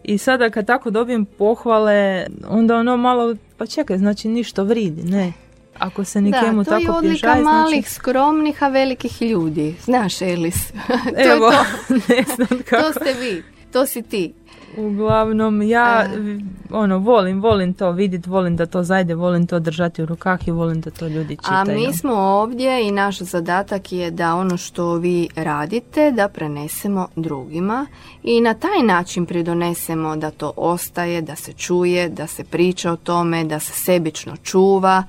I 0.03 0.17
sada 0.17 0.49
kad 0.49 0.67
tako 0.67 0.89
dobijem 0.89 1.25
pohvale, 1.27 2.25
onda 2.47 2.75
ono 2.75 2.97
malo, 2.97 3.35
pa 3.57 3.65
čekaj, 3.65 3.97
znači 3.97 4.27
ništa 4.27 4.61
vridi, 4.63 5.03
ne. 5.03 5.33
Ako 5.79 6.03
se 6.03 6.21
nikemu 6.21 6.63
da, 6.63 6.69
to 6.69 6.77
je 6.77 6.85
tako 6.85 6.97
odlika 6.97 7.27
pježaj, 7.27 7.41
malih, 7.43 7.81
znači... 7.81 7.95
skromnih, 7.95 8.63
a 8.63 8.67
velikih 8.67 9.21
ljudi. 9.21 9.75
Znaš, 9.81 10.21
Elis. 10.21 10.71
to 11.13 11.19
je 11.19 11.31
Evo, 11.31 11.51
to. 11.51 11.93
ne 12.09 12.23
znam 12.35 12.61
kako. 12.69 12.83
To 12.83 12.91
ste 12.91 13.13
vi. 13.13 13.43
To 13.71 13.85
si 13.85 14.01
ti. 14.01 14.33
Uglavnom, 14.77 15.61
ja 15.61 16.05
v- 16.17 16.39
ono, 16.71 16.97
volim, 16.97 17.41
volim 17.41 17.73
to 17.73 17.91
vidjeti, 17.91 18.29
volim 18.29 18.55
da 18.55 18.65
to 18.65 18.83
zajde, 18.83 19.15
volim 19.15 19.47
to 19.47 19.59
držati 19.59 20.03
u 20.03 20.05
rukah 20.05 20.47
i 20.47 20.51
volim 20.51 20.81
da 20.81 20.91
to 20.91 21.07
ljudi 21.07 21.37
A 21.43 21.61
čitaju. 21.63 21.79
mi 21.79 21.93
smo 21.93 22.13
ovdje 22.13 22.87
i 22.87 22.91
naš 22.91 23.19
zadatak 23.19 23.91
je 23.91 24.11
da 24.11 24.35
ono 24.35 24.57
što 24.57 24.93
vi 24.93 25.29
radite 25.35 26.11
da 26.11 26.27
prenesemo 26.27 27.07
drugima 27.15 27.85
i 28.23 28.41
na 28.41 28.53
taj 28.53 28.83
način 28.83 29.25
pridonesemo 29.25 30.15
da 30.15 30.31
to 30.31 30.51
ostaje, 30.57 31.21
da 31.21 31.35
se 31.35 31.53
čuje, 31.53 32.09
da 32.09 32.27
se 32.27 32.43
priča 32.43 32.91
o 32.91 32.95
tome, 32.95 33.43
da 33.43 33.59
se 33.59 33.73
sebično 33.73 34.35
čuva 34.37 35.03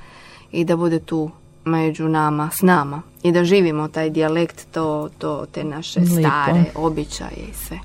i 0.57 0.65
da 0.65 0.77
bude 0.77 0.99
tu 0.99 1.31
među 1.65 2.09
nama, 2.09 2.51
s 2.53 2.63
nama 2.63 3.03
i 3.23 3.33
da 3.33 3.45
živimo 3.45 3.89
taj 3.89 4.11
dijalekt, 4.11 4.67
to, 4.73 5.09
to 5.19 5.47
te 5.53 5.65
naše 5.65 6.01
stare 6.07 6.65
običaje 6.75 7.47
i 7.51 7.55
sve. 7.55 7.79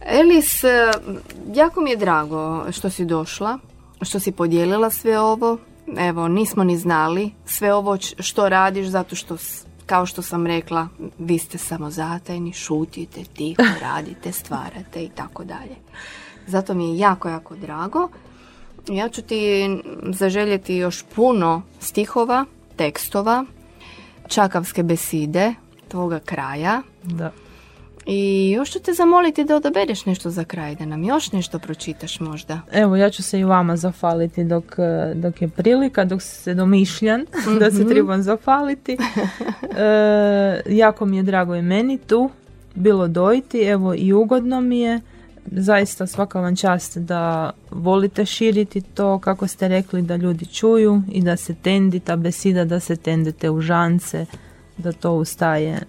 Elis, 0.00 0.64
jako 1.54 1.80
mi 1.80 1.90
je 1.90 1.96
drago 1.96 2.72
što 2.72 2.90
si 2.90 3.04
došla, 3.04 3.58
što 4.02 4.20
si 4.20 4.32
podijelila 4.32 4.90
sve 4.90 5.18
ovo. 5.20 5.58
Evo, 5.98 6.28
nismo 6.28 6.64
ni 6.64 6.78
znali 6.78 7.30
sve 7.46 7.74
ovo 7.74 7.96
što 8.18 8.48
radiš, 8.48 8.86
zato 8.86 9.16
što, 9.16 9.36
kao 9.86 10.06
što 10.06 10.22
sam 10.22 10.46
rekla, 10.46 10.88
vi 11.18 11.38
ste 11.38 11.58
samozatajni, 11.58 12.52
šutite, 12.52 13.24
tiho, 13.24 13.62
radite, 13.86 14.32
stvarate 14.32 15.04
i 15.04 15.08
tako 15.08 15.44
dalje. 15.44 15.76
Zato 16.46 16.74
mi 16.74 16.88
je 16.88 16.98
jako, 16.98 17.28
jako 17.28 17.56
drago. 17.56 18.08
Ja 18.88 19.08
ću 19.08 19.22
ti 19.22 19.68
zaželjeti 20.04 20.74
još 20.74 21.04
puno 21.06 21.62
stihova, 21.80 22.44
tekstova, 22.76 23.44
čakavske 24.28 24.82
beside, 24.82 25.54
tvoga 25.88 26.18
kraja, 26.18 26.82
Da. 27.02 27.32
i 28.06 28.50
još 28.50 28.70
ću 28.70 28.78
te 28.78 28.92
zamoliti 28.92 29.44
da 29.44 29.56
odabereš 29.56 30.06
nešto 30.06 30.30
za 30.30 30.44
kraj, 30.44 30.74
da 30.74 30.86
nam 30.86 31.04
još 31.04 31.32
nešto 31.32 31.58
pročitaš 31.58 32.20
možda. 32.20 32.60
Evo, 32.72 32.96
ja 32.96 33.10
ću 33.10 33.22
se 33.22 33.40
i 33.40 33.44
vama 33.44 33.76
zafaliti 33.76 34.44
dok, 34.44 34.64
e, 34.78 35.12
dok 35.14 35.42
je 35.42 35.48
prilika, 35.48 36.04
dok 36.04 36.22
se 36.22 36.54
domišljam 36.54 37.20
da 37.60 37.66
Mhm. 37.66 37.76
se 37.76 37.86
trebam 37.86 38.22
zafaliti. 38.22 38.96
E, 39.76 40.62
jako 40.68 41.06
mi 41.06 41.16
je 41.16 41.22
drago 41.22 41.54
i 41.54 41.62
meni 41.62 41.98
tu 41.98 42.30
bilo 42.74 43.08
dojiti, 43.08 43.58
evo 43.60 43.94
i 43.94 44.12
ugodno 44.12 44.60
mi 44.60 44.80
je. 44.80 45.00
Zaista 45.50 46.06
svaka 46.06 46.40
vam 46.40 46.56
čast 46.56 46.98
da 46.98 47.50
volite 47.70 48.24
širiti 48.24 48.80
to, 48.80 49.18
kako 49.18 49.46
ste 49.46 49.68
rekli, 49.68 50.02
da 50.02 50.16
ljudi 50.16 50.46
čuju 50.46 51.02
i 51.12 51.22
da 51.22 51.36
se 51.36 51.54
tendi 51.54 52.00
ta 52.00 52.16
besida, 52.16 52.64
da 52.64 52.80
se 52.80 52.96
tendite 52.96 53.50
u 53.50 53.60
žance, 53.60 54.26
da 54.76 54.92
to 54.92 55.12
ustaje 55.12 55.80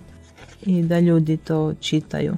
i 0.66 0.84
da 0.84 1.00
ljudi 1.00 1.38
to 1.38 1.74
čitaju. 1.80 2.36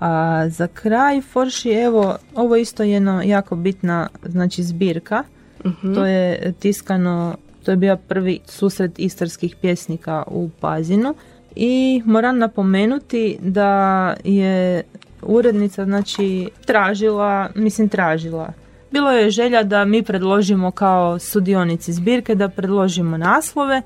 A 0.00 0.44
za 0.48 0.66
kraj 0.66 1.20
Forši, 1.20 1.70
evo, 1.70 2.16
ovo 2.34 2.56
isto 2.56 2.82
jedna 2.82 3.22
jako 3.22 3.56
bitna 3.56 4.08
znači 4.24 4.62
zbirka. 4.62 5.24
Mhm. 5.64 5.94
To 5.94 6.06
je 6.06 6.52
tiskano, 6.58 7.36
to 7.64 7.70
je 7.70 7.76
bio 7.76 7.96
prvi 7.96 8.40
susret 8.46 8.98
istarskih 8.98 9.56
pjesnika 9.56 10.22
u 10.26 10.50
Pazinu. 10.60 11.14
I 11.56 12.02
moram 12.04 12.38
napomenuti 12.38 13.38
da 13.42 14.14
je 14.24 14.82
urednica 15.22 15.84
znači 15.84 16.50
tražila, 16.64 17.48
mislim 17.54 17.88
tražila. 17.88 18.52
Bilo 18.92 19.10
je 19.10 19.30
želja 19.30 19.62
da 19.62 19.84
mi 19.84 20.02
predložimo 20.02 20.70
kao 20.70 21.18
sudionici 21.18 21.92
zbirke 21.92 22.34
da 22.34 22.48
predložimo 22.48 23.16
naslove 23.16 23.82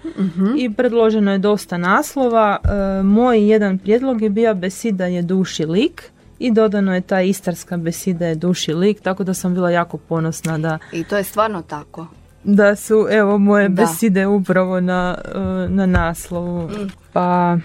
i 0.59 0.73
predloženo 0.73 1.33
je 1.33 1.39
dosta 1.39 1.77
naslova. 1.79 2.57
E, 2.65 3.03
moj 3.03 3.49
jedan 3.49 3.79
prijedlog 3.79 4.23
je 4.23 4.31
bio 4.31 4.55
besida 4.55 5.07
je 5.07 5.23
duši 5.23 5.65
lik 5.67 6.03
i 6.39 6.51
dodano 6.51 6.95
je 6.95 7.01
ta 7.01 7.21
istarska 7.21 7.77
besida 7.77 8.27
je 8.27 8.35
duši 8.35 8.73
lik, 8.75 9.01
tako 9.01 9.25
da 9.25 9.35
sam 9.35 9.55
bila 9.55 9.71
jako 9.71 9.97
ponosna 9.99 10.59
da, 10.59 10.79
I 10.93 11.05
to 11.05 11.17
je 11.17 11.25
stvarno 11.25 11.63
tako. 11.63 12.07
da 12.45 12.77
su 12.77 13.07
evo 13.11 13.39
moje 13.39 13.69
Da. 13.69 13.83
beside 13.83 14.27
upravo 14.27 14.81
na, 14.81 15.19
e, 15.35 15.39
na 15.69 15.87
naslovu. 15.87 16.71
Pa 17.13 17.57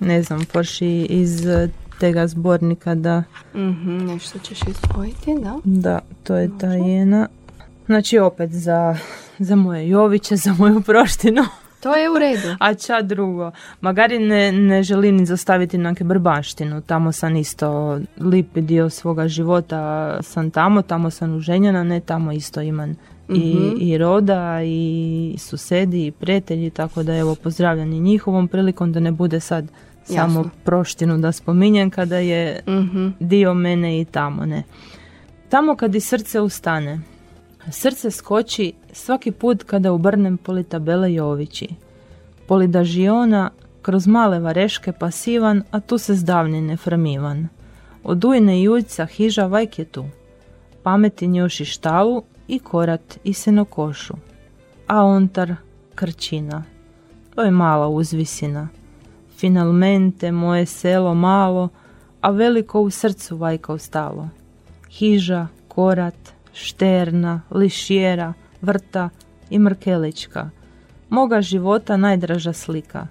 ne 0.00 0.22
znam, 0.22 0.44
Porši 0.52 1.06
iz 1.10 1.46
tega 1.98 2.26
zbornika 2.26 2.94
da 2.94 3.22
Mhm, 3.54 3.96
nešto 3.98 4.38
ćeš 4.38 4.60
izdvojiti, 4.62 5.34
da? 5.42 5.58
Da, 5.64 5.98
to 6.22 6.36
je 6.36 6.50
ta 6.58 6.66
jedna. 6.66 7.28
Znači 7.86 8.18
opet 8.18 8.50
za, 8.50 8.96
za 9.38 9.56
moje 9.56 9.88
Joviće, 9.88 10.36
za 10.36 10.54
moju 10.58 10.80
proštinu. 10.80 11.42
To 11.80 11.94
je 11.94 12.10
u 12.10 12.18
redu. 12.18 12.56
A 12.60 12.74
ča 12.74 13.02
drugo? 13.02 13.50
Magari 13.80 14.18
ne, 14.18 14.52
ne 14.52 14.82
želim 14.82 15.16
ni 15.16 15.26
zastaviti 15.26 15.78
na 15.78 15.94
brbaštinu. 16.00 16.80
Tamo 16.80 17.12
sam 17.12 17.36
isto 17.36 17.98
lipi 18.20 18.60
dio 18.60 18.90
svoga 18.90 19.28
života 19.28 19.78
sam 20.22 20.50
tamo, 20.50 20.82
tamo 20.82 21.10
sam 21.10 21.34
uženjena, 21.36 21.84
ne 21.84 22.00
tamo 22.00 22.32
isto 22.32 22.60
imam 22.60 22.90
i, 23.28 23.54
Mhm. 23.54 23.76
i 23.80 23.98
roda 23.98 24.58
i 24.64 25.34
susedi 25.38 26.06
i 26.06 26.10
prijatelji, 26.10 26.70
tako 26.70 27.02
da 27.02 27.16
evo 27.16 27.34
pozdravljam 27.34 27.92
i 27.92 28.00
njihovom 28.00 28.48
prilikom 28.48 28.92
da 28.92 29.00
ne 29.00 29.12
bude 29.12 29.40
sad 29.40 29.64
samo 30.08 30.38
Jasno. 30.40 30.50
proštinu 30.64 31.18
da 31.18 31.32
spominjem 31.32 31.90
kada 31.90 32.18
je 32.18 32.60
Mhm. 32.66 33.08
dio 33.20 33.54
mene 33.54 34.00
i 34.00 34.04
tamo 34.04 34.46
ne. 34.46 34.62
Tamo 35.48 35.76
kad 35.76 35.94
i 35.94 36.00
srce 36.00 36.40
ustane, 36.40 37.00
srce 37.70 38.10
skoči 38.10 38.72
svaki 38.92 39.30
put 39.32 39.62
kada 39.62 39.92
ubrnem 39.92 40.36
poli 40.36 40.64
tabele 40.64 41.14
Jovići. 41.14 41.68
Poli 42.46 42.66
dažiona, 42.68 43.50
kroz 43.82 44.06
male 44.06 44.38
vareške 44.40 44.92
pasivan, 44.92 45.62
a 45.70 45.80
tu 45.80 45.98
se 45.98 46.14
zdavni 46.14 46.60
neframivan. 46.60 47.48
Od 48.04 48.24
ujne 48.24 48.62
i 48.62 48.68
ujca 48.68 49.06
hiža 49.06 49.46
vajk 49.46 49.78
je 49.78 49.84
tu. 49.84 50.04
Pameti 50.82 51.26
njoši 51.26 51.64
štalu 51.64 52.22
i 52.48 52.58
korat 52.58 53.18
i 53.24 53.32
senokošu. 53.32 54.14
A 54.86 55.02
ontar 55.04 55.54
krčina. 55.94 56.64
To 57.34 57.42
je 57.42 57.50
mala 57.50 57.88
uzvisina. 57.88 58.68
Finalmente 59.38 60.32
moje 60.32 60.66
selo 60.66 61.14
malo, 61.14 61.68
a 62.20 62.30
veliko 62.30 62.80
u 62.80 62.90
srcu 62.90 63.36
vajka 63.36 63.72
ostalo. 63.72 64.28
Hiža, 64.90 65.46
korat, 65.68 66.34
šterna, 66.52 67.40
lišjera, 67.50 68.32
vrta 68.60 69.10
i 69.50 69.58
mrkelička. 69.58 70.50
Moga 71.08 71.40
života 71.40 71.96
najdraža 71.96 72.52
slika. 72.52 73.06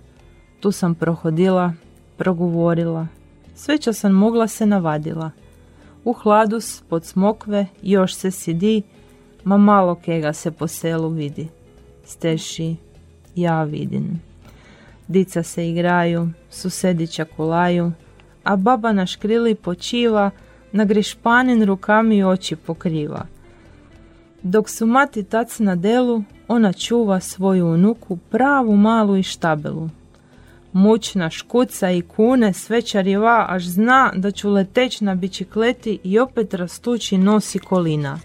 Tu 0.59 0.71
sam 0.71 0.95
prohodila, 0.95 1.73
progovorila. 2.17 3.07
Sve 3.55 3.77
čo 3.77 3.93
sam 3.93 4.11
mogla 4.11 4.47
se 4.47 4.65
navadila. 4.65 5.31
U 6.03 6.13
hladu 6.13 6.59
pod 6.89 7.05
smokve 7.05 7.65
još 7.81 8.15
se 8.15 8.31
sidi, 8.31 8.81
ma 9.43 9.57
malo 9.57 9.95
kega 9.95 10.33
se 10.33 10.51
po 10.51 10.67
selu 10.67 11.09
vidi. 11.09 11.47
Steši, 12.05 12.75
ja 13.35 13.63
vidim. 13.63 14.21
Dica 15.07 15.43
se 15.43 15.69
igraju, 15.69 16.29
susedi 16.49 17.07
čakulaju, 17.07 17.91
a 18.43 18.55
baba 18.55 18.93
na 18.93 19.05
škrili 19.05 19.55
počiva, 19.55 20.31
na 20.71 20.85
grišpanin 20.85 21.63
rukami 21.63 22.23
oči 22.23 22.55
pokriva. 22.55 23.25
Dok 24.43 24.69
su 24.69 24.85
mati 24.85 25.23
tac 25.23 25.59
na 25.59 25.75
delu, 25.75 26.23
ona 26.47 26.73
čuva 26.73 27.19
svoju 27.19 27.67
unuku 27.67 28.17
pravu 28.17 28.75
malu 28.75 29.17
i 29.17 29.23
štabelu. 29.23 29.89
Mučna 30.73 31.29
škuca 31.29 31.91
i 31.91 32.01
kune 32.01 32.53
svečariva 32.53 33.45
až 33.49 33.63
zna 33.63 34.11
da 34.15 34.31
ću 34.31 34.49
leteć 34.49 35.01
na 35.01 35.15
bičikleti 35.15 35.99
i 36.03 36.19
opet 36.19 36.53
rastući 36.53 37.17
nosi 37.17 37.59
kolina. 37.59 38.19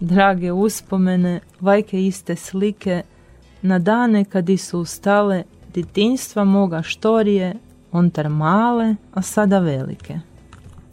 Drage 0.00 0.52
uspomene, 0.52 1.40
vajke 1.60 2.06
iste 2.06 2.36
slike, 2.36 3.02
na 3.62 3.78
dane 3.78 4.24
kad 4.24 4.46
su 4.58 4.80
ustale, 4.80 5.42
ditinjstva 5.74 6.44
moga 6.44 6.82
štorije, 6.82 7.54
ontar 7.92 8.28
male, 8.28 8.96
a 9.14 9.22
sada 9.22 9.58
velike. 9.58 10.20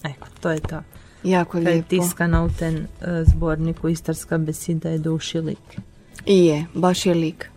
Eko, 0.04 0.28
to 0.40 0.50
je 0.50 0.60
ta. 0.60 0.84
Jako 1.24 1.52
Kad 1.52 1.64
je 1.64 1.70
lijepo. 1.70 1.90
tiskana 1.90 2.44
u 2.44 2.50
ten 2.60 2.76
e, 2.78 3.24
zborniku 3.26 3.90
Istarska 3.90 4.38
besida 4.38 4.90
je 4.90 4.98
duši 4.98 5.40
lik. 5.40 5.78
I 6.26 6.46
je, 6.46 6.66
baš 6.74 7.06
je 7.06 7.14
lik. 7.14 7.50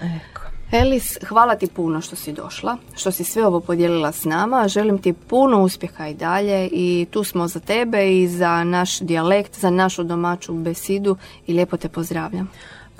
Eko. 0.00 0.42
Elis, 0.72 1.18
hvala 1.28 1.54
ti 1.56 1.66
puno 1.66 2.00
što 2.00 2.16
si 2.16 2.32
došla, 2.32 2.76
što 2.96 3.10
si 3.10 3.24
sve 3.24 3.46
ovo 3.46 3.60
podijelila 3.60 4.12
s 4.12 4.24
nama. 4.24 4.68
Želim 4.68 4.98
ti 4.98 5.12
puno 5.12 5.62
uspjeha 5.62 6.08
i 6.08 6.14
dalje 6.14 6.68
i 6.72 7.06
tu 7.10 7.24
smo 7.24 7.48
za 7.48 7.60
tebe 7.60 8.18
i 8.20 8.28
za 8.28 8.64
naš 8.64 9.00
dijalekt, 9.00 9.60
za 9.60 9.70
našu 9.70 10.02
domaću 10.02 10.54
besidu 10.54 11.16
i 11.46 11.52
lijepo 11.52 11.76
te 11.76 11.88
pozdravljam. 11.88 12.50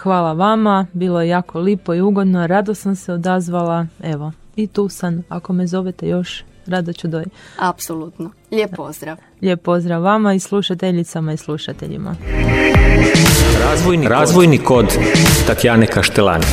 Hvala 0.03 0.33
vama, 0.33 0.87
bilo 0.93 1.21
je 1.21 1.29
jako 1.29 1.61
lipo 1.61 1.95
i 1.95 2.01
ugodno, 2.01 2.47
rado 2.47 2.75
sam 2.75 2.97
se 2.97 3.13
odazvala, 3.13 3.87
evo, 4.03 4.33
i 4.57 4.67
tu 4.67 4.89
sam, 4.89 5.23
ako 5.29 5.53
me 5.53 5.67
zovete 5.67 6.09
još, 6.09 6.45
rado 6.67 6.93
ću 6.93 7.09
doći. 7.09 7.29
Apsolutno. 7.59 8.31
Lijep 8.51 8.71
pozdrav. 8.77 9.17
Lijep 9.43 9.63
pozdrav 9.63 10.03
vama 10.03 10.35
i 10.35 10.41
slušateljicama 10.41 11.33
i 11.33 11.37
slušateljima. 11.37 12.17
Razvojni, 13.65 14.09
Razvojni 14.09 14.59
kod 14.59 14.87
Tatjane 15.47 15.87
Kaštelani. 15.87 16.45